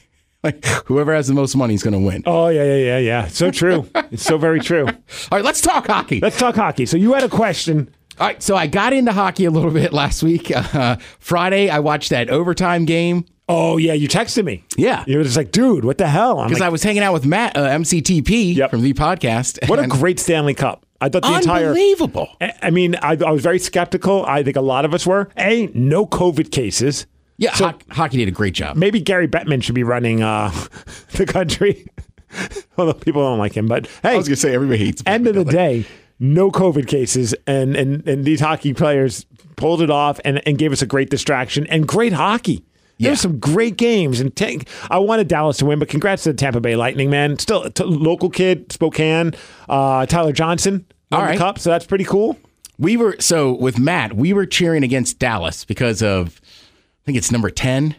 like 0.43 0.63
whoever 0.85 1.13
has 1.13 1.27
the 1.27 1.33
most 1.33 1.55
money 1.55 1.73
is 1.73 1.81
going 1.81 1.93
to 1.93 1.99
win. 1.99 2.21
Oh 2.27 2.49
yeah, 2.49 2.63
yeah, 2.63 2.75
yeah, 2.75 2.97
yeah. 2.99 3.27
So 3.27 3.49
true. 3.49 3.89
it's 4.11 4.23
so 4.23 4.37
very 4.37 4.59
true. 4.59 4.85
All 4.87 4.93
right, 5.31 5.43
let's 5.43 5.61
talk 5.61 5.87
hockey. 5.87 6.19
Let's 6.19 6.37
talk 6.37 6.53
hockey. 6.53 6.85
So 6.85 6.97
you 6.97 7.13
had 7.13 7.23
a 7.23 7.29
question. 7.29 7.89
All 8.19 8.27
right, 8.27 8.41
so 8.41 8.55
I 8.55 8.67
got 8.67 8.93
into 8.93 9.11
hockey 9.11 9.45
a 9.45 9.51
little 9.51 9.71
bit 9.71 9.91
last 9.91 10.21
week. 10.23 10.51
Uh, 10.51 10.97
Friday, 11.19 11.69
I 11.69 11.79
watched 11.79 12.09
that 12.11 12.29
overtime 12.29 12.85
game 12.85 13.25
Oh 13.49 13.77
yeah, 13.77 13.93
you 13.93 14.07
texted 14.09 14.43
me. 14.43 14.63
Yeah. 14.75 15.03
You 15.07 15.17
were 15.17 15.23
just 15.23 15.37
like, 15.37 15.51
dude, 15.51 15.85
what 15.85 15.97
the 15.97 16.07
hell? 16.07 16.43
Because 16.43 16.59
like, 16.59 16.67
I 16.67 16.69
was 16.69 16.83
hanging 16.83 17.01
out 17.03 17.13
with 17.13 17.25
Matt 17.25 17.55
uh, 17.55 17.67
MCTP 17.69 18.55
Yep. 18.55 18.71
from 18.71 18.81
the 18.81 18.93
podcast. 18.93 19.67
what 19.69 19.79
a 19.79 19.87
great 19.87 20.19
Stanley 20.19 20.53
Cup. 20.53 20.85
I 20.99 21.09
thought 21.09 21.21
the 21.23 21.33
entire. 21.35 21.67
unbelievable. 21.67 22.27
I 22.41 22.53
I 22.63 22.69
mean, 22.71 22.95
I, 23.01 23.11
I 23.25 23.31
was 23.31 23.43
very 23.43 23.59
skeptical. 23.59 24.25
I 24.25 24.43
think 24.43 24.57
a 24.57 24.61
lot 24.61 24.83
of 24.83 24.93
us 24.93 25.05
were. 25.07 25.29
A, 25.37 25.67
no 25.73 26.05
COVID 26.05 26.51
cases. 26.51 27.05
Yeah, 27.37 27.53
So- 27.53 27.65
hoc- 27.67 27.83
hockey 27.91 28.17
did 28.17 28.27
a 28.27 28.31
great 28.31 28.53
job. 28.55 28.75
Maybe 28.75 28.99
Gary 28.99 29.27
Bettman 29.27 29.61
should 29.63 29.75
be 29.75 29.83
running 29.83 30.23
uh, 30.23 30.49
the 31.13 31.25
country. 31.25 31.87
Although 32.77 32.93
people 32.93 33.21
don't 33.21 33.39
like 33.39 33.53
him, 33.55 33.67
but 33.67 33.87
hey, 34.03 34.09
I 34.13 34.17
was 34.17 34.27
gonna 34.27 34.35
say 34.35 34.53
everybody 34.53 34.79
hates. 34.83 35.01
end 35.05 35.27
of 35.27 35.35
the 35.35 35.45
day, 35.45 35.85
no 36.19 36.51
COVID 36.51 36.87
cases, 36.87 37.33
and 37.45 37.75
and 37.77 38.05
and 38.07 38.25
these 38.25 38.41
hockey 38.41 38.73
players 38.73 39.25
pulled 39.55 39.81
it 39.81 39.89
off 39.89 40.19
and, 40.25 40.41
and 40.45 40.57
gave 40.57 40.71
us 40.73 40.81
a 40.81 40.85
great 40.85 41.09
distraction 41.09 41.65
and 41.67 41.87
great 41.87 42.11
hockey. 42.13 42.65
Yeah. 42.97 43.09
There's 43.09 43.21
some 43.21 43.39
great 43.39 43.77
games, 43.77 44.19
and 44.19 44.35
tank, 44.35 44.67
I 44.89 44.97
wanted 44.97 45.27
Dallas 45.27 45.57
to 45.57 45.65
win, 45.65 45.77
but 45.79 45.87
congrats 45.87 46.23
to 46.23 46.31
the 46.31 46.37
Tampa 46.37 46.59
Bay 46.59 46.75
Lightning, 46.75 47.09
man. 47.09 47.37
Still, 47.37 47.69
t- 47.69 47.83
local 47.83 48.29
kid, 48.29 48.71
Spokane, 48.71 49.33
uh, 49.69 50.05
Tyler 50.07 50.31
Johnson 50.31 50.85
All 51.11 51.21
the 51.33 51.37
cup, 51.37 51.59
so 51.59 51.69
that's 51.69 51.85
pretty 51.85 52.05
cool. 52.05 52.37
We 52.79 52.97
were 52.97 53.15
so 53.19 53.53
with 53.53 53.77
Matt, 53.79 54.13
we 54.15 54.33
were 54.33 54.45
cheering 54.45 54.83
against 54.83 55.19
Dallas 55.19 55.63
because 55.65 56.01
of 56.03 56.41
I 56.43 57.05
think 57.05 57.17
it's 57.17 57.31
number 57.31 57.49
10. 57.49 57.95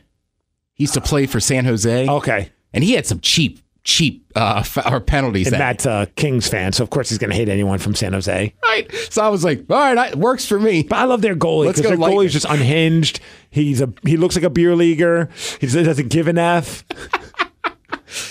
He 0.75 0.85
used 0.85 0.95
to 0.95 1.01
play 1.01 1.27
for 1.27 1.41
San 1.41 1.65
Jose. 1.65 2.09
Okay, 2.09 2.51
And 2.73 2.85
he 2.85 2.93
had 2.93 3.07
some 3.07 3.19
cheap 3.21 3.61
cheap 3.85 4.31
uh 4.37 4.63
or 4.91 5.01
penalties 5.01 5.47
and 5.47 5.55
that 5.55 5.59
Matt's 5.59 5.87
a 5.87 6.09
Kings 6.17 6.47
fan, 6.49 6.73
so 6.73 6.83
of 6.85 6.91
course 6.91 7.09
he's 7.09 7.19
going 7.19 7.31
to 7.31 7.37
hate 7.37 7.49
anyone 7.49 7.79
from 7.79 7.95
San 7.95 8.13
Jose. 8.13 8.55
right. 8.65 8.93
So 9.11 9.23
I 9.23 9.29
was 9.29 9.45
like, 9.45 9.61
all 9.71 9.77
right, 9.77 9.97
I- 9.97 10.09
it 10.09 10.17
works 10.17 10.45
for 10.45 10.59
me. 10.61 10.83
But 10.83 10.99
I 10.99 11.05
love 11.05 11.23
their 11.23 11.35
goalie 11.37 11.69
because 11.69 11.83
go 11.83 11.89
their 11.89 11.97
Lightning. 11.99 12.19
goalie's 12.21 12.33
just 12.33 12.47
unhinged. 12.47 13.21
He's 13.51 13.81
a 13.81 13.93
he 14.05 14.17
looks 14.17 14.35
like 14.37 14.45
a 14.45 14.51
beer 14.51 14.77
leaguer. 14.77 15.31
He 15.61 15.67
doesn't 15.67 16.09
give 16.09 16.29
an 16.29 16.39
f. 16.39 16.85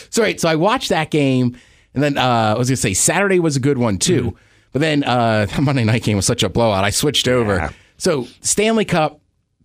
So 0.09 0.23
right, 0.23 0.39
so 0.39 0.49
I 0.49 0.55
watched 0.55 0.89
that 0.89 1.11
game, 1.11 1.55
and 1.93 2.01
then 2.03 2.17
uh, 2.17 2.53
I 2.55 2.57
was 2.57 2.67
gonna 2.69 2.77
say 2.77 2.93
Saturday 2.95 3.39
was 3.39 3.55
a 3.55 3.59
good 3.59 3.77
one 3.77 3.99
too. 3.99 4.23
Mm-hmm. 4.23 4.37
But 4.73 4.81
then 4.81 5.03
uh, 5.03 5.45
the 5.55 5.61
Monday 5.61 5.83
night 5.83 6.03
game 6.03 6.15
was 6.15 6.25
such 6.25 6.41
a 6.41 6.49
blowout. 6.49 6.83
I 6.83 6.89
switched 6.89 7.27
over. 7.27 7.55
Yeah. 7.55 7.69
So 7.97 8.27
Stanley 8.41 8.85
Cup, 8.85 9.19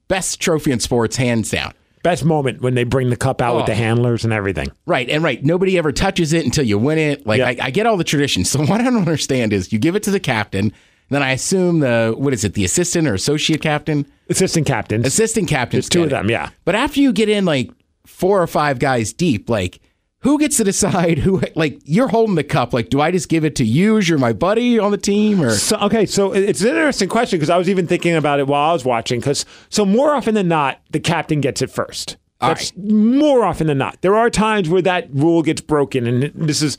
best 0.09 0.41
trophy 0.41 0.71
in 0.73 0.81
sports, 0.81 1.17
hands 1.17 1.51
down. 1.51 1.73
Best 2.03 2.25
moment 2.25 2.61
when 2.63 2.75
they 2.75 2.85
bring 2.85 3.11
the 3.11 3.17
cup 3.17 3.41
out 3.41 3.55
with 3.55 3.63
Oh. 3.65 3.67
the 3.67 3.75
handlers 3.75 4.25
and 4.25 4.33
everything. 4.33 4.69
Right, 4.87 5.09
and 5.09 5.23
right, 5.23 5.43
nobody 5.45 5.79
ever 5.79 5.93
touches 5.93 6.33
it 6.33 6.45
until 6.45 6.65
you 6.65 6.77
win 6.79 6.99
it. 6.99 7.27
Like 7.27 7.39
Yeah. 7.39 7.49
I, 7.49 7.57
I 7.67 7.71
get 7.71 7.87
all 7.87 7.97
the 7.97 8.05
traditions. 8.05 8.51
So 8.51 8.61
what 8.61 8.81
I 8.81 8.85
don't 8.85 8.97
understand 8.97 9.53
is 9.53 9.73
you 9.73 9.79
give 9.79 9.95
it 9.97 10.03
to 10.05 10.11
the 10.11 10.21
captain, 10.21 10.73
then 11.11 11.23
I 11.23 11.33
assume 11.33 11.81
the 11.81 12.15
what 12.17 12.33
is 12.33 12.43
it, 12.45 12.55
the 12.55 12.65
assistant 12.65 13.07
or 13.07 13.15
associate 13.15 13.61
captain, 13.63 14.07
Assistant 14.29 14.67
captain. 14.67 15.05
assistant 15.07 15.49
captain. 15.49 15.77
There's 15.79 15.89
two 15.89 16.03
of 16.05 16.11
them, 16.11 16.29
yeah. 16.31 16.51
But 16.65 16.75
after 16.75 17.01
you 17.01 17.13
get 17.13 17.29
in 17.29 17.45
like 17.45 17.71
four 18.07 18.43
or 18.43 18.47
five 18.47 18.79
guys 18.79 19.13
deep, 19.13 19.49
like 19.51 19.81
who 20.23 20.39
gets 20.39 20.57
to 20.57 20.65
decide 20.65 21.19
who? 21.19 21.43
Like 21.55 21.81
you're 21.85 22.09
holding 22.09 22.37
the 22.37 22.45
cup. 22.45 22.73
Like, 22.73 22.89
do 22.89 23.01
I 23.01 23.11
just 23.11 23.29
give 23.29 23.45
it 23.45 23.57
to 23.57 23.65
you? 23.65 23.99
You're 23.99 24.19
my 24.19 24.33
buddy 24.33 24.79
on 24.79 24.91
the 24.91 24.99
team, 24.99 25.43
or 25.43 25.51
So 25.51 25.77
okay, 25.79 26.07
so 26.07 26.33
it's 26.33 26.63
an 26.63 26.69
interesting 26.69 27.09
question 27.09 27.39
because 27.39 27.51
I 27.51 27.59
was 27.59 27.69
even 27.69 27.87
thinking 27.87 28.15
about 28.15 28.41
it 28.41 28.47
while 28.47 28.71
I 28.71 28.73
was 28.73 28.85
watching. 28.85 29.21
Because 29.21 29.45
so 29.69 29.85
more 29.85 30.15
often 30.15 30.35
than 30.35 30.49
not, 30.49 30.81
the 30.91 31.01
captain 31.01 31.41
gets 31.41 31.61
it 31.61 31.71
first. 31.71 32.17
That's 32.41 32.73
more 32.77 33.45
often 33.45 33.69
than 33.69 33.79
not. 33.79 34.01
There 34.03 34.17
are 34.17 34.29
times 34.29 34.69
where 34.69 34.83
that 34.83 35.09
rule 35.13 35.43
gets 35.43 35.61
broken, 35.61 36.07
and 36.07 36.33
this 36.35 36.63
is 36.63 36.77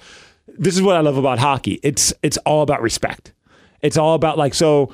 this 0.47 0.75
is 0.75 0.81
what 0.81 0.95
I 0.95 0.99
love 0.99 1.17
about 1.17 1.39
hockey. 1.39 1.79
It's 1.83 2.13
it's 2.21 2.37
all 2.39 2.63
about 2.63 2.81
respect. 2.81 3.33
It's 3.81 3.97
all 3.97 4.15
about 4.15 4.37
like 4.37 4.53
so, 4.53 4.93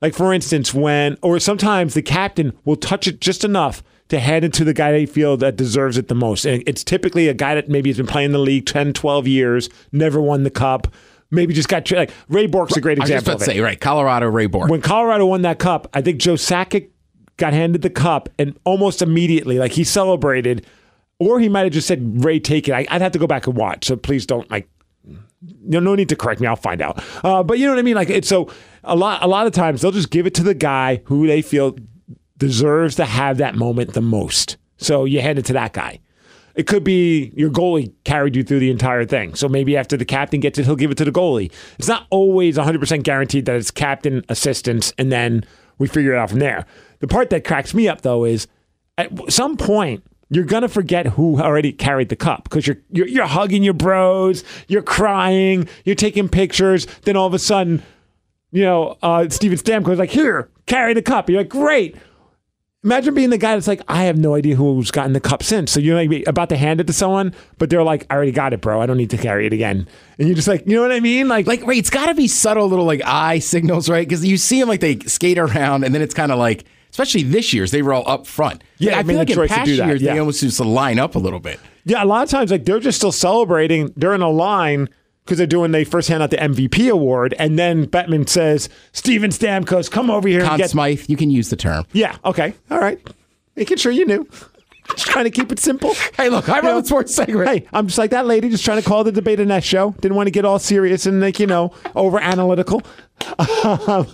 like 0.00 0.14
for 0.14 0.32
instance, 0.32 0.74
when 0.74 1.16
or 1.22 1.38
sometimes 1.38 1.94
the 1.94 2.02
captain 2.02 2.56
will 2.64 2.76
touch 2.76 3.06
it 3.06 3.20
just 3.20 3.44
enough 3.44 3.82
to 4.10 4.20
hand 4.20 4.44
it 4.44 4.52
to 4.54 4.64
the 4.64 4.74
guy 4.74 4.92
they 4.92 5.06
feel 5.06 5.36
that 5.38 5.56
deserves 5.56 5.96
it 5.96 6.08
the 6.08 6.14
most. 6.14 6.44
And 6.44 6.62
it's 6.66 6.84
typically 6.84 7.28
a 7.28 7.34
guy 7.34 7.54
that 7.54 7.68
maybe 7.68 7.90
has 7.90 7.96
been 7.96 8.06
playing 8.06 8.32
the 8.32 8.38
league 8.38 8.66
10, 8.66 8.92
12 8.92 9.26
years, 9.26 9.68
never 9.92 10.20
won 10.20 10.42
the 10.42 10.50
cup, 10.50 10.88
maybe 11.30 11.54
just 11.54 11.68
got 11.68 11.90
like 11.92 12.10
Ray 12.28 12.46
Bourque's 12.46 12.76
a 12.76 12.80
great 12.80 12.98
example. 12.98 13.30
I 13.30 13.34
was 13.34 13.42
about 13.42 13.44
to 13.46 13.56
say, 13.56 13.60
right, 13.60 13.80
Colorado 13.80 14.26
Ray 14.26 14.46
Bourque. 14.46 14.68
when 14.68 14.82
Colorado 14.82 15.26
won 15.26 15.42
that 15.42 15.58
cup, 15.58 15.88
I 15.94 16.02
think 16.02 16.18
Joe 16.18 16.34
Sakic 16.34 16.90
got 17.36 17.52
handed 17.52 17.82
the 17.82 17.90
cup 17.90 18.28
and 18.38 18.58
almost 18.64 19.00
immediately, 19.00 19.58
like 19.58 19.72
he 19.72 19.84
celebrated, 19.84 20.66
or 21.20 21.38
he 21.38 21.48
might 21.48 21.62
have 21.62 21.72
just 21.72 21.86
said, 21.86 22.24
Ray, 22.24 22.40
take 22.40 22.68
it. 22.68 22.72
I, 22.72 22.86
I'd 22.90 23.02
have 23.02 23.12
to 23.12 23.18
go 23.18 23.28
back 23.28 23.46
and 23.46 23.56
watch. 23.56 23.86
So 23.86 23.96
please 23.96 24.26
don't 24.26 24.50
like 24.50 24.68
no, 25.62 25.80
no 25.80 25.94
need 25.94 26.08
to 26.10 26.16
correct 26.16 26.40
me. 26.40 26.46
I'll 26.46 26.56
find 26.56 26.82
out. 26.82 27.02
Uh, 27.24 27.42
but 27.42 27.58
you 27.58 27.66
know 27.66 27.72
what 27.72 27.78
I 27.78 27.82
mean? 27.82 27.94
Like 27.94 28.10
it's 28.10 28.28
so 28.28 28.50
a 28.84 28.94
lot. 28.94 29.22
A 29.22 29.26
lot 29.26 29.46
of 29.46 29.52
times 29.52 29.80
they'll 29.80 29.90
just 29.92 30.10
give 30.10 30.26
it 30.26 30.34
to 30.34 30.42
the 30.42 30.52
guy 30.52 31.00
who 31.04 31.26
they 31.26 31.40
feel 31.42 31.76
deserves 32.40 32.96
to 32.96 33.04
have 33.04 33.38
that 33.38 33.54
moment 33.54 33.92
the 33.92 34.00
most. 34.00 34.56
So 34.78 35.04
you 35.04 35.20
hand 35.20 35.38
it 35.38 35.44
to 35.44 35.52
that 35.52 35.72
guy. 35.72 36.00
It 36.56 36.66
could 36.66 36.82
be 36.82 37.32
your 37.36 37.50
goalie 37.50 37.92
carried 38.04 38.34
you 38.34 38.42
through 38.42 38.58
the 38.58 38.70
entire 38.70 39.04
thing. 39.04 39.36
So 39.36 39.48
maybe 39.48 39.76
after 39.76 39.96
the 39.96 40.04
captain 40.04 40.40
gets 40.40 40.58
it, 40.58 40.64
he'll 40.64 40.74
give 40.74 40.90
it 40.90 40.96
to 40.98 41.04
the 41.04 41.12
goalie. 41.12 41.52
It's 41.78 41.86
not 41.86 42.06
always 42.10 42.56
100% 42.56 43.04
guaranteed 43.04 43.44
that 43.44 43.54
it's 43.54 43.70
captain, 43.70 44.24
assistants, 44.28 44.92
and 44.98 45.12
then 45.12 45.44
we 45.78 45.86
figure 45.86 46.12
it 46.12 46.18
out 46.18 46.30
from 46.30 46.40
there. 46.40 46.66
The 46.98 47.06
part 47.06 47.30
that 47.30 47.44
cracks 47.44 47.72
me 47.72 47.88
up 47.88 48.00
though 48.00 48.24
is 48.24 48.48
at 48.98 49.10
some 49.32 49.56
point 49.56 50.02
you're 50.28 50.44
gonna 50.44 50.68
forget 50.68 51.06
who 51.06 51.40
already 51.40 51.72
carried 51.72 52.08
the 52.08 52.16
cup 52.16 52.44
because 52.44 52.66
you're, 52.66 52.78
you're 52.90 53.08
you're 53.08 53.26
hugging 53.26 53.62
your 53.62 53.74
bros, 53.74 54.44
you're 54.68 54.82
crying, 54.82 55.68
you're 55.84 55.94
taking 55.94 56.28
pictures. 56.28 56.86
Then 57.02 57.16
all 57.16 57.26
of 57.26 57.34
a 57.34 57.38
sudden, 57.38 57.82
you 58.52 58.62
know, 58.62 58.96
uh, 59.02 59.28
Steven 59.28 59.58
Stamkos 59.58 59.98
like, 59.98 60.10
"Here, 60.10 60.48
carry 60.66 60.94
the 60.94 61.02
cup." 61.02 61.28
You're 61.28 61.40
like, 61.40 61.48
"Great." 61.48 61.96
Imagine 62.82 63.12
being 63.12 63.28
the 63.28 63.36
guy 63.36 63.54
that's 63.54 63.68
like, 63.68 63.82
I 63.88 64.04
have 64.04 64.16
no 64.16 64.34
idea 64.34 64.56
who's 64.56 64.90
gotten 64.90 65.12
the 65.12 65.20
cup 65.20 65.42
since. 65.42 65.70
So 65.70 65.80
you're 65.80 66.02
like 66.02 66.26
about 66.26 66.48
to 66.48 66.56
hand 66.56 66.80
it 66.80 66.86
to 66.86 66.94
someone, 66.94 67.34
but 67.58 67.68
they're 67.68 67.82
like, 67.82 68.06
I 68.08 68.14
already 68.14 68.32
got 68.32 68.54
it, 68.54 68.62
bro. 68.62 68.80
I 68.80 68.86
don't 68.86 68.96
need 68.96 69.10
to 69.10 69.18
carry 69.18 69.46
it 69.46 69.52
again. 69.52 69.86
And 70.18 70.28
you're 70.28 70.34
just 70.34 70.48
like, 70.48 70.66
you 70.66 70.76
know 70.76 70.82
what 70.82 70.92
I 70.92 71.00
mean? 71.00 71.28
Like, 71.28 71.46
like, 71.46 71.66
wait, 71.66 71.76
it's 71.76 71.90
got 71.90 72.06
to 72.06 72.14
be 72.14 72.26
subtle 72.26 72.66
little 72.68 72.86
like 72.86 73.02
eye 73.04 73.38
signals, 73.38 73.90
right? 73.90 74.08
Because 74.08 74.24
you 74.24 74.38
see 74.38 74.58
them 74.60 74.68
like 74.68 74.80
they 74.80 74.98
skate 75.00 75.36
around, 75.38 75.84
and 75.84 75.94
then 75.94 76.00
it's 76.00 76.14
kind 76.14 76.32
of 76.32 76.38
like, 76.38 76.64
especially 76.90 77.22
this 77.22 77.52
year's, 77.52 77.70
they 77.70 77.82
were 77.82 77.92
all 77.92 78.08
up 78.08 78.26
front. 78.26 78.64
Yeah, 78.78 78.92
Like, 78.92 78.96
I 78.96 79.00
I 79.00 79.02
made 79.02 79.12
feel 79.12 79.18
like 79.18 79.26
the 79.28 79.32
in 79.32 79.36
choice 79.36 79.48
to 79.50 79.54
past 79.56 79.66
do 79.66 79.76
that, 79.76 79.86
years 79.86 80.02
yeah. 80.02 80.14
they 80.14 80.18
almost 80.18 80.42
used 80.42 80.56
to 80.56 80.64
line 80.64 80.98
up 80.98 81.14
a 81.16 81.18
little 81.18 81.40
bit. 81.40 81.60
yeah, 81.84 82.02
a 82.02 82.06
lot 82.06 82.22
of 82.22 82.30
times, 82.30 82.50
like 82.50 82.64
they're 82.64 82.80
just 82.80 82.96
still 82.96 83.12
celebrating 83.12 83.88
during 83.98 84.22
a 84.22 84.30
line 84.30 84.88
because 85.30 85.38
they're 85.38 85.46
doing, 85.46 85.70
they 85.70 85.84
first 85.84 86.08
hand 86.08 86.24
out 86.24 86.30
the 86.30 86.36
MVP 86.38 86.90
award. 86.90 87.36
And 87.38 87.56
then 87.56 87.86
Bettman 87.86 88.28
says, 88.28 88.68
Steven 88.90 89.30
Stamkos, 89.30 89.88
come 89.88 90.10
over 90.10 90.26
here 90.26 90.40
and 90.40 90.48
Conn 90.48 90.58
get. 90.58 90.70
Smythe, 90.70 91.04
you 91.06 91.16
can 91.16 91.30
use 91.30 91.50
the 91.50 91.56
term. 91.56 91.86
Yeah, 91.92 92.16
okay. 92.24 92.52
All 92.68 92.80
right. 92.80 93.00
Making 93.54 93.76
sure 93.76 93.92
you 93.92 94.04
knew. 94.06 94.28
Just 94.88 95.06
trying 95.06 95.26
to 95.26 95.30
keep 95.30 95.52
it 95.52 95.60
simple. 95.60 95.94
Hey, 96.16 96.30
look, 96.30 96.48
I 96.48 96.58
run 96.58 96.80
the 96.80 96.84
sports 96.84 97.14
segment. 97.14 97.48
Hey, 97.48 97.68
I'm 97.72 97.86
just 97.86 97.96
like 97.96 98.10
that 98.10 98.26
lady, 98.26 98.48
just 98.48 98.64
trying 98.64 98.82
to 98.82 98.88
call 98.88 99.04
the 99.04 99.12
debate 99.12 99.38
a 99.38 99.46
nest 99.46 99.68
show. 99.68 99.92
Didn't 100.00 100.16
want 100.16 100.26
to 100.26 100.32
get 100.32 100.44
all 100.44 100.58
serious 100.58 101.06
and 101.06 101.20
like 101.20 101.38
you 101.38 101.46
know 101.46 101.72
over 101.94 102.18
analytical. 102.18 102.82
Um, 103.62 104.06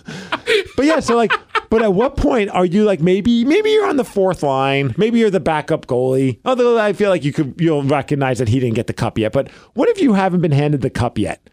but 0.75 0.85
yeah, 0.85 0.99
so 0.99 1.15
like, 1.15 1.31
but 1.69 1.81
at 1.81 1.93
what 1.93 2.17
point 2.17 2.49
are 2.51 2.65
you 2.65 2.83
like 2.83 3.01
maybe 3.01 3.43
maybe 3.43 3.69
you're 3.71 3.87
on 3.87 3.97
the 3.97 4.03
fourth 4.03 4.43
line, 4.43 4.93
maybe 4.97 5.19
you're 5.19 5.29
the 5.29 5.39
backup 5.39 5.85
goalie. 5.85 6.39
Although 6.45 6.79
I 6.79 6.93
feel 6.93 7.09
like 7.09 7.23
you 7.23 7.33
could 7.33 7.55
you'll 7.59 7.83
recognize 7.83 8.39
that 8.39 8.49
he 8.49 8.59
didn't 8.59 8.75
get 8.75 8.87
the 8.87 8.93
cup 8.93 9.17
yet. 9.17 9.31
But 9.31 9.51
what 9.73 9.89
if 9.89 10.01
you 10.01 10.13
haven't 10.13 10.41
been 10.41 10.51
handed 10.51 10.81
the 10.81 10.89
cup 10.89 11.17
yet? 11.17 11.49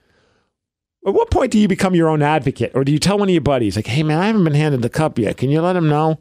At 1.06 1.12
what 1.12 1.30
point 1.30 1.52
do 1.52 1.58
you 1.58 1.68
become 1.68 1.94
your 1.94 2.08
own 2.08 2.22
advocate, 2.22 2.72
or 2.74 2.84
do 2.84 2.90
you 2.90 2.98
tell 2.98 3.18
one 3.18 3.28
of 3.28 3.32
your 3.32 3.42
buddies 3.42 3.76
like, 3.76 3.86
"Hey 3.86 4.02
man, 4.02 4.18
I 4.18 4.26
haven't 4.26 4.44
been 4.44 4.54
handed 4.54 4.82
the 4.82 4.88
cup 4.88 5.18
yet. 5.18 5.36
Can 5.36 5.50
you 5.50 5.60
let 5.60 5.76
him 5.76 5.88
know?" 5.88 6.20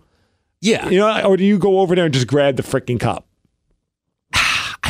Yeah. 0.64 0.88
You 0.88 1.00
know, 1.00 1.26
or 1.26 1.36
do 1.36 1.44
you 1.44 1.58
go 1.58 1.82
over 1.82 1.94
there 1.94 2.06
and 2.06 2.14
just 2.14 2.26
grab 2.26 2.56
the 2.56 2.64
freaking 2.64 2.98
cup? 2.98 3.28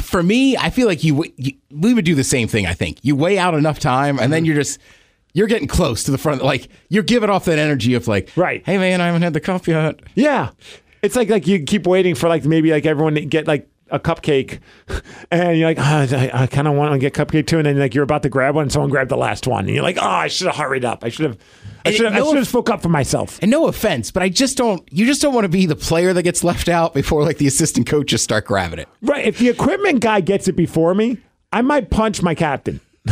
For 0.03 0.21
me, 0.21 0.55
I 0.55 0.69
feel 0.69 0.87
like 0.87 1.03
you, 1.03 1.25
you 1.35 1.53
we 1.71 1.95
would 1.95 2.05
do 2.05 2.13
the 2.13 2.23
same 2.23 2.47
thing. 2.47 2.67
I 2.67 2.73
think 2.73 2.99
you 3.01 3.15
weigh 3.15 3.39
out 3.39 3.55
enough 3.55 3.79
time, 3.79 4.19
and 4.19 4.31
then 4.31 4.41
mm-hmm. 4.41 4.45
you're 4.45 4.55
just 4.55 4.79
you're 5.33 5.47
getting 5.47 5.67
close 5.67 6.03
to 6.03 6.11
the 6.11 6.17
front. 6.17 6.43
Like 6.43 6.69
you're 6.89 7.03
giving 7.03 7.29
off 7.29 7.45
that 7.45 7.59
energy 7.59 7.93
of 7.95 8.07
like, 8.07 8.31
Right. 8.35 8.63
Hey 8.65 8.77
man, 8.77 9.01
I 9.01 9.07
haven't 9.07 9.21
had 9.23 9.33
the 9.33 9.41
cup 9.41 9.67
yet. 9.67 9.99
Yeah. 10.15 10.51
It's 11.01 11.15
like 11.15 11.29
like 11.29 11.47
you 11.47 11.63
keep 11.63 11.85
waiting 11.85 12.15
for 12.15 12.29
like 12.29 12.45
maybe 12.45 12.71
like 12.71 12.85
everyone 12.85 13.15
to 13.15 13.25
get 13.25 13.47
like 13.47 13.67
a 13.89 13.99
cupcake 13.99 14.59
and 15.31 15.57
you're 15.57 15.67
like, 15.67 15.77
"Ah, 15.79 16.07
I, 16.09 16.43
I 16.43 16.47
kind 16.47 16.67
of 16.67 16.73
want 16.75 16.93
to 16.93 16.97
get 16.97 17.13
cupcake 17.13 17.45
too. 17.45 17.57
And 17.57 17.65
then 17.67 17.77
like 17.77 17.93
you're 17.93 18.03
about 18.03 18.23
to 18.23 18.29
grab 18.29 18.55
one 18.55 18.63
and 18.63 18.71
someone 18.71 18.89
grabbed 18.89 19.11
the 19.11 19.17
last 19.17 19.45
one. 19.45 19.65
And 19.65 19.73
you're 19.75 19.83
like, 19.83 19.97
oh, 19.99 20.01
I 20.07 20.29
should 20.29 20.47
have 20.47 20.55
hurried 20.55 20.85
up. 20.85 21.03
I 21.03 21.09
should 21.09 21.25
have, 21.25 21.37
I 21.85 21.91
should 21.91 22.05
have, 22.05 22.13
no 22.13 22.25
should 22.25 22.35
have 22.37 22.43
off- 22.43 22.49
spoke 22.49 22.69
up 22.69 22.81
for 22.81 22.89
myself. 22.89 23.37
And 23.41 23.51
no 23.51 23.67
offense, 23.67 24.09
but 24.09 24.23
I 24.23 24.29
just 24.29 24.57
don't. 24.57 24.81
You 24.91 25.05
just 25.05 25.21
don't 25.21 25.33
want 25.33 25.45
to 25.45 25.49
be 25.49 25.65
the 25.65 25.75
player 25.75 26.13
that 26.13 26.23
gets 26.23 26.43
left 26.43 26.69
out 26.69 26.93
before 26.93 27.23
like 27.23 27.37
the 27.37 27.45
assistant 27.47 27.85
coaches 27.85 28.23
start 28.23 28.45
grabbing 28.45 28.79
it. 28.79 28.87
Right. 29.01 29.25
If 29.25 29.37
the 29.37 29.49
equipment 29.49 29.99
guy 29.99 30.21
gets 30.21 30.47
it 30.47 30.53
before 30.55 30.95
me, 30.95 31.17
I 31.51 31.61
might 31.61 31.89
punch 31.89 32.21
my 32.23 32.33
captain. 32.33 32.79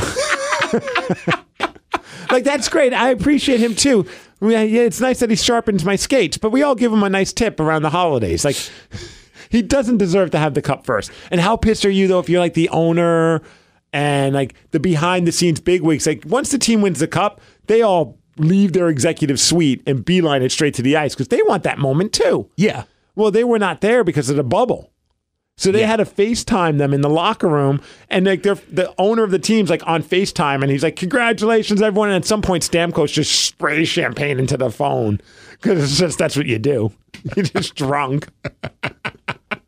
like 2.31 2.43
that's 2.43 2.69
great. 2.69 2.93
I 2.93 3.09
appreciate 3.09 3.59
him 3.59 3.75
too. 3.75 4.05
Yeah, 4.41 4.61
it's 4.61 4.99
nice 4.99 5.19
that 5.19 5.29
he 5.29 5.35
sharpens 5.35 5.85
my 5.85 5.95
skates, 5.95 6.37
but 6.37 6.51
we 6.51 6.63
all 6.63 6.75
give 6.75 6.91
him 6.91 7.03
a 7.03 7.09
nice 7.09 7.31
tip 7.31 7.59
around 7.59 7.83
the 7.83 7.89
holidays. 7.89 8.43
Like 8.43 8.57
he 9.49 9.61
doesn't 9.61 9.97
deserve 9.97 10.31
to 10.31 10.39
have 10.39 10.53
the 10.53 10.61
cup 10.61 10.85
first. 10.85 11.11
And 11.29 11.39
how 11.39 11.57
pissed 11.57 11.85
are 11.85 11.91
you 11.91 12.07
though 12.07 12.19
if 12.19 12.29
you're 12.29 12.39
like 12.39 12.53
the 12.55 12.69
owner 12.69 13.41
and 13.93 14.33
like 14.33 14.55
the 14.71 14.79
behind 14.79 15.27
the 15.27 15.31
scenes 15.31 15.59
bigwigs? 15.59 16.07
Like 16.07 16.23
once 16.25 16.49
the 16.49 16.57
team 16.57 16.81
wins 16.81 16.99
the 16.99 17.07
cup, 17.07 17.41
they 17.67 17.81
all 17.81 18.17
leave 18.37 18.73
their 18.73 18.89
executive 18.89 19.39
suite 19.39 19.83
and 19.85 20.03
beeline 20.03 20.41
it 20.41 20.51
straight 20.51 20.73
to 20.75 20.81
the 20.81 20.95
ice 20.97 21.13
because 21.13 21.27
they 21.27 21.41
want 21.43 21.63
that 21.63 21.77
moment 21.77 22.13
too. 22.13 22.49
Yeah. 22.55 22.85
Well, 23.15 23.29
they 23.29 23.43
were 23.43 23.59
not 23.59 23.81
there 23.81 24.03
because 24.03 24.29
of 24.29 24.37
the 24.37 24.43
bubble. 24.43 24.90
So 25.61 25.71
they 25.71 25.85
had 25.85 25.97
to 25.97 26.05
FaceTime 26.05 26.79
them 26.79 26.91
in 26.91 27.01
the 27.01 27.09
locker 27.09 27.47
room, 27.47 27.83
and 28.09 28.25
like 28.25 28.41
they're, 28.41 28.55
the 28.55 28.91
owner 28.97 29.21
of 29.23 29.29
the 29.29 29.37
team's 29.37 29.69
like 29.69 29.85
on 29.85 30.01
FaceTime, 30.01 30.63
and 30.63 30.71
he's 30.71 30.81
like, 30.81 30.95
"Congratulations, 30.95 31.83
everyone!" 31.83 32.09
And 32.09 32.15
at 32.15 32.25
some 32.25 32.41
point, 32.41 32.63
Stamkos 32.63 33.13
just 33.13 33.45
sprays 33.45 33.87
champagne 33.87 34.39
into 34.39 34.57
the 34.57 34.71
phone 34.71 35.21
because 35.51 35.83
it's 35.83 35.99
just 35.99 36.17
that's 36.17 36.35
what 36.35 36.47
you 36.47 36.57
do. 36.57 36.91
You're 37.35 37.45
just 37.45 37.75
drunk. 37.75 38.27
That 38.81 39.61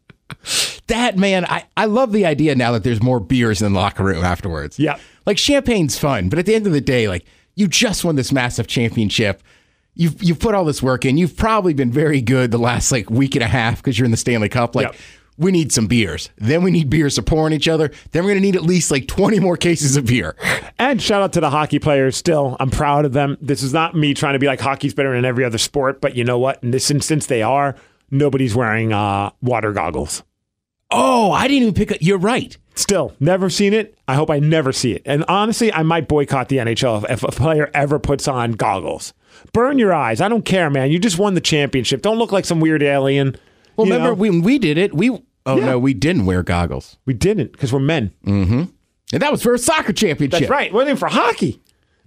that, 0.88 1.16
man, 1.16 1.46
I, 1.46 1.66
I 1.78 1.86
love 1.86 2.12
the 2.12 2.26
idea 2.26 2.56
now 2.56 2.72
that 2.72 2.84
there's 2.84 3.04
more 3.04 3.20
beers 3.20 3.62
in 3.62 3.72
the 3.72 3.80
locker 3.80 4.04
room 4.04 4.24
afterwards. 4.24 4.80
Yeah. 4.80 4.98
Like 5.28 5.38
champagne's 5.38 6.00
fun, 6.00 6.28
but 6.28 6.40
at 6.40 6.48
the 6.48 6.56
end 6.56 6.66
of 6.66 6.74
the 6.74 6.82
day, 6.82 7.08
like 7.08 7.24
you 7.54 7.68
just 7.68 8.04
won 8.04 8.16
this 8.16 8.32
massive 8.32 8.66
championship. 8.66 9.44
You've 9.94 10.24
you've 10.24 10.40
put 10.40 10.56
all 10.56 10.66
this 10.66 10.82
work 10.82 11.06
in. 11.06 11.20
You've 11.20 11.38
probably 11.38 11.76
been 11.76 11.92
very 11.92 12.20
good 12.20 12.50
the 12.50 12.58
last 12.58 12.92
like 12.92 13.12
week 13.12 13.36
and 13.36 13.44
a 13.44 13.48
half 13.48 13.78
because 13.78 14.00
you're 14.00 14.06
in 14.06 14.12
the 14.12 14.18
Stanley 14.18 14.50
Cup. 14.50 14.74
Like 14.76 14.88
Yep. 14.88 14.96
We 15.38 15.52
need 15.52 15.72
some 15.72 15.88
beers. 15.88 16.30
Then 16.38 16.64
we 16.64 16.72
need 16.72 16.90
beers 16.90 17.16
to 17.16 17.24
pour 17.24 17.46
on 17.46 17.54
each 17.54 17.68
other. 17.68 17.92
Then 18.12 18.24
we're 18.24 18.32
gonna 18.32 18.42
need 18.42 18.56
at 18.56 18.64
least 18.64 18.92
like 18.92 19.08
20 19.08 19.40
more 19.40 19.58
cases 19.58 19.98
of 19.98 20.06
beer. 20.06 20.36
And 20.80 21.02
shout 21.02 21.22
out 21.22 21.34
to 21.34 21.40
the 21.42 21.50
hockey 21.50 21.80
players. 21.80 22.18
Still, 22.18 22.58
I'm 22.60 22.70
proud 22.70 23.06
of 23.06 23.14
them. 23.14 23.38
This 23.42 23.64
is 23.64 23.74
not 23.74 23.96
me 23.96 24.14
trying 24.14 24.34
to 24.34 24.40
be 24.40 24.48
like 24.48 24.60
hockey's 24.60 24.94
better 24.94 25.14
than 25.14 25.26
every 25.26 25.46
other 25.46 25.58
sport, 25.58 26.02
but 26.02 26.16
you 26.16 26.24
know 26.24 26.38
what? 26.38 26.62
In 26.64 26.72
this 26.72 26.90
instance, 26.92 27.26
they 27.28 27.42
are. 27.42 27.76
Nobody's 28.12 28.56
wearing 28.56 28.94
uh, 28.94 29.32
water 29.42 29.72
goggles. 29.72 30.24
Oh, 30.92 31.32
I 31.32 31.48
didn't 31.48 31.64
even 31.64 31.74
pick 31.74 31.92
up. 31.92 31.98
You're 32.02 32.20
right. 32.20 32.56
Still, 32.76 33.14
never 33.20 33.50
seen 33.50 33.74
it. 33.74 33.98
I 34.08 34.16
hope 34.16 34.30
I 34.30 34.40
never 34.40 34.72
see 34.72 34.94
it. 34.94 35.02
And 35.06 35.24
honestly, 35.28 35.72
I 35.74 35.84
might 35.84 36.08
boycott 36.08 36.50
the 36.50 36.58
NHL 36.58 37.04
if, 37.04 37.12
if 37.12 37.24
a 37.24 37.32
player 37.32 37.70
ever 37.74 37.98
puts 38.00 38.28
on 38.28 38.54
goggles. 38.54 39.14
Burn 39.54 39.80
your 39.80 39.94
eyes. 39.94 40.22
I 40.22 40.30
don't 40.30 40.46
care, 40.46 40.70
man. 40.70 40.92
You 40.92 41.00
just 41.00 41.18
won 41.18 41.34
the 41.34 41.42
championship. 41.42 42.02
Don't 42.02 42.18
look 42.18 42.32
like 42.32 42.46
some 42.46 42.60
weird 42.60 42.84
alien. 42.84 43.36
Well, 43.76 43.86
remember 43.86 44.10
know? 44.10 44.14
when 44.16 44.42
we 44.42 44.60
did 44.60 44.78
it? 44.78 44.94
We 44.94 45.10
oh 45.46 45.58
Yeah. 45.58 45.66
no, 45.66 45.80
we 45.80 45.94
didn't 45.94 46.26
wear 46.26 46.44
goggles, 46.44 46.98
we 47.06 47.14
didn't 47.14 47.52
because 47.52 47.72
we're 47.74 47.80
men. 47.80 48.12
Mm-hmm. 48.26 48.64
and 49.14 49.22
that 49.22 49.32
was 49.32 49.44
for 49.44 49.54
a 49.54 49.58
soccer 49.60 49.94
championship. 49.94 50.40
That's 50.42 50.50
right. 50.50 50.72
Wasn't 50.74 50.90
even 50.90 50.98
for 50.98 51.08
hockey. 51.10 51.62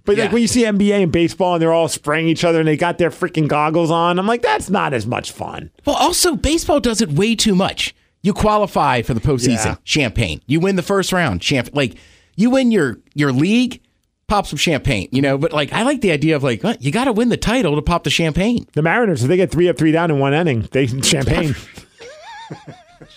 But 0.05 0.15
Yeah. 0.17 0.23
like 0.25 0.33
when 0.33 0.41
you 0.41 0.47
see 0.47 0.63
NBA 0.63 1.03
and 1.03 1.11
baseball 1.11 1.53
and 1.55 1.61
they're 1.61 1.73
all 1.73 1.87
spraying 1.89 2.27
each 2.27 2.43
other 2.45 2.59
and 2.59 2.67
they 2.67 2.77
got 2.77 2.97
their 2.97 3.09
freaking 3.09 3.47
goggles 3.47 3.91
on, 3.91 4.17
I'm 4.19 4.25
like, 4.27 4.41
that's 4.41 4.69
not 4.69 4.93
as 4.93 5.05
much 5.05 5.31
fun. 5.31 5.69
Well, 5.85 5.95
also 5.97 6.35
baseball 6.35 6.79
does 6.79 7.01
it 7.01 7.11
way 7.11 7.35
too 7.35 7.55
much. 7.55 7.93
You 8.23 8.33
qualify 8.33 9.01
for 9.03 9.13
the 9.13 9.19
postseason, 9.21 9.65
Yeah. 9.65 9.75
champagne. 9.83 10.41
You 10.47 10.59
win 10.59 10.75
the 10.77 10.81
first 10.83 11.11
round, 11.13 11.43
champagne. 11.43 11.73
Like 11.75 11.95
you 12.35 12.49
win 12.49 12.71
your 12.71 12.99
your 13.15 13.31
league, 13.31 13.81
pop 14.27 14.45
some 14.45 14.57
champagne. 14.57 15.09
You 15.11 15.21
know, 15.21 15.37
but 15.37 15.53
like 15.53 15.73
I 15.73 15.83
like 15.83 16.01
the 16.01 16.11
idea 16.11 16.35
of 16.35 16.43
like 16.43 16.63
what, 16.63 16.81
you 16.81 16.91
got 16.91 17.05
to 17.05 17.13
win 17.13 17.29
the 17.29 17.37
title 17.37 17.75
to 17.75 17.81
pop 17.81 18.03
the 18.03 18.09
champagne. 18.09 18.67
The 18.73 18.81
Mariners, 18.81 19.23
if 19.23 19.29
they 19.29 19.37
get 19.37 19.51
three 19.51 19.69
up, 19.69 19.77
three 19.77 19.91
down 19.91 20.11
in 20.11 20.19
one 20.19 20.33
inning, 20.33 20.67
they 20.71 20.87
champagne. 21.01 21.55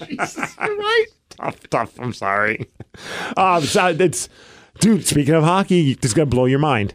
right. 0.01 1.07
tough, 1.31 1.71
tough. 1.71 2.01
I'm 2.01 2.13
sorry. 2.13 2.69
Um, 3.37 3.63
so 3.63 3.89
it's, 3.89 4.29
dude. 4.79 5.07
Speaking 5.07 5.35
of 5.35 5.45
hockey, 5.45 5.95
this 5.95 6.11
is 6.11 6.15
gonna 6.15 6.27
blow 6.27 6.47
your 6.47 6.59
mind. 6.59 6.95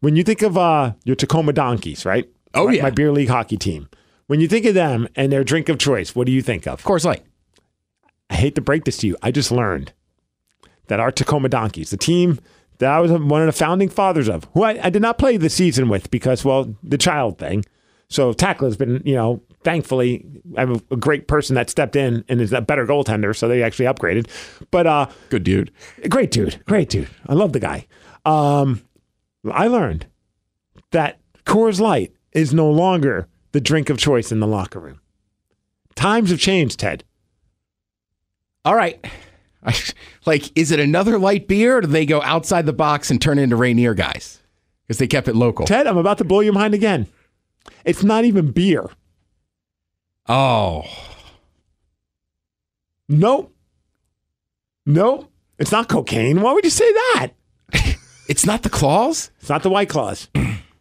When 0.00 0.16
you 0.16 0.22
think 0.22 0.42
of 0.42 0.58
uh, 0.58 0.92
your 1.04 1.16
Tacoma 1.16 1.52
Donkeys, 1.54 2.04
right? 2.04 2.28
Oh, 2.52 2.66
my, 2.66 2.72
yeah. 2.74 2.82
my 2.82 2.90
beer 2.90 3.10
league 3.10 3.30
hockey 3.30 3.56
team. 3.56 3.88
When 4.26 4.40
you 4.40 4.48
think 4.48 4.64
of 4.64 4.74
them 4.74 5.08
and 5.16 5.32
their 5.32 5.44
drink 5.44 5.68
of 5.68 5.78
choice, 5.78 6.14
what 6.14 6.26
do 6.26 6.32
you 6.32 6.42
think 6.42 6.66
of? 6.66 6.74
Of 6.74 6.84
course, 6.84 7.04
like 7.04 7.24
I 8.30 8.36
hate 8.36 8.54
to 8.54 8.60
break 8.60 8.84
this 8.84 8.96
to 8.98 9.06
you. 9.06 9.16
I 9.22 9.30
just 9.30 9.50
learned 9.50 9.92
that 10.86 11.00
our 11.00 11.10
Tacoma 11.10 11.48
Donkeys, 11.48 11.90
the 11.90 11.96
team 11.96 12.38
that 12.78 12.90
I 12.90 13.00
was 13.00 13.10
one 13.12 13.40
of 13.40 13.46
the 13.46 13.52
founding 13.52 13.88
fathers 13.88 14.28
of, 14.28 14.46
who 14.54 14.62
I, 14.62 14.86
I 14.86 14.90
did 14.90 15.02
not 15.02 15.18
play 15.18 15.36
the 15.36 15.50
season 15.50 15.88
with 15.88 16.10
because, 16.10 16.44
well, 16.44 16.74
the 16.82 16.98
child 16.98 17.38
thing. 17.38 17.64
So 18.08 18.32
Tackle 18.32 18.66
has 18.68 18.76
been, 18.76 19.02
you 19.04 19.14
know, 19.14 19.42
thankfully, 19.62 20.26
I 20.56 20.60
have 20.60 20.70
a, 20.70 20.94
a 20.94 20.96
great 20.96 21.26
person 21.26 21.54
that 21.54 21.70
stepped 21.70 21.96
in 21.96 22.24
and 22.28 22.40
is 22.40 22.52
a 22.52 22.60
better 22.60 22.86
goaltender. 22.86 23.34
So 23.34 23.48
they 23.48 23.62
actually 23.62 23.86
upgraded. 23.86 24.28
But 24.70 24.86
uh, 24.86 25.06
good 25.30 25.44
dude. 25.44 25.72
great 26.08 26.30
dude, 26.30 26.62
great 26.66 26.90
dude. 26.90 27.08
I 27.26 27.34
love 27.34 27.52
the 27.52 27.60
guy. 27.60 27.86
Um, 28.24 28.82
I 29.50 29.66
learned 29.66 30.06
that 30.92 31.20
Coors 31.44 31.80
Light 31.80 32.12
is 32.32 32.54
no 32.54 32.70
longer 32.70 33.28
the 33.52 33.60
drink 33.60 33.90
of 33.90 33.98
choice 33.98 34.32
in 34.32 34.40
the 34.40 34.46
locker 34.46 34.80
room. 34.80 35.00
Times 35.94 36.30
have 36.30 36.40
changed, 36.40 36.80
Ted. 36.80 37.04
All 38.64 38.74
right. 38.74 39.04
like, 40.26 40.56
is 40.58 40.70
it 40.70 40.80
another 40.80 41.18
light 41.18 41.48
beer, 41.48 41.78
or 41.78 41.80
do 41.82 41.86
they 41.86 42.06
go 42.06 42.22
outside 42.22 42.66
the 42.66 42.72
box 42.72 43.10
and 43.10 43.20
turn 43.20 43.38
into 43.38 43.56
Rainier 43.56 43.94
guys 43.94 44.40
because 44.86 44.98
they 44.98 45.06
kept 45.06 45.28
it 45.28 45.36
local? 45.36 45.66
Ted, 45.66 45.86
I'm 45.86 45.98
about 45.98 46.18
to 46.18 46.24
blow 46.24 46.40
your 46.40 46.52
mind 46.52 46.74
again. 46.74 47.06
It's 47.84 48.02
not 48.02 48.24
even 48.24 48.50
beer. 48.52 48.88
Oh, 50.28 50.84
Nope. 53.08 53.54
Nope. 54.86 55.30
It's 55.58 55.72
not 55.72 55.88
cocaine. 55.88 56.40
Why 56.40 56.52
would 56.52 56.64
you 56.64 56.70
say 56.70 56.90
that? 56.92 57.28
it's 58.28 58.46
not 58.46 58.62
the 58.62 58.70
claws. 58.70 59.30
It's 59.40 59.48
not 59.48 59.62
the 59.62 59.70
White 59.70 59.88
Claws. 59.88 60.28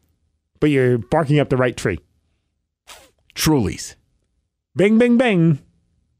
but 0.59 0.69
you're 0.69 0.97
barking 0.97 1.39
up 1.39 1.49
the 1.49 1.57
right 1.57 1.75
tree. 1.75 1.99
Trulies. 3.36 3.95
Bing, 4.75 4.97
bing, 4.97 5.17
bing. 5.17 5.59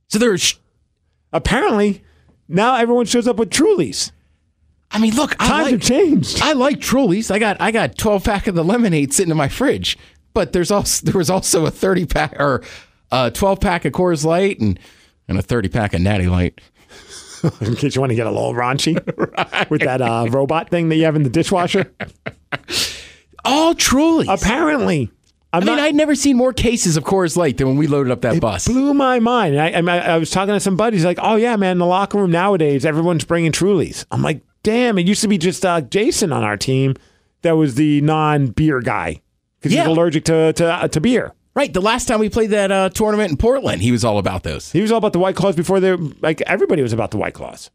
So 0.08 0.20
there's. 0.20 0.60
Apparently, 1.32 2.04
now 2.54 2.76
everyone 2.76 3.06
shows 3.06 3.28
up 3.28 3.38
with 3.38 3.50
Trulies. 3.50 4.12
I 4.92 5.00
mean, 5.00 5.16
look, 5.16 5.36
I 5.40 5.48
Times 5.48 5.64
like, 5.64 5.72
have 5.72 5.82
changed. 5.82 6.42
I 6.42 6.54
like 6.54 6.78
Trulies. 6.78 7.32
I 7.32 7.40
got 7.40 7.60
I 7.60 7.72
got 7.72 7.98
12 7.98 8.24
pack 8.24 8.48
of 8.48 8.56
the 8.56 8.64
lemonade 8.64 9.12
sitting 9.12 9.32
in 9.32 9.38
my 9.38 9.48
fridge. 9.48 9.98
But 10.34 10.54
there's 10.54 10.72
also 10.72 11.06
there 11.06 11.18
was 11.18 11.30
also 11.30 11.66
a 11.66 11.72
30 11.72 12.06
pack 12.06 12.40
or 12.40 12.64
a 13.12 13.32
12 13.32 13.60
pack 13.60 13.86
of 13.86 13.94
Coors 13.94 14.24
Light 14.24 14.60
and 14.60 14.80
and 15.28 15.38
a 15.38 15.42
30 15.42 15.70
pack 15.70 15.94
of 15.94 16.02
Natty 16.02 16.28
Light. 16.28 16.62
in 17.62 17.76
case 17.76 17.96
you 17.96 18.02
want 18.02 18.12
to 18.12 18.16
get 18.16 18.28
a 18.28 18.32
little 18.32 18.54
raunchy 18.54 18.96
with 19.70 19.82
that 19.82 20.02
uh, 20.02 20.28
robot 20.30 20.70
thing 20.70 20.90
that 20.90 20.96
you 20.96 21.04
have 21.04 21.16
in 21.16 21.24
the 21.24 21.30
dishwasher. 21.30 21.92
All 23.46 23.76
Trulies. 23.76 24.34
Apparently. 24.34 25.12
I'm 25.54 25.62
I 25.64 25.66
mean, 25.66 25.76
not- 25.78 25.86
I'd 25.86 25.96
never 25.96 26.16
seen 26.16 26.36
more 26.36 26.52
cases 26.52 26.98
of 26.98 27.04
Coors 27.04 27.38
Light 27.38 27.58
than 27.58 27.68
when 27.68 27.78
we 27.78 27.86
loaded 27.88 28.12
up 28.12 28.22
that 28.22 28.42
bus. 28.42 28.68
blew 28.68 28.94
my 28.94 29.20
mind. 29.20 29.60
I, 29.62 29.70
I, 29.70 29.98
I 30.14 30.18
was 30.18 30.32
talking 30.32 30.54
to 30.54 30.60
some 30.60 30.76
buddies 30.76 31.06
like, 31.06 31.20
oh 31.22 31.36
yeah, 31.36 31.56
man, 31.56 31.74
in 31.74 31.78
the 31.78 31.86
locker 31.86 32.18
room 32.18 32.32
nowadays, 32.32 32.86
everyone's 32.86 33.24
bringing 33.24 33.52
Trulies. 33.52 34.06
I'm 34.12 34.22
like, 34.24 34.42
damn, 34.64 34.98
it 34.98 35.08
used 35.08 35.22
to 35.22 35.28
be 35.28 35.38
just 35.38 35.64
uh, 35.66 35.82
Jason 35.82 36.34
on 36.34 36.44
our 36.44 36.58
team 36.58 36.96
that 37.44 37.52
was 37.52 37.76
the 37.76 38.02
non-beer 38.02 38.80
guy 38.82 39.22
because 39.60 39.74
Yeah. 39.74 39.84
he's 39.84 39.90
allergic 39.92 40.26
to 40.26 40.54
to, 40.54 40.66
uh, 40.74 40.88
to 40.88 41.00
beer. 41.00 41.34
Right. 41.56 41.72
The 41.72 41.82
last 41.82 42.08
time 42.08 42.20
we 42.20 42.30
played 42.30 42.50
that 42.50 42.72
uh, 42.72 42.90
tournament 42.90 43.30
in 43.30 43.38
Portland, 43.38 43.84
he 43.84 43.92
was 43.92 44.04
all 44.04 44.18
about 44.18 44.42
those. 44.42 44.72
He 44.72 44.82
was 44.82 44.92
all 44.92 44.98
about 44.98 45.14
the 45.14 45.20
White 45.20 45.36
Claws 45.36 45.56
before 45.56 45.80
they 45.80 45.92
like 45.96 46.42
everybody 46.48 46.82
was 46.82 46.94
about 46.94 47.12
the 47.12 47.18
White 47.18 47.36
Claws. 47.36 47.70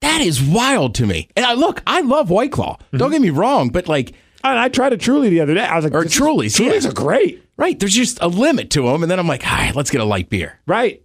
That 0.00 0.20
is 0.20 0.42
wild 0.42 0.96
to 0.96 1.06
me. 1.06 1.28
And 1.36 1.46
I 1.46 1.52
look, 1.54 1.80
I 1.86 2.00
love 2.00 2.28
White 2.28 2.50
Claw. 2.50 2.78
Don't 2.92 3.12
get 3.12 3.20
me 3.22 3.30
wrong, 3.30 3.68
but 3.68 3.86
like, 3.86 4.14
And 4.42 4.58
I 4.58 4.68
tried 4.68 4.92
a 4.92 4.96
Truly 4.96 5.28
the 5.28 5.40
other 5.40 5.54
day. 5.54 5.60
I 5.64 5.76
was 5.76 5.84
like, 5.84 5.94
Or 5.94 6.02
this 6.02 6.14
is- 6.14 6.20
Trulies 6.20 6.58
yeah. 6.84 6.88
are 6.90 6.92
great, 6.92 7.44
right, 7.56 7.78
there's 7.78 7.94
just 7.94 8.18
a 8.22 8.28
limit 8.28 8.70
to 8.70 8.82
them. 8.82 9.02
And 9.02 9.10
then 9.10 9.18
I'm 9.18 9.26
like, 9.28 9.46
all 9.46 9.52
right, 9.58 9.74
let's 9.74 9.90
get 9.90 10.00
a 10.00 10.04
light 10.04 10.30
beer. 10.30 10.58
right? 10.66 11.02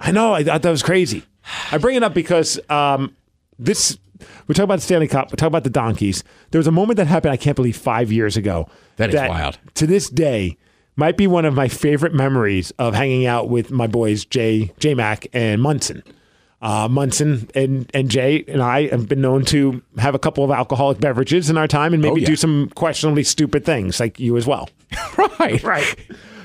I 0.00 0.10
know. 0.10 0.34
I 0.34 0.42
thought 0.42 0.62
that 0.62 0.70
was 0.70 0.82
crazy. 0.82 1.22
I 1.70 1.78
bring 1.78 1.96
it 1.96 2.02
up 2.02 2.14
because 2.14 2.58
um, 2.68 3.16
this. 3.58 3.96
We 4.48 4.54
talk 4.54 4.64
about 4.64 4.76
the 4.76 4.82
Stanley 4.82 5.06
Cup. 5.08 5.30
We 5.30 5.36
talk 5.36 5.46
about 5.46 5.64
the 5.64 5.70
donkeys. 5.70 6.24
There 6.50 6.58
was 6.58 6.66
a 6.66 6.72
moment 6.72 6.96
that 6.96 7.06
happened. 7.06 7.32
I 7.32 7.36
can't 7.36 7.54
believe 7.56 7.76
five 7.76 8.10
years 8.10 8.36
ago. 8.36 8.68
That 8.96 9.10
is 9.10 9.16
wild. 9.16 9.58
To 9.74 9.86
this 9.86 10.08
day, 10.10 10.56
might 10.96 11.16
be 11.16 11.26
one 11.26 11.44
of 11.44 11.54
my 11.54 11.68
favorite 11.68 12.12
memories 12.14 12.70
of 12.78 12.94
hanging 12.94 13.26
out 13.26 13.48
with 13.50 13.70
my 13.70 13.86
boys 13.86 14.24
Jay, 14.24 14.72
J 14.78 14.94
Mac, 14.94 15.26
and 15.32 15.60
Monson. 15.62 16.02
Uh, 16.64 16.88
Monson 16.88 17.48
and, 17.54 17.90
and 17.92 18.10
Jay 18.10 18.42
and 18.48 18.62
I 18.62 18.86
have 18.88 19.06
been 19.06 19.20
known 19.20 19.44
to 19.46 19.82
have 19.98 20.14
a 20.14 20.18
couple 20.18 20.42
of 20.44 20.50
alcoholic 20.50 20.98
beverages 20.98 21.50
in 21.50 21.58
our 21.58 21.68
time 21.68 21.92
and 21.92 22.00
maybe 22.02 22.12
Oh, 22.12 22.16
yeah. 22.16 22.26
do 22.26 22.36
some 22.36 22.70
questionably 22.74 23.22
stupid 23.22 23.66
things, 23.66 24.00
like 24.00 24.18
you 24.18 24.36
as 24.38 24.46
well. 24.46 24.70
Right. 25.38 25.62
Right. 25.62 25.94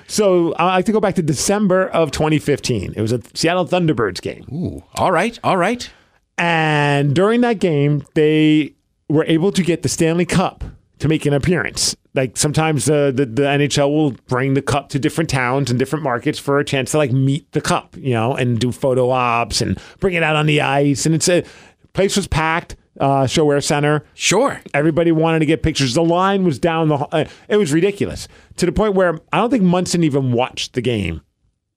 So 0.08 0.54
I 0.56 0.66
like 0.66 0.86
to 0.86 0.92
go 0.92 1.00
back 1.00 1.16
to 1.16 1.22
December 1.22 1.88
of 1.88 2.12
2015. 2.12 2.96
It 2.98 3.02
was 3.02 3.14
a 3.14 3.22
Seattle 3.34 3.66
Thunderbirds 3.66 4.22
game. 4.22 4.46
Ooh. 4.52 4.84
All 4.96 5.12
right. 5.12 5.40
All 5.44 5.56
right. 5.56 5.90
And 6.38 7.16
during 7.16 7.42
that 7.42 7.60
game, 7.60 8.04
they 8.16 8.74
were 9.08 9.24
able 9.26 9.52
to 9.54 9.64
get 9.64 9.84
the 9.84 9.90
Stanley 9.90 10.26
Cup 10.26 10.64
to 11.00 11.08
make 11.08 11.26
an 11.26 11.34
appearance. 11.34 11.96
Like 12.20 12.36
sometimes 12.36 12.90
uh, 12.90 13.12
the 13.12 13.26
the 13.26 13.44
NHL 13.44 13.90
will 13.90 14.12
bring 14.28 14.54
the 14.54 14.62
cup 14.62 14.90
to 14.90 15.00
different 15.00 15.30
towns 15.30 15.70
and 15.70 15.80
different 15.80 16.04
markets 16.04 16.38
for 16.38 16.60
a 16.60 16.66
chance 16.66 16.92
to 16.92 16.98
like 16.98 17.14
meet 17.14 17.50
the 17.54 17.62
cup, 17.62 17.96
you 17.96 18.14
know, 18.14 18.36
and 18.36 18.60
do 18.60 18.74
photo 18.74 19.10
ops 19.10 19.62
and 19.62 19.80
bring 20.02 20.16
it 20.16 20.22
out 20.22 20.36
on 20.36 20.46
the 20.46 20.60
ice. 20.60 21.06
And 21.06 21.16
it's 21.16 21.30
a 21.30 21.46
place 21.94 22.18
was 22.18 22.28
packed. 22.28 22.76
Uh, 23.00 23.24
ShoWare 23.24 23.64
Center. 23.64 24.04
Sure. 24.14 24.60
Everybody 24.74 25.14
wanted 25.14 25.40
to 25.40 25.46
get 25.46 25.64
pictures. 25.64 25.94
The 25.94 26.04
line 26.04 26.44
was 26.44 26.60
down 26.60 26.90
the. 26.90 26.96
Uh, 26.96 27.24
it 27.48 27.56
was 27.56 27.72
ridiculous 27.72 28.28
to 28.58 28.66
the 28.66 28.74
point 28.74 28.96
where 28.96 29.18
I 29.32 29.38
don't 29.38 29.50
think 29.50 29.64
Monson 29.64 30.04
even 30.04 30.34
watched 30.34 30.74
the 30.74 30.82
game 30.82 31.22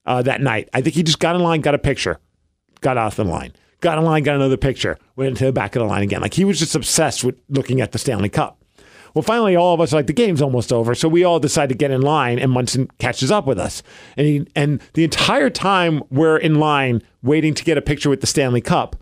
uh, 0.05 0.23
that 0.23 0.41
night. 0.41 0.69
I 0.75 0.81
think 0.81 0.97
he 0.97 1.05
just 1.05 1.21
got 1.21 1.37
in 1.37 1.43
line, 1.43 1.61
got 1.61 1.77
a 1.77 1.79
picture, 1.79 2.19
got 2.81 2.99
off 2.99 3.15
the 3.15 3.23
line, 3.23 3.53
got 3.81 3.99
in 3.99 4.05
line, 4.05 4.25
got 4.25 4.35
another 4.35 4.57
picture, 4.57 4.99
went 5.15 5.29
into 5.29 5.45
the 5.45 5.53
back 5.53 5.77
of 5.77 5.83
the 5.83 5.87
line 5.87 6.03
again. 6.03 6.21
Like 6.21 6.35
he 6.35 6.45
was 6.45 6.59
just 6.59 6.75
obsessed 6.75 7.23
with 7.23 7.37
looking 7.49 7.81
at 7.81 7.93
the 7.93 7.99
Stanley 8.01 8.29
Cup. 8.29 8.59
Well, 9.15 9.23
finally, 9.23 9.57
all 9.57 9.75
of 9.75 9.81
us 9.81 9.93
are 9.93 9.97
like 9.97 10.07
the 10.07 10.13
game's 10.13 10.41
almost 10.41 10.73
over, 10.73 10.95
so 10.95 11.09
we 11.09 11.25
all 11.25 11.39
decide 11.39 11.69
to 11.69 11.75
get 11.75 11.91
in 11.91 12.01
line, 12.01 12.39
and 12.39 12.51
Monson 12.51 12.89
catches 12.99 13.31
up 13.31 13.47
with 13.47 13.59
us. 13.59 13.83
And 14.17 14.27
he, 14.27 14.47
and 14.57 14.81
the 14.95 15.05
entire 15.05 15.51
time 15.51 16.03
we're 16.11 16.39
in 16.39 16.57
line 16.57 17.03
waiting 17.23 17.55
to 17.55 17.65
get 17.65 17.79
a 17.79 17.83
picture 17.83 18.09
with 18.11 18.21
the 18.21 18.27
Stanley 18.27 18.61
Cup, 18.61 18.97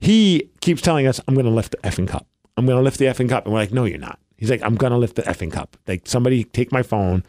he 0.00 0.50
keeps 0.60 0.82
telling 0.82 1.06
us, 1.06 1.20
"I'm 1.26 1.34
going 1.34 1.46
to 1.46 1.52
lift 1.52 1.72
the 1.72 1.78
effing 1.78 2.06
cup. 2.06 2.26
I'm 2.56 2.66
going 2.66 2.78
to 2.78 2.84
lift 2.84 2.98
the 2.98 3.06
effing 3.06 3.28
cup." 3.28 3.44
And 3.44 3.52
we're 3.52 3.60
like, 3.60 3.72
"No, 3.72 3.84
you're 3.84 3.98
not." 3.98 4.18
He's 4.36 4.50
like, 4.50 4.62
"I'm 4.62 4.76
going 4.76 4.92
to 4.92 4.98
lift 4.98 5.16
the 5.16 5.22
effing 5.22 5.52
cup. 5.52 5.76
Like 5.86 6.02
somebody 6.06 6.44
take 6.44 6.70
my 6.70 6.82
phone, 6.82 7.24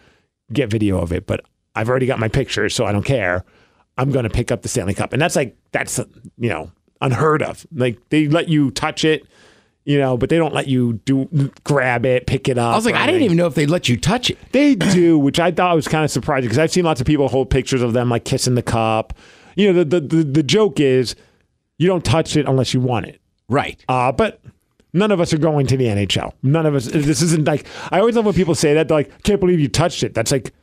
get 0.54 0.70
video 0.70 1.00
of 1.00 1.12
it, 1.12 1.26
but 1.26 1.44
I've 1.76 1.90
already 1.90 2.06
got 2.06 2.20
my 2.20 2.28
picture, 2.28 2.70
so 2.70 2.86
I 2.86 2.92
don't 2.92 3.06
care. 3.06 3.44
I'm 3.98 4.12
going 4.12 4.24
to 4.24 4.30
pick 4.30 4.52
up 4.52 4.62
the 4.62 4.70
Stanley 4.70 4.94
Cup, 4.94 5.14
and 5.14 5.22
that's 5.22 5.36
like 5.36 5.58
that's 5.72 6.00
you 6.38 6.50
know 6.50 6.72
unheard 7.02 7.42
of. 7.42 7.66
Like 7.74 7.98
they 8.10 8.28
let 8.28 8.50
you 8.50 8.72
touch 8.72 9.04
it, 9.04 9.26
you 9.86 9.98
know, 9.98 10.18
but 10.18 10.30
they 10.30 10.38
don't 10.38 10.54
let 10.54 10.68
you 10.68 10.94
do 11.06 11.52
grab 11.64 12.06
it, 12.06 12.28
pick 12.28 12.48
it 12.48 12.58
up. 12.58 12.74
I 12.74 12.76
was 12.76 12.86
like, 12.86 12.96
I 12.96 13.00
didn't 13.00 13.16
anything. 13.16 13.26
even 13.26 13.38
know 13.38 13.48
if 13.48 13.56
they'd 13.56 13.70
let 13.70 13.90
you 13.90 13.98
touch 13.98 14.30
it. 14.30 14.38
They 14.52 14.76
do, 14.76 15.18
which 15.18 15.40
I 15.40 15.52
thought 15.52 15.76
was 15.76 15.88
kind 15.88 16.04
of 16.06 16.12
surprising 16.12 16.46
because 16.46 16.60
I've 16.60 16.72
seen 16.72 16.86
lots 16.86 17.02
of 17.02 17.08
people 17.08 17.28
hold 17.28 17.50
pictures 17.50 17.82
of 17.82 17.94
them 17.94 18.10
like 18.10 18.26
kissing 18.26 18.56
the 18.56 18.62
cup. 18.64 19.14
You 19.56 19.72
know, 19.74 19.84
the 19.84 20.00
the 20.00 20.18
the, 20.18 20.24
the 20.24 20.44
joke 20.44 20.80
is 20.80 21.16
you 21.78 21.88
don't 21.88 22.04
touch 22.06 22.36
it 22.36 22.48
unless 22.48 22.74
you 22.74 22.82
want 22.82 23.08
it. 23.08 23.20
Right. 23.48 23.84
Uh, 23.90 24.12
but 24.12 24.42
none 24.94 25.12
of 25.12 25.20
us 25.20 25.34
are 25.34 25.38
going 25.38 25.66
to 25.68 25.78
the 25.78 25.86
NHL. 25.86 26.34
None 26.44 26.66
of 26.66 26.76
us. 26.76 26.86
This 26.86 27.22
isn't 27.22 27.46
like 27.48 27.66
I 27.92 28.00
always 28.00 28.16
love 28.16 28.26
when 28.26 28.36
people 28.36 28.56
say 28.56 28.74
that. 28.76 28.88
They're 28.90 28.98
like, 28.98 29.24
"Can't 29.24 29.40
believe 29.40 29.60
you 29.60 29.70
touched 29.70 30.04
it." 30.04 30.14
That's 30.14 30.32
like 30.32 30.54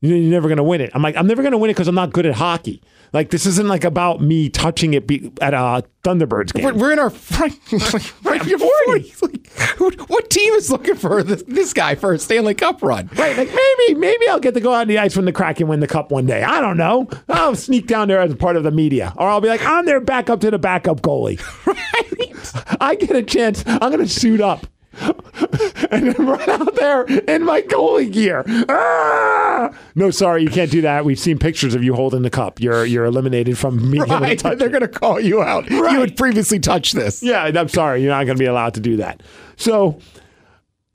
you're 0.00 0.18
never 0.30 0.48
going 0.48 0.56
to 0.56 0.62
win 0.62 0.80
it. 0.80 0.90
I'm 0.94 1.02
like, 1.02 1.16
I'm 1.16 1.26
never 1.26 1.42
going 1.42 1.52
to 1.52 1.58
win 1.58 1.70
it 1.70 1.74
because 1.74 1.88
I'm 1.88 1.94
not 1.94 2.12
good 2.12 2.24
at 2.24 2.34
hockey. 2.34 2.82
Like 3.12 3.30
this 3.30 3.44
isn't 3.44 3.68
like 3.68 3.84
about 3.84 4.20
me 4.20 4.48
touching 4.48 4.94
it 4.94 5.06
be, 5.06 5.32
at 5.40 5.52
a 5.52 5.84
Thunderbirds 6.04 6.54
game. 6.54 6.64
We're, 6.64 6.74
we're 6.74 6.92
in 6.92 6.98
our 6.98 7.10
front, 7.10 7.58
right 8.22 8.42
before 8.42 8.70
Like, 8.96 10.00
what 10.08 10.30
team 10.30 10.54
is 10.54 10.70
looking 10.70 10.94
for 10.94 11.22
this, 11.22 11.42
this 11.42 11.74
guy 11.74 11.96
for 11.96 12.12
a 12.12 12.18
Stanley 12.18 12.54
Cup 12.54 12.82
run? 12.82 13.10
Right, 13.16 13.36
like 13.36 13.48
maybe, 13.48 13.98
maybe 13.98 14.28
I'll 14.28 14.40
get 14.40 14.54
to 14.54 14.60
go 14.60 14.72
out 14.72 14.82
on 14.82 14.88
the 14.88 14.98
ice 14.98 15.16
when 15.16 15.24
the 15.24 15.32
Kraken 15.32 15.68
win 15.68 15.80
the 15.80 15.88
cup 15.88 16.10
one 16.10 16.24
day. 16.24 16.42
I 16.42 16.60
don't 16.60 16.76
know. 16.76 17.08
I'll 17.28 17.56
sneak 17.56 17.86
down 17.86 18.08
there 18.08 18.20
as 18.20 18.34
part 18.36 18.56
of 18.56 18.62
the 18.62 18.70
media, 18.70 19.12
or 19.16 19.28
I'll 19.28 19.40
be 19.40 19.48
like, 19.48 19.64
I'm 19.64 19.84
their 19.86 20.00
backup 20.00 20.40
to 20.40 20.50
the 20.50 20.58
backup 20.58 21.00
goalie. 21.02 21.40
Right. 21.80 22.76
I 22.80 22.94
get 22.94 23.14
a 23.14 23.22
chance. 23.22 23.62
I'm 23.66 23.90
going 23.92 23.98
to 23.98 24.08
suit 24.08 24.40
up 24.40 24.66
and 25.90 26.08
then 26.08 26.26
run 26.26 26.50
out 26.50 26.74
there 26.74 27.04
in 27.04 27.44
my 27.44 27.62
goalie 27.62 28.12
gear. 28.12 28.44
Ah! 28.68 29.70
No, 29.94 30.10
sorry, 30.10 30.42
you 30.42 30.50
can't 30.50 30.70
do 30.70 30.80
that. 30.82 31.04
We've 31.04 31.18
seen 31.18 31.38
pictures 31.38 31.74
of 31.74 31.84
you 31.84 31.94
holding 31.94 32.22
the 32.22 32.30
cup. 32.30 32.60
You're 32.60 32.84
you're 32.84 33.04
eliminated 33.04 33.56
from 33.56 33.90
being 33.90 34.02
able 34.02 34.20
to 34.36 34.56
They're 34.56 34.68
going 34.68 34.80
to 34.80 34.88
call 34.88 35.20
you 35.20 35.42
out. 35.42 35.70
You 35.70 36.00
had 36.00 36.16
previously 36.16 36.58
touched 36.58 36.94
this. 36.94 37.22
Yeah, 37.22 37.44
I'm 37.44 37.68
sorry. 37.68 38.02
You're 38.02 38.10
not 38.10 38.24
going 38.26 38.36
to 38.36 38.42
be 38.42 38.46
allowed 38.46 38.74
to 38.74 38.80
do 38.80 38.96
that. 38.96 39.22
So 39.56 40.00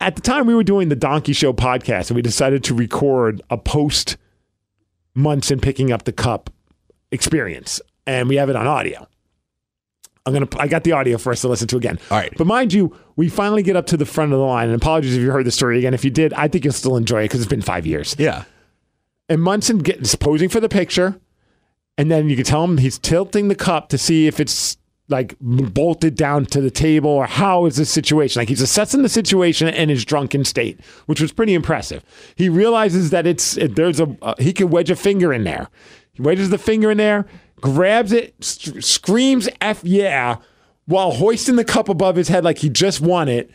at 0.01 0.15
the 0.15 0.21
time 0.21 0.45
we 0.45 0.55
were 0.55 0.63
doing 0.63 0.89
the 0.89 0.95
Donkey 0.95 1.33
Show 1.33 1.53
podcast 1.53 2.09
and 2.09 2.15
we 2.15 2.21
decided 2.21 2.63
to 2.65 2.73
record 2.75 3.41
a 3.49 3.57
post 3.57 4.17
Monson 5.13 5.59
picking 5.59 5.91
up 5.91 6.03
the 6.03 6.11
cup 6.11 6.49
experience 7.11 7.79
and 8.05 8.27
we 8.27 8.35
have 8.35 8.49
it 8.49 8.55
on 8.55 8.67
audio. 8.67 9.07
I'm 10.25 10.33
gonna. 10.33 10.47
I 10.57 10.67
got 10.67 10.83
the 10.83 10.91
audio 10.91 11.17
for 11.17 11.31
us 11.31 11.41
to 11.41 11.47
listen 11.47 11.67
to 11.67 11.77
again. 11.77 11.99
All 12.09 12.17
right. 12.17 12.33
But 12.35 12.47
mind 12.47 12.73
you, 12.73 12.97
we 13.15 13.29
finally 13.29 13.61
get 13.61 13.75
up 13.75 13.85
to 13.87 13.97
the 13.97 14.05
front 14.05 14.33
of 14.33 14.39
the 14.39 14.45
line. 14.45 14.69
And 14.69 14.75
apologies 14.75 15.15
if 15.15 15.21
you 15.21 15.31
heard 15.31 15.45
the 15.45 15.51
story 15.51 15.77
again. 15.77 15.93
If 15.93 16.03
you 16.03 16.11
did, 16.11 16.33
I 16.33 16.47
think 16.47 16.63
you'll 16.63 16.73
still 16.73 16.97
enjoy 16.97 17.21
it 17.21 17.25
because 17.25 17.41
it's 17.41 17.49
been 17.49 17.61
five 17.61 17.85
years. 17.85 18.15
Yeah. 18.17 18.45
And 19.29 19.41
Monson 19.41 19.79
gets 19.79 20.15
posing 20.15 20.49
for 20.49 20.59
the 20.59 20.69
picture, 20.69 21.19
and 21.97 22.09
then 22.11 22.29
you 22.29 22.35
can 22.35 22.45
tell 22.45 22.63
him 22.63 22.77
he's 22.77 22.97
tilting 22.97 23.47
the 23.47 23.55
cup 23.55 23.89
to 23.89 23.97
see 23.97 24.27
if 24.27 24.39
it's 24.39 24.77
like 25.07 25.35
bolted 25.39 26.15
down 26.15 26.45
to 26.47 26.61
the 26.61 26.71
table 26.71 27.11
or 27.11 27.27
how 27.27 27.65
is 27.65 27.75
this 27.75 27.89
situation. 27.89 28.39
Like 28.39 28.49
he's 28.49 28.61
assessing 28.61 29.03
the 29.03 29.09
situation 29.09 29.67
in 29.67 29.89
his 29.89 30.03
drunken 30.03 30.43
state, 30.45 30.79
which 31.05 31.21
was 31.21 31.31
pretty 31.31 31.53
impressive. 31.53 32.03
He 32.35 32.49
realizes 32.49 33.11
that 33.11 33.27
it's 33.27 33.57
there's 33.61 33.99
a 33.99 34.15
uh, 34.21 34.33
he 34.39 34.53
can 34.53 34.69
wedge 34.69 34.89
a 34.89 34.95
finger 34.95 35.31
in 35.31 35.43
there. 35.43 35.69
He 36.15 36.21
wedges 36.21 36.49
the 36.49 36.57
finger 36.57 36.89
in 36.91 36.97
there, 36.97 37.25
grabs 37.61 38.11
it, 38.11 38.35
st- 38.43 38.83
screams 38.83 39.47
"f 39.61 39.83
yeah" 39.83 40.37
while 40.85 41.11
hoisting 41.11 41.55
the 41.55 41.63
cup 41.63 41.89
above 41.89 42.15
his 42.15 42.27
head 42.27 42.43
like 42.43 42.59
he 42.59 42.69
just 42.69 43.01
won 43.01 43.27
it. 43.27 43.51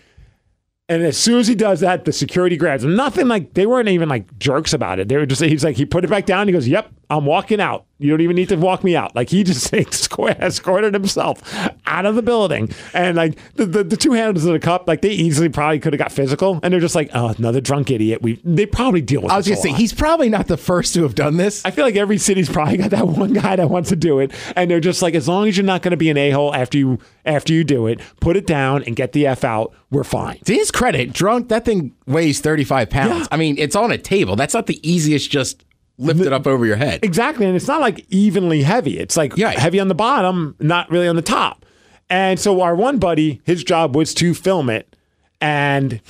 And 0.88 1.02
as 1.02 1.16
soon 1.16 1.38
as 1.38 1.46
he 1.46 1.54
does 1.54 1.80
that, 1.80 2.04
the 2.04 2.12
security 2.12 2.56
grabs 2.56 2.82
him. 2.84 2.96
Nothing 2.96 3.28
like 3.28 3.54
they 3.54 3.64
weren't 3.66 3.88
even 3.88 4.08
like 4.08 4.38
jerks 4.38 4.72
about 4.72 4.98
it. 4.98 5.08
They 5.08 5.16
were 5.16 5.26
just 5.26 5.42
he's 5.42 5.64
like 5.64 5.76
he 5.76 5.86
put 5.86 6.04
it 6.04 6.10
back 6.10 6.26
down. 6.26 6.48
He 6.48 6.52
goes, 6.52 6.68
"Yep, 6.68 6.90
I'm 7.08 7.26
walking 7.26 7.60
out. 7.60 7.86
You 8.00 8.10
don't 8.10 8.20
even 8.20 8.36
need 8.36 8.48
to 8.48 8.56
walk 8.56 8.82
me 8.82 8.96
out." 8.96 9.14
Like 9.14 9.28
he 9.28 9.44
just 9.44 9.72
escort- 9.74 10.38
escorted 10.40 10.94
himself 10.94 11.42
out 11.86 12.06
of 12.06 12.14
the 12.14 12.22
building. 12.22 12.70
And 12.94 13.16
like 13.16 13.38
the, 13.54 13.66
the, 13.66 13.84
the 13.84 13.96
two 13.96 14.12
handles 14.12 14.44
of 14.44 14.52
the 14.52 14.58
cup, 14.58 14.88
like 14.88 15.02
they 15.02 15.10
easily 15.10 15.48
probably 15.48 15.78
could 15.80 15.92
have 15.92 15.98
got 15.98 16.12
physical. 16.12 16.60
And 16.62 16.72
they're 16.72 16.80
just 16.80 16.94
like, 16.94 17.10
"Oh, 17.14 17.34
another 17.36 17.60
drunk 17.60 17.90
idiot." 17.90 18.22
We 18.22 18.40
they 18.44 18.66
probably 18.66 19.00
deal 19.00 19.22
with. 19.22 19.30
I 19.30 19.36
was 19.36 19.46
to 19.46 19.56
say, 19.56 19.70
lot. 19.70 19.78
he's 19.78 19.92
probably 19.92 20.28
not 20.28 20.46
the 20.46 20.56
first 20.56 20.94
to 20.94 21.02
have 21.02 21.14
done 21.14 21.36
this. 21.36 21.64
I 21.64 21.70
feel 21.70 21.84
like 21.84 21.96
every 21.96 22.18
city's 22.18 22.48
probably 22.48 22.78
got 22.78 22.90
that 22.90 23.06
one 23.20 23.32
guy 23.32 23.56
that 23.56 23.70
wants 23.70 23.90
to 23.90 23.96
do 23.96 24.18
it, 24.20 24.32
and 24.56 24.70
they're 24.70 24.80
just 24.80 25.02
like, 25.02 25.14
as 25.14 25.28
long 25.28 25.48
as 25.48 25.56
you're 25.56 25.66
not 25.66 25.82
going 25.82 25.90
to 25.90 25.96
be 25.96 26.10
an 26.10 26.16
a 26.16 26.30
hole 26.30 26.54
after 26.54 26.78
you 26.78 26.98
after 27.24 27.52
you 27.52 27.64
do 27.64 27.86
it, 27.86 28.00
put 28.20 28.36
it 28.36 28.46
down 28.46 28.82
and 28.84 28.96
get 28.96 29.12
the 29.12 29.26
f 29.26 29.44
out. 29.44 29.74
We're 29.90 30.04
fine. 30.04 30.38
To 30.44 30.54
his 30.54 30.70
credit, 30.70 31.12
drunk, 31.12 31.48
that 31.48 31.64
thing 31.64 31.94
weighs 32.06 32.40
35 32.40 32.90
pounds. 32.90 33.20
Yeah. 33.20 33.26
I 33.32 33.36
mean, 33.36 33.56
it's 33.58 33.74
on 33.74 33.90
a 33.90 33.98
table. 33.98 34.36
That's 34.36 34.54
not 34.54 34.66
the 34.66 34.88
easiest 34.88 35.30
just 35.30 35.64
lift 36.00 36.20
it 36.20 36.32
up 36.32 36.46
over 36.46 36.66
your 36.66 36.76
head. 36.76 37.00
Exactly, 37.04 37.46
and 37.46 37.54
it's 37.54 37.68
not 37.68 37.80
like 37.80 38.04
evenly 38.08 38.62
heavy. 38.62 38.98
It's 38.98 39.16
like 39.16 39.36
Yeah. 39.36 39.50
heavy 39.50 39.78
on 39.80 39.88
the 39.88 39.94
bottom, 39.94 40.56
not 40.60 40.90
really 40.90 41.06
on 41.08 41.16
the 41.16 41.22
top. 41.22 41.64
And 42.08 42.40
so 42.40 42.60
our 42.60 42.74
one 42.74 42.98
buddy, 42.98 43.40
his 43.44 43.62
job 43.62 43.94
was 43.94 44.14
to 44.14 44.34
film 44.34 44.68
it, 44.70 44.96
and 45.40 46.00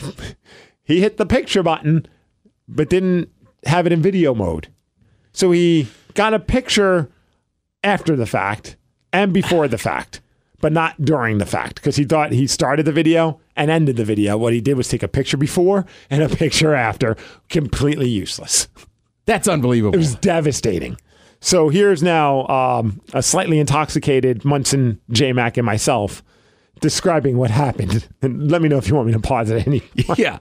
he 0.85 1.01
hit 1.01 1.17
the 1.19 1.27
picture 1.27 1.63
button, 1.63 2.07
but 2.69 2.89
didn't 2.89 3.29
have 3.67 3.87
it 3.87 3.93
in 3.93 4.01
video 4.01 4.35
mode. 4.35 4.69
So 5.33 5.51
he 5.51 5.89
got 6.15 6.33
a 6.35 6.39
picture 6.39 7.11
after 7.85 8.17
the 8.17 8.27
fact 8.27 8.77
and 9.13 9.33
before 9.33 9.69
the 9.69 9.79
fact, 9.79 10.21
but 10.61 10.73
not 10.73 11.05
during 11.05 11.39
the 11.39 11.47
fact 11.47 11.77
because 11.77 11.97
he 11.97 12.05
thought 12.05 12.33
he 12.33 12.47
started 12.47 12.85
the 12.87 12.93
video 12.93 13.41
and 13.57 13.71
ended 13.71 13.97
the 13.97 14.05
video. 14.05 14.37
What 14.39 14.53
he 14.53 14.61
did 14.61 14.77
was 14.77 14.89
take 14.89 15.03
a 15.03 15.09
picture 15.09 15.37
before 15.37 15.85
and 16.09 16.23
a 16.23 16.29
picture 16.37 16.75
after, 16.75 17.17
completely 17.49 18.09
useless. 18.09 18.69
That's 19.31 19.47
unbelievable. 19.47 19.95
It 19.95 19.99
was 19.99 20.17
devastating. 20.17 20.97
So 21.39 21.69
here's 21.69 22.03
now 22.03 22.49
um, 22.49 23.01
a 23.15 23.23
slightly 23.23 23.61
intoxicated 23.61 24.45
Monson, 24.45 25.01
J 25.11 25.33
Mac, 25.33 25.57
and 25.57 25.65
myself 25.65 26.25
describing 26.81 27.37
what 27.37 27.49
happened. 27.49 28.09
And 28.23 28.51
let 28.51 28.61
me 28.61 28.69
know 28.69 28.77
if 28.77 28.89
you 28.89 28.97
want 28.97 29.07
me 29.07 29.13
to 29.13 29.21
pause 29.21 29.53
at 29.53 29.69
any. 29.69 29.85
yeah. 30.17 30.41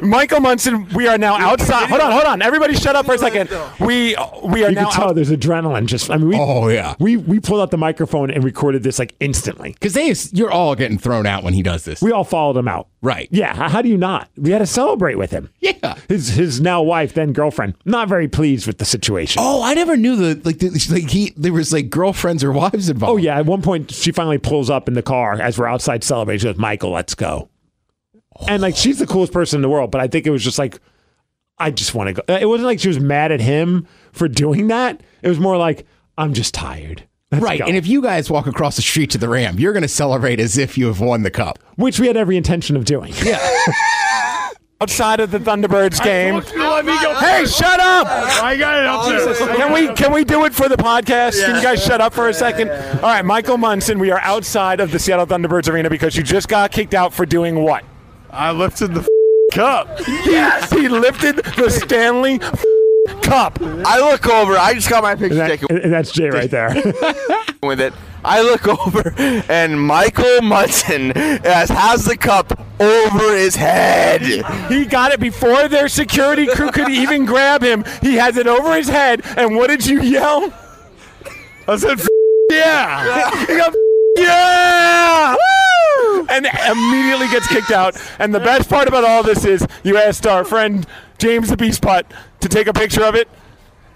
Michael 0.00 0.40
Monson, 0.40 0.88
we 0.94 1.06
are 1.08 1.18
now 1.18 1.34
outside. 1.36 1.88
Hold 1.88 2.00
on, 2.00 2.12
hold 2.12 2.24
on. 2.24 2.42
Everybody 2.42 2.74
shut 2.74 2.96
up 2.96 3.06
for 3.06 3.14
a 3.14 3.18
second. 3.18 3.48
We 3.80 4.14
we 4.44 4.64
are 4.64 4.68
You 4.70 4.74
now 4.74 4.84
can 4.84 4.92
tell 4.92 5.08
out- 5.10 5.14
there's 5.14 5.30
adrenaline. 5.30 5.86
Just 5.86 6.10
I 6.10 6.16
mean, 6.16 6.28
we, 6.28 6.36
Oh, 6.38 6.68
yeah. 6.68 6.94
we 6.98 7.16
we 7.16 7.40
pulled 7.40 7.60
out 7.60 7.70
the 7.70 7.76
microphone 7.78 8.30
and 8.30 8.44
recorded 8.44 8.82
this 8.82 8.98
like 8.98 9.14
instantly. 9.20 9.72
Because 9.72 9.94
they, 9.94 10.14
you're 10.32 10.50
all 10.50 10.74
getting 10.74 10.98
thrown 10.98 11.26
out 11.26 11.42
when 11.44 11.54
he 11.54 11.62
does 11.62 11.84
this. 11.84 12.00
We 12.02 12.12
all 12.12 12.24
followed 12.24 12.56
him 12.56 12.68
out. 12.68 12.88
Right. 13.02 13.28
Yeah. 13.30 13.54
How, 13.54 13.68
how 13.68 13.82
do 13.82 13.88
you 13.88 13.96
not? 13.96 14.28
We 14.36 14.50
had 14.50 14.58
to 14.58 14.66
celebrate 14.66 15.16
with 15.16 15.30
him. 15.30 15.50
Yeah. 15.60 15.96
His 16.08 16.28
his 16.28 16.60
now 16.60 16.82
wife, 16.82 17.14
then 17.14 17.32
girlfriend, 17.32 17.74
not 17.84 18.08
very 18.08 18.28
pleased 18.28 18.66
with 18.66 18.78
the 18.78 18.84
situation. 18.84 19.42
Oh, 19.44 19.62
I 19.62 19.74
never 19.74 19.96
knew 19.96 20.16
the 20.16 20.40
like, 20.44 20.58
the, 20.58 20.70
like 20.90 21.10
he 21.10 21.32
there 21.36 21.52
was 21.52 21.72
like 21.72 21.90
girlfriends 21.90 22.42
or 22.44 22.52
wives 22.52 22.88
involved. 22.88 23.12
Oh 23.12 23.16
yeah, 23.16 23.38
at 23.38 23.46
one 23.46 23.62
point 23.62 23.92
she 23.92 24.12
finally 24.12 24.38
pulls 24.38 24.70
up 24.70 24.88
in 24.88 24.94
the 24.94 25.02
car 25.02 25.34
as 25.40 25.58
we're 25.58 25.66
outside 25.68 26.04
celebrating. 26.04 26.40
She 26.40 26.46
goes, 26.52 26.56
"Michael, 26.58 26.90
let's 26.90 27.14
go." 27.14 27.48
And 28.48 28.62
like 28.62 28.76
she's 28.76 28.98
the 28.98 29.06
coolest 29.06 29.32
person 29.32 29.58
in 29.58 29.62
the 29.62 29.68
world, 29.68 29.90
but 29.90 30.00
I 30.00 30.08
think 30.08 30.26
it 30.26 30.30
was 30.30 30.42
just 30.42 30.58
like 30.58 30.80
I 31.58 31.70
just 31.70 31.94
want 31.94 32.14
to 32.14 32.22
go. 32.22 32.34
It 32.34 32.46
wasn't 32.46 32.66
like 32.66 32.80
she 32.80 32.88
was 32.88 33.00
mad 33.00 33.32
at 33.32 33.40
him 33.40 33.86
for 34.12 34.28
doing 34.28 34.68
that. 34.68 35.00
It 35.22 35.28
was 35.28 35.38
more 35.38 35.56
like 35.56 35.86
I'm 36.18 36.34
just 36.34 36.54
tired. 36.54 37.06
Let's 37.32 37.42
right. 37.42 37.58
go." 37.58 37.66
And 37.66 37.76
if 37.76 37.86
you 37.86 38.02
guys 38.02 38.30
walk 38.30 38.46
across 38.46 38.76
the 38.76 38.82
street 38.82 39.10
to 39.10 39.18
the 39.18 39.28
Ram, 39.28 39.58
you're 39.58 39.72
going 39.72 39.82
to 39.82 39.88
celebrate 39.88 40.38
as 40.38 40.58
if 40.58 40.76
you 40.76 40.86
have 40.86 41.00
won 41.00 41.22
the 41.22 41.30
cup. 41.30 41.58
which 41.76 41.98
we 41.98 42.06
had 42.06 42.16
every 42.16 42.36
intention 42.36 42.76
of 42.76 42.84
doing. 42.84 43.12
Yeah. 43.22 43.38
outside 44.80 45.20
of 45.20 45.30
the 45.30 45.38
Thunderbirds 45.38 46.02
game. 46.02 46.34
let 46.34 46.84
me 46.84 46.92
go. 47.00 47.14
Hey, 47.14 47.46
shut 47.46 47.80
up! 47.80 48.06
I 48.42 48.56
got 48.56 48.78
it 48.78 48.86
up 48.86 49.36
there. 49.38 49.56
Can 49.56 49.72
we 49.72 49.94
can 49.94 50.12
we 50.12 50.24
do 50.24 50.44
it 50.44 50.54
for 50.54 50.68
the 50.68 50.76
podcast? 50.76 51.42
Can 51.44 51.56
you 51.56 51.62
guys 51.62 51.82
shut 51.82 52.00
up 52.00 52.12
for 52.12 52.28
a 52.28 52.34
second? 52.34 52.70
All 52.70 53.08
right, 53.08 53.24
Michael 53.24 53.56
Monson, 53.56 53.98
we 53.98 54.10
are 54.10 54.20
outside 54.20 54.80
of 54.80 54.90
the 54.90 54.98
Seattle 54.98 55.26
Thunderbirds 55.26 55.72
arena 55.72 55.88
because 55.88 56.16
you 56.16 56.22
just 56.22 56.48
got 56.48 56.72
kicked 56.72 56.94
out 56.94 57.14
for 57.14 57.24
doing 57.24 57.62
what? 57.62 57.84
I 58.36 58.52
lifted 58.52 58.94
the 58.94 59.06
cup. 59.52 59.88
Yes, 60.06 60.70
he 60.70 60.88
lifted 60.88 61.36
the 61.56 61.70
Stanley 61.70 62.38
Cup. 63.22 63.58
I 63.62 63.98
look 64.00 64.26
over. 64.28 64.56
I 64.58 64.74
just 64.74 64.90
got 64.90 65.02
my 65.02 65.14
picture 65.14 65.40
And, 65.40 65.50
that- 65.50 65.60
taken 65.60 65.80
and 65.80 65.92
that's 65.92 66.10
Jay 66.12 66.28
right 66.28 66.50
there. 66.50 66.74
with 67.62 67.80
it. 67.80 67.92
I 68.24 68.42
look 68.42 68.66
over, 68.66 69.14
and 69.48 69.80
Michael 69.80 70.42
Monson 70.42 71.10
has, 71.12 71.68
has 71.68 72.04
the 72.04 72.16
cup 72.16 72.58
over 72.80 73.36
his 73.36 73.54
head. 73.54 74.20
He 74.68 74.84
got 74.84 75.12
it 75.12 75.20
before 75.20 75.68
their 75.68 75.86
security 75.88 76.46
crew 76.48 76.72
could 76.72 76.88
even 76.90 77.24
grab 77.32 77.62
him. 77.62 77.84
He 78.02 78.16
has 78.16 78.36
it 78.36 78.48
over 78.48 78.74
his 78.74 78.88
head, 78.88 79.22
and 79.36 79.54
what 79.54 79.68
did 79.68 79.86
you 79.86 80.02
yell? 80.02 80.52
I 81.68 81.76
said, 81.76 82.00
"F- 82.00 82.08
Yeah. 82.50 83.46
He 83.46 83.56
got, 83.56 83.74
yeah. 84.16 85.36
Woo! 86.28 86.34
And 86.34 86.46
immediately 86.46 87.28
gets 87.28 87.46
kicked 87.48 87.70
out. 87.70 87.96
And 88.18 88.34
the 88.34 88.40
best 88.40 88.68
part 88.68 88.88
about 88.88 89.04
all 89.04 89.22
this 89.22 89.44
is 89.44 89.66
you 89.84 89.96
asked 89.96 90.26
our 90.26 90.44
friend 90.44 90.86
James 91.18 91.48
the 91.50 91.56
Beast 91.56 91.82
Putt 91.82 92.10
to 92.40 92.48
take 92.48 92.66
a 92.66 92.72
picture 92.72 93.04
of 93.04 93.14
it, 93.14 93.28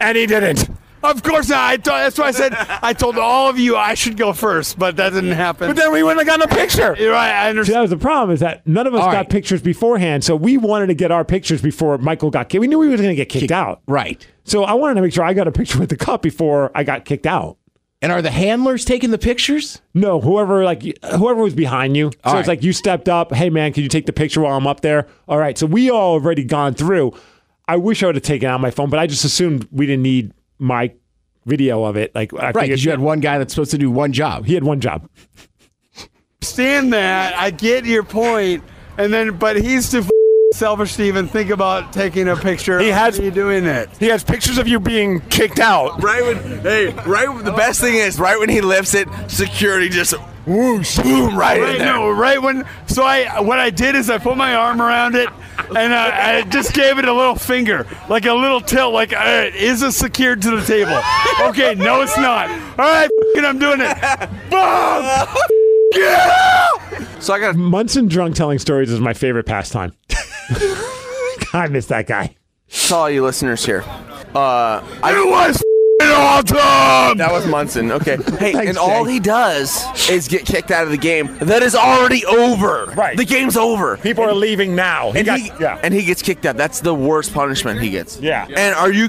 and 0.00 0.16
he 0.16 0.26
didn't. 0.26 0.68
Of 1.02 1.22
course 1.22 1.48
not. 1.48 1.60
I 1.60 1.76
told, 1.78 1.96
that's 2.00 2.18
why 2.18 2.26
I 2.26 2.30
said 2.30 2.52
I 2.82 2.92
told 2.92 3.16
all 3.16 3.48
of 3.48 3.58
you 3.58 3.74
I 3.74 3.94
should 3.94 4.18
go 4.18 4.34
first, 4.34 4.78
but 4.78 4.96
that 4.96 5.14
didn't 5.14 5.32
happen. 5.32 5.68
But 5.70 5.76
then 5.76 5.92
we 5.92 6.02
wouldn't 6.02 6.26
have 6.28 6.38
gotten 6.38 6.52
a 6.52 6.60
picture. 6.60 6.94
You're 6.98 7.12
right. 7.12 7.30
I 7.32 7.44
See, 7.46 7.48
understand. 7.50 7.76
that 7.76 7.80
was 7.80 7.90
the 7.90 7.96
problem 7.96 8.34
is 8.34 8.40
that 8.40 8.66
none 8.66 8.86
of 8.86 8.94
us 8.94 9.00
All 9.00 9.06
got 9.06 9.16
right. 9.16 9.28
pictures 9.30 9.62
beforehand, 9.62 10.24
so 10.24 10.36
we 10.36 10.58
wanted 10.58 10.88
to 10.88 10.94
get 10.94 11.10
our 11.10 11.24
pictures 11.24 11.62
before 11.62 11.96
Michael 11.96 12.28
got 12.30 12.50
kicked. 12.50 12.60
We 12.60 12.66
knew 12.68 12.82
he 12.82 12.88
was 12.90 13.00
going 13.00 13.12
to 13.12 13.16
get 13.16 13.30
kicked 13.30 13.50
out, 13.50 13.80
Right. 13.86 14.26
so 14.44 14.64
I 14.64 14.74
wanted 14.74 14.96
to 14.96 15.00
make 15.00 15.14
sure 15.14 15.24
I 15.24 15.32
got 15.32 15.48
a 15.48 15.52
picture 15.52 15.78
with 15.78 15.88
the 15.88 15.96
cup 15.96 16.20
before 16.20 16.70
I 16.74 16.84
got 16.84 17.06
kicked 17.06 17.24
out. 17.26 17.56
And 18.02 18.10
are 18.10 18.22
the 18.22 18.30
handlers 18.30 18.84
taking 18.86 19.10
the 19.10 19.18
pictures? 19.18 19.82
No, 19.92 20.20
whoever 20.20 20.64
like 20.64 20.82
whoever 21.04 21.42
was 21.42 21.54
behind 21.54 21.96
you. 21.96 22.10
So 22.12 22.18
All 22.24 22.38
it's 22.38 22.48
like 22.48 22.62
you 22.62 22.72
stepped 22.72 23.08
up. 23.08 23.32
Hey 23.32 23.50
man, 23.50 23.72
can 23.72 23.82
you 23.82 23.88
take 23.90 24.06
the 24.06 24.12
picture 24.12 24.40
while 24.40 24.56
I'm 24.56 24.66
up 24.66 24.80
there? 24.80 25.06
All 25.28 25.38
right. 25.38 25.58
So 25.58 25.66
we 25.66 25.90
all 25.90 26.14
already 26.14 26.44
gone 26.44 26.72
through. 26.74 27.12
I 27.68 27.76
wish 27.76 28.02
I 28.02 28.06
would 28.06 28.14
have 28.16 28.24
taken 28.24 28.48
out 28.48 28.60
my 28.60 28.70
phone, 28.70 28.88
but 28.90 28.98
I 28.98 29.06
just 29.06 29.24
assumed 29.24 29.68
we 29.70 29.86
didn't 29.86 30.02
need 30.02 30.32
my 30.58 30.92
video 31.44 31.84
of 31.84 31.96
it. 31.96 32.14
Like 32.14 32.32
I 32.34 32.52
Right, 32.52 32.62
because 32.62 32.84
you 32.84 32.90
had 32.90 33.00
one 33.00 33.20
guy 33.20 33.38
that's 33.38 33.52
supposed 33.52 33.70
to 33.72 33.78
do 33.78 33.90
one 33.90 34.12
job. 34.12 34.46
he 34.46 34.54
had 34.54 34.64
one 34.64 34.80
job. 34.80 35.08
understand 36.40 36.92
that. 36.94 37.34
I 37.36 37.50
get 37.50 37.84
your 37.84 38.02
point. 38.02 38.62
point, 38.62 38.64
and 38.98 39.12
then 39.12 39.36
but 39.36 39.56
he's 39.60 39.90
too 39.90 39.98
f- 40.00 40.10
selfish 40.54 40.96
to 40.96 41.04
even 41.04 41.28
think 41.28 41.50
about 41.50 41.92
taking 41.92 42.26
a 42.28 42.34
picture. 42.36 42.80
He 42.80 42.88
has- 42.88 43.18
you 43.20 43.30
doing 43.30 43.64
it. 43.66 43.88
He 44.00 44.06
has 44.08 44.24
pictures 44.24 44.58
of 44.58 44.66
you 44.66 44.80
being 44.80 45.20
kicked 45.30 45.60
out. 45.60 46.02
Right 46.02 46.22
when, 46.24 46.60
hey, 46.62 46.86
right. 47.06 47.32
when- 47.32 47.44
The 47.44 47.52
best 47.52 47.80
thing 47.80 47.94
is, 47.94 48.18
right 48.18 48.36
when 48.38 48.48
he 48.48 48.60
lifts 48.60 48.94
it, 48.94 49.06
security 49.28 49.88
just 49.88 50.12
whoosh, 50.46 50.98
boom, 50.98 51.36
right, 51.36 51.60
Right, 51.60 51.72
in 51.76 51.78
there. 51.78 51.94
no, 51.94 52.10
right 52.10 52.42
when. 52.42 52.64
So 52.86 53.04
I, 53.04 53.40
what 53.40 53.60
I 53.60 53.70
did 53.70 53.94
is 53.94 54.10
I 54.10 54.18
put 54.18 54.36
my 54.36 54.54
arm 54.56 54.82
around 54.82 55.14
it, 55.14 55.28
and 55.76 55.94
I, 55.94 56.38
I 56.38 56.42
just 56.42 56.72
gave 56.74 56.98
it 56.98 57.04
a 57.04 57.12
little 57.12 57.36
finger, 57.36 57.86
like 58.08 58.26
a 58.26 58.32
little 58.34 58.60
tilt, 58.60 58.92
like 58.92 59.12
uh, 59.12 59.50
is 59.54 59.82
it 59.84 59.92
secured 59.92 60.42
to 60.42 60.50
the 60.56 60.64
table? 60.66 61.00
Okay, 61.50 61.76
no, 61.76 62.00
it's 62.00 62.16
not. 62.16 62.50
All 62.50 62.76
right, 62.90 63.04
f***ing, 63.04 63.44
I'm 63.44 63.58
doing 63.60 63.80
it. 63.80 63.96
Boom! 64.50 65.36
Yeah! 65.92 66.66
So 67.18 67.34
I 67.34 67.40
got 67.40 67.56
Monson 67.56 68.06
drunk 68.06 68.36
telling 68.36 68.60
stories 68.60 68.92
is 68.92 69.00
my 69.00 69.12
favorite 69.12 69.44
pastime. 69.44 69.92
I 71.52 71.68
miss 71.70 71.86
that 71.86 72.06
guy. 72.06 72.34
to 72.68 72.94
all 72.94 73.10
you 73.10 73.22
listeners 73.24 73.64
here. 73.64 73.82
Uh, 74.34 74.84
I, 75.02 75.12
It 75.16 75.28
was 75.28 75.56
f***ing 75.56 76.10
awesome. 76.12 77.18
that 77.18 77.32
was 77.32 77.46
Monson. 77.46 77.90
Okay. 77.92 78.16
Hey, 78.38 78.52
Thanks, 78.52 78.68
and 78.68 78.78
all 78.78 79.04
Jay. 79.04 79.12
he 79.14 79.20
does 79.20 79.84
is 80.08 80.28
get 80.28 80.46
kicked 80.46 80.70
out 80.70 80.84
of 80.84 80.90
the 80.90 80.96
game. 80.96 81.36
That 81.38 81.62
is 81.62 81.74
already 81.74 82.24
over. 82.26 82.86
Right. 82.96 83.16
The 83.16 83.24
game's 83.24 83.56
over. 83.56 83.96
People 83.96 84.22
are 84.24 84.32
leaving 84.34 84.76
now. 84.76 85.10
He 85.12 85.18
and 85.20 85.26
got, 85.26 85.40
he, 85.40 85.50
yeah. 85.60 85.80
and 85.82 85.92
he 85.92 86.04
gets 86.04 86.22
kicked 86.22 86.46
out. 86.46 86.56
That's 86.56 86.80
the 86.80 86.94
worst 86.94 87.34
punishment 87.34 87.80
he 87.80 87.90
gets. 87.90 88.20
Yeah. 88.20 88.46
And 88.56 88.74
are 88.76 88.92
you 88.92 89.08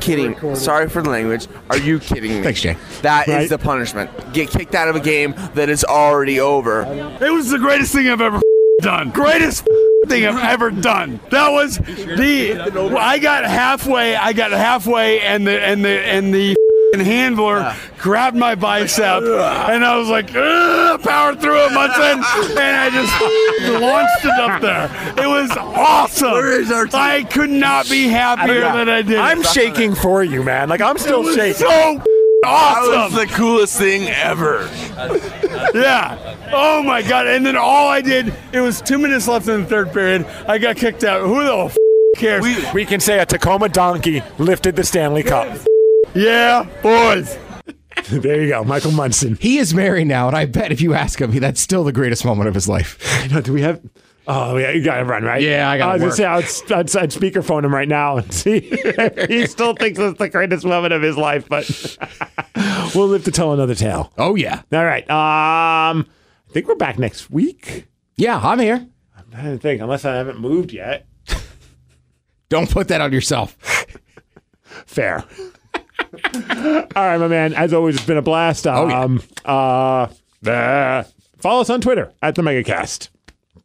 kidding? 0.00 0.54
Sorry 0.54 0.88
for 0.88 1.02
the 1.02 1.10
language. 1.10 1.48
Are 1.70 1.76
you 1.78 1.98
kidding 1.98 2.30
me? 2.36 2.42
Thanks, 2.42 2.60
Jay. 2.60 2.76
That 3.02 3.26
is 3.28 3.34
Right. 3.34 3.48
the 3.50 3.58
punishment. 3.58 4.10
Get 4.32 4.48
kicked 4.50 4.74
out 4.76 4.88
of 4.88 4.94
a 4.96 5.00
game 5.00 5.34
that 5.54 5.68
is 5.68 5.84
already 5.84 6.38
over. 6.38 6.82
It 7.20 7.30
was 7.32 7.50
the 7.50 7.58
greatest 7.58 7.92
thing 7.92 8.08
I've 8.08 8.20
ever 8.20 8.40
done. 8.80 9.10
Greatest 9.10 9.66
thing 10.06 10.26
I've 10.26 10.42
ever 10.42 10.70
done. 10.70 11.20
That 11.30 11.50
was 11.50 11.78
the. 11.78 12.96
I 12.98 13.18
got 13.18 13.44
halfway. 13.44 14.16
I 14.16 14.32
got 14.32 14.50
halfway, 14.52 15.20
and 15.20 15.46
the 15.46 15.60
and 15.60 15.84
the 15.84 16.00
and 16.06 16.34
the 16.34 16.56
handler 17.04 17.74
grabbed 17.98 18.36
my 18.36 18.54
bicep, 18.54 19.22
and 19.22 19.84
I 19.84 19.96
was 19.96 20.08
like, 20.08 20.28
power 20.30 21.34
through 21.34 21.66
it, 21.66 21.72
Monson, 21.72 22.22
and 22.58 22.76
I 22.76 22.90
just 22.90 23.80
launched 23.80 24.24
it 24.24 24.30
up 24.40 24.60
there. 24.60 25.24
It 25.24 25.28
was 25.28 25.50
awesome. 25.56 26.32
Where 26.32 26.60
is 26.60 26.70
our 26.70 26.84
team? 26.84 27.00
I 27.00 27.22
could 27.24 27.48
not 27.50 27.88
be 27.88 28.08
happier 28.08 28.60
that 28.60 28.88
I 28.90 29.02
did. 29.02 29.18
I'm 29.18 29.42
shaking 29.42 29.94
for 29.94 30.22
you, 30.22 30.42
man. 30.42 30.68
Like 30.68 30.80
I'm 30.82 30.96
It 30.96 31.00
still 31.00 31.22
was 31.22 31.34
shaking. 31.34 31.66
so 31.66 32.02
That 32.42 33.08
was 33.10 33.14
the 33.14 33.26
coolest 33.26 33.78
thing 33.78 34.08
ever. 34.08 34.68
Yeah. 35.74 36.36
Oh 36.52 36.82
my 36.82 37.02
god. 37.02 37.26
And 37.28 37.46
then 37.46 37.56
all 37.56 37.88
I 37.88 38.00
did, 38.00 38.34
it 38.52 38.60
was 38.60 38.80
two 38.82 38.98
minutes 38.98 39.28
left 39.28 39.46
in 39.48 39.62
the 39.62 39.66
third 39.66 39.92
period. 39.92 40.26
I 40.48 40.58
got 40.58 40.76
kicked 40.76 41.04
out. 41.04 41.22
Who 41.26 41.42
the 41.44 41.56
f- 41.66 41.76
cares? 42.16 42.42
we 42.74 42.84
can 42.84 42.98
say 43.00 43.20
a 43.20 43.26
Tacoma 43.26 43.68
donkey 43.68 44.22
lifted 44.38 44.74
the 44.76 44.84
Stanley 44.84 45.22
Cup. 45.22 45.56
yeah, 46.14 46.66
boys. 46.82 47.38
there 48.10 48.42
you 48.42 48.48
go, 48.48 48.64
Michael 48.64 48.90
Monson. 48.92 49.36
He 49.40 49.58
is 49.58 49.72
married 49.72 50.08
now, 50.08 50.26
and 50.26 50.36
I 50.36 50.46
bet 50.46 50.72
if 50.72 50.80
you 50.80 50.94
ask 50.94 51.20
him, 51.20 51.30
that's 51.38 51.60
still 51.60 51.84
the 51.84 51.92
greatest 51.92 52.24
moment 52.24 52.48
of 52.48 52.54
his 52.54 52.68
life. 52.68 52.98
You 53.22 53.28
know, 53.36 53.40
do 53.40 53.52
we 53.52 53.62
have? 53.62 53.80
Oh 54.26 54.56
yeah, 54.56 54.70
you 54.70 54.84
gotta 54.84 55.04
run 55.04 55.24
right. 55.24 55.42
Yeah, 55.42 55.68
I 55.68 55.78
gotta 55.78 55.90
I 55.90 55.94
was 55.94 56.02
work. 56.02 56.18
gonna 56.18 56.46
say 56.46 56.72
I'd, 56.74 56.78
I'd, 56.80 56.96
I'd 56.96 57.10
speakerphone 57.10 57.64
him 57.64 57.74
right 57.74 57.88
now 57.88 58.18
and 58.18 58.32
see. 58.34 58.60
he 59.28 59.46
still 59.46 59.74
thinks 59.74 59.98
it's 59.98 60.18
the 60.18 60.28
greatest 60.28 60.64
moment 60.64 60.92
of 60.92 61.02
his 61.02 61.16
life, 61.16 61.48
but 61.48 61.68
we'll 62.94 63.08
live 63.08 63.24
to 63.24 63.30
tell 63.32 63.52
another 63.52 63.74
tale. 63.74 64.12
Oh 64.18 64.34
yeah, 64.36 64.62
All 64.72 64.84
right. 64.84 65.02
Um, 65.10 66.06
I 66.48 66.52
think 66.52 66.68
we're 66.68 66.74
back 66.76 66.98
next 66.98 67.30
week. 67.30 67.86
yeah, 68.16 68.38
I'm 68.38 68.58
here. 68.60 68.86
I 69.34 69.42
don't 69.42 69.58
think, 69.58 69.80
unless 69.80 70.04
I 70.04 70.14
haven't 70.14 70.38
moved 70.38 70.72
yet. 70.72 71.06
Don't 72.50 72.68
put 72.70 72.88
that 72.88 73.00
on 73.00 73.12
yourself. 73.14 73.56
Fair. 74.86 75.24
All 76.34 76.86
right, 76.94 77.16
my 77.18 77.28
man. 77.28 77.54
As 77.54 77.72
always, 77.72 77.96
it's 77.96 78.04
been 78.04 78.18
a 78.18 78.22
blast. 78.22 78.66
Oh, 78.66 78.88
yeah. 78.88 79.00
Um, 79.00 79.22
uh, 79.46 80.08
uh, 80.46 81.04
follow 81.38 81.62
us 81.62 81.70
on 81.70 81.80
Twitter 81.80 82.12
at 82.20 82.34
the 82.34 82.42
MegaCast. 82.42 83.08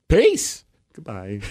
Peace. 0.07 0.63
Goodbye. 0.93 1.41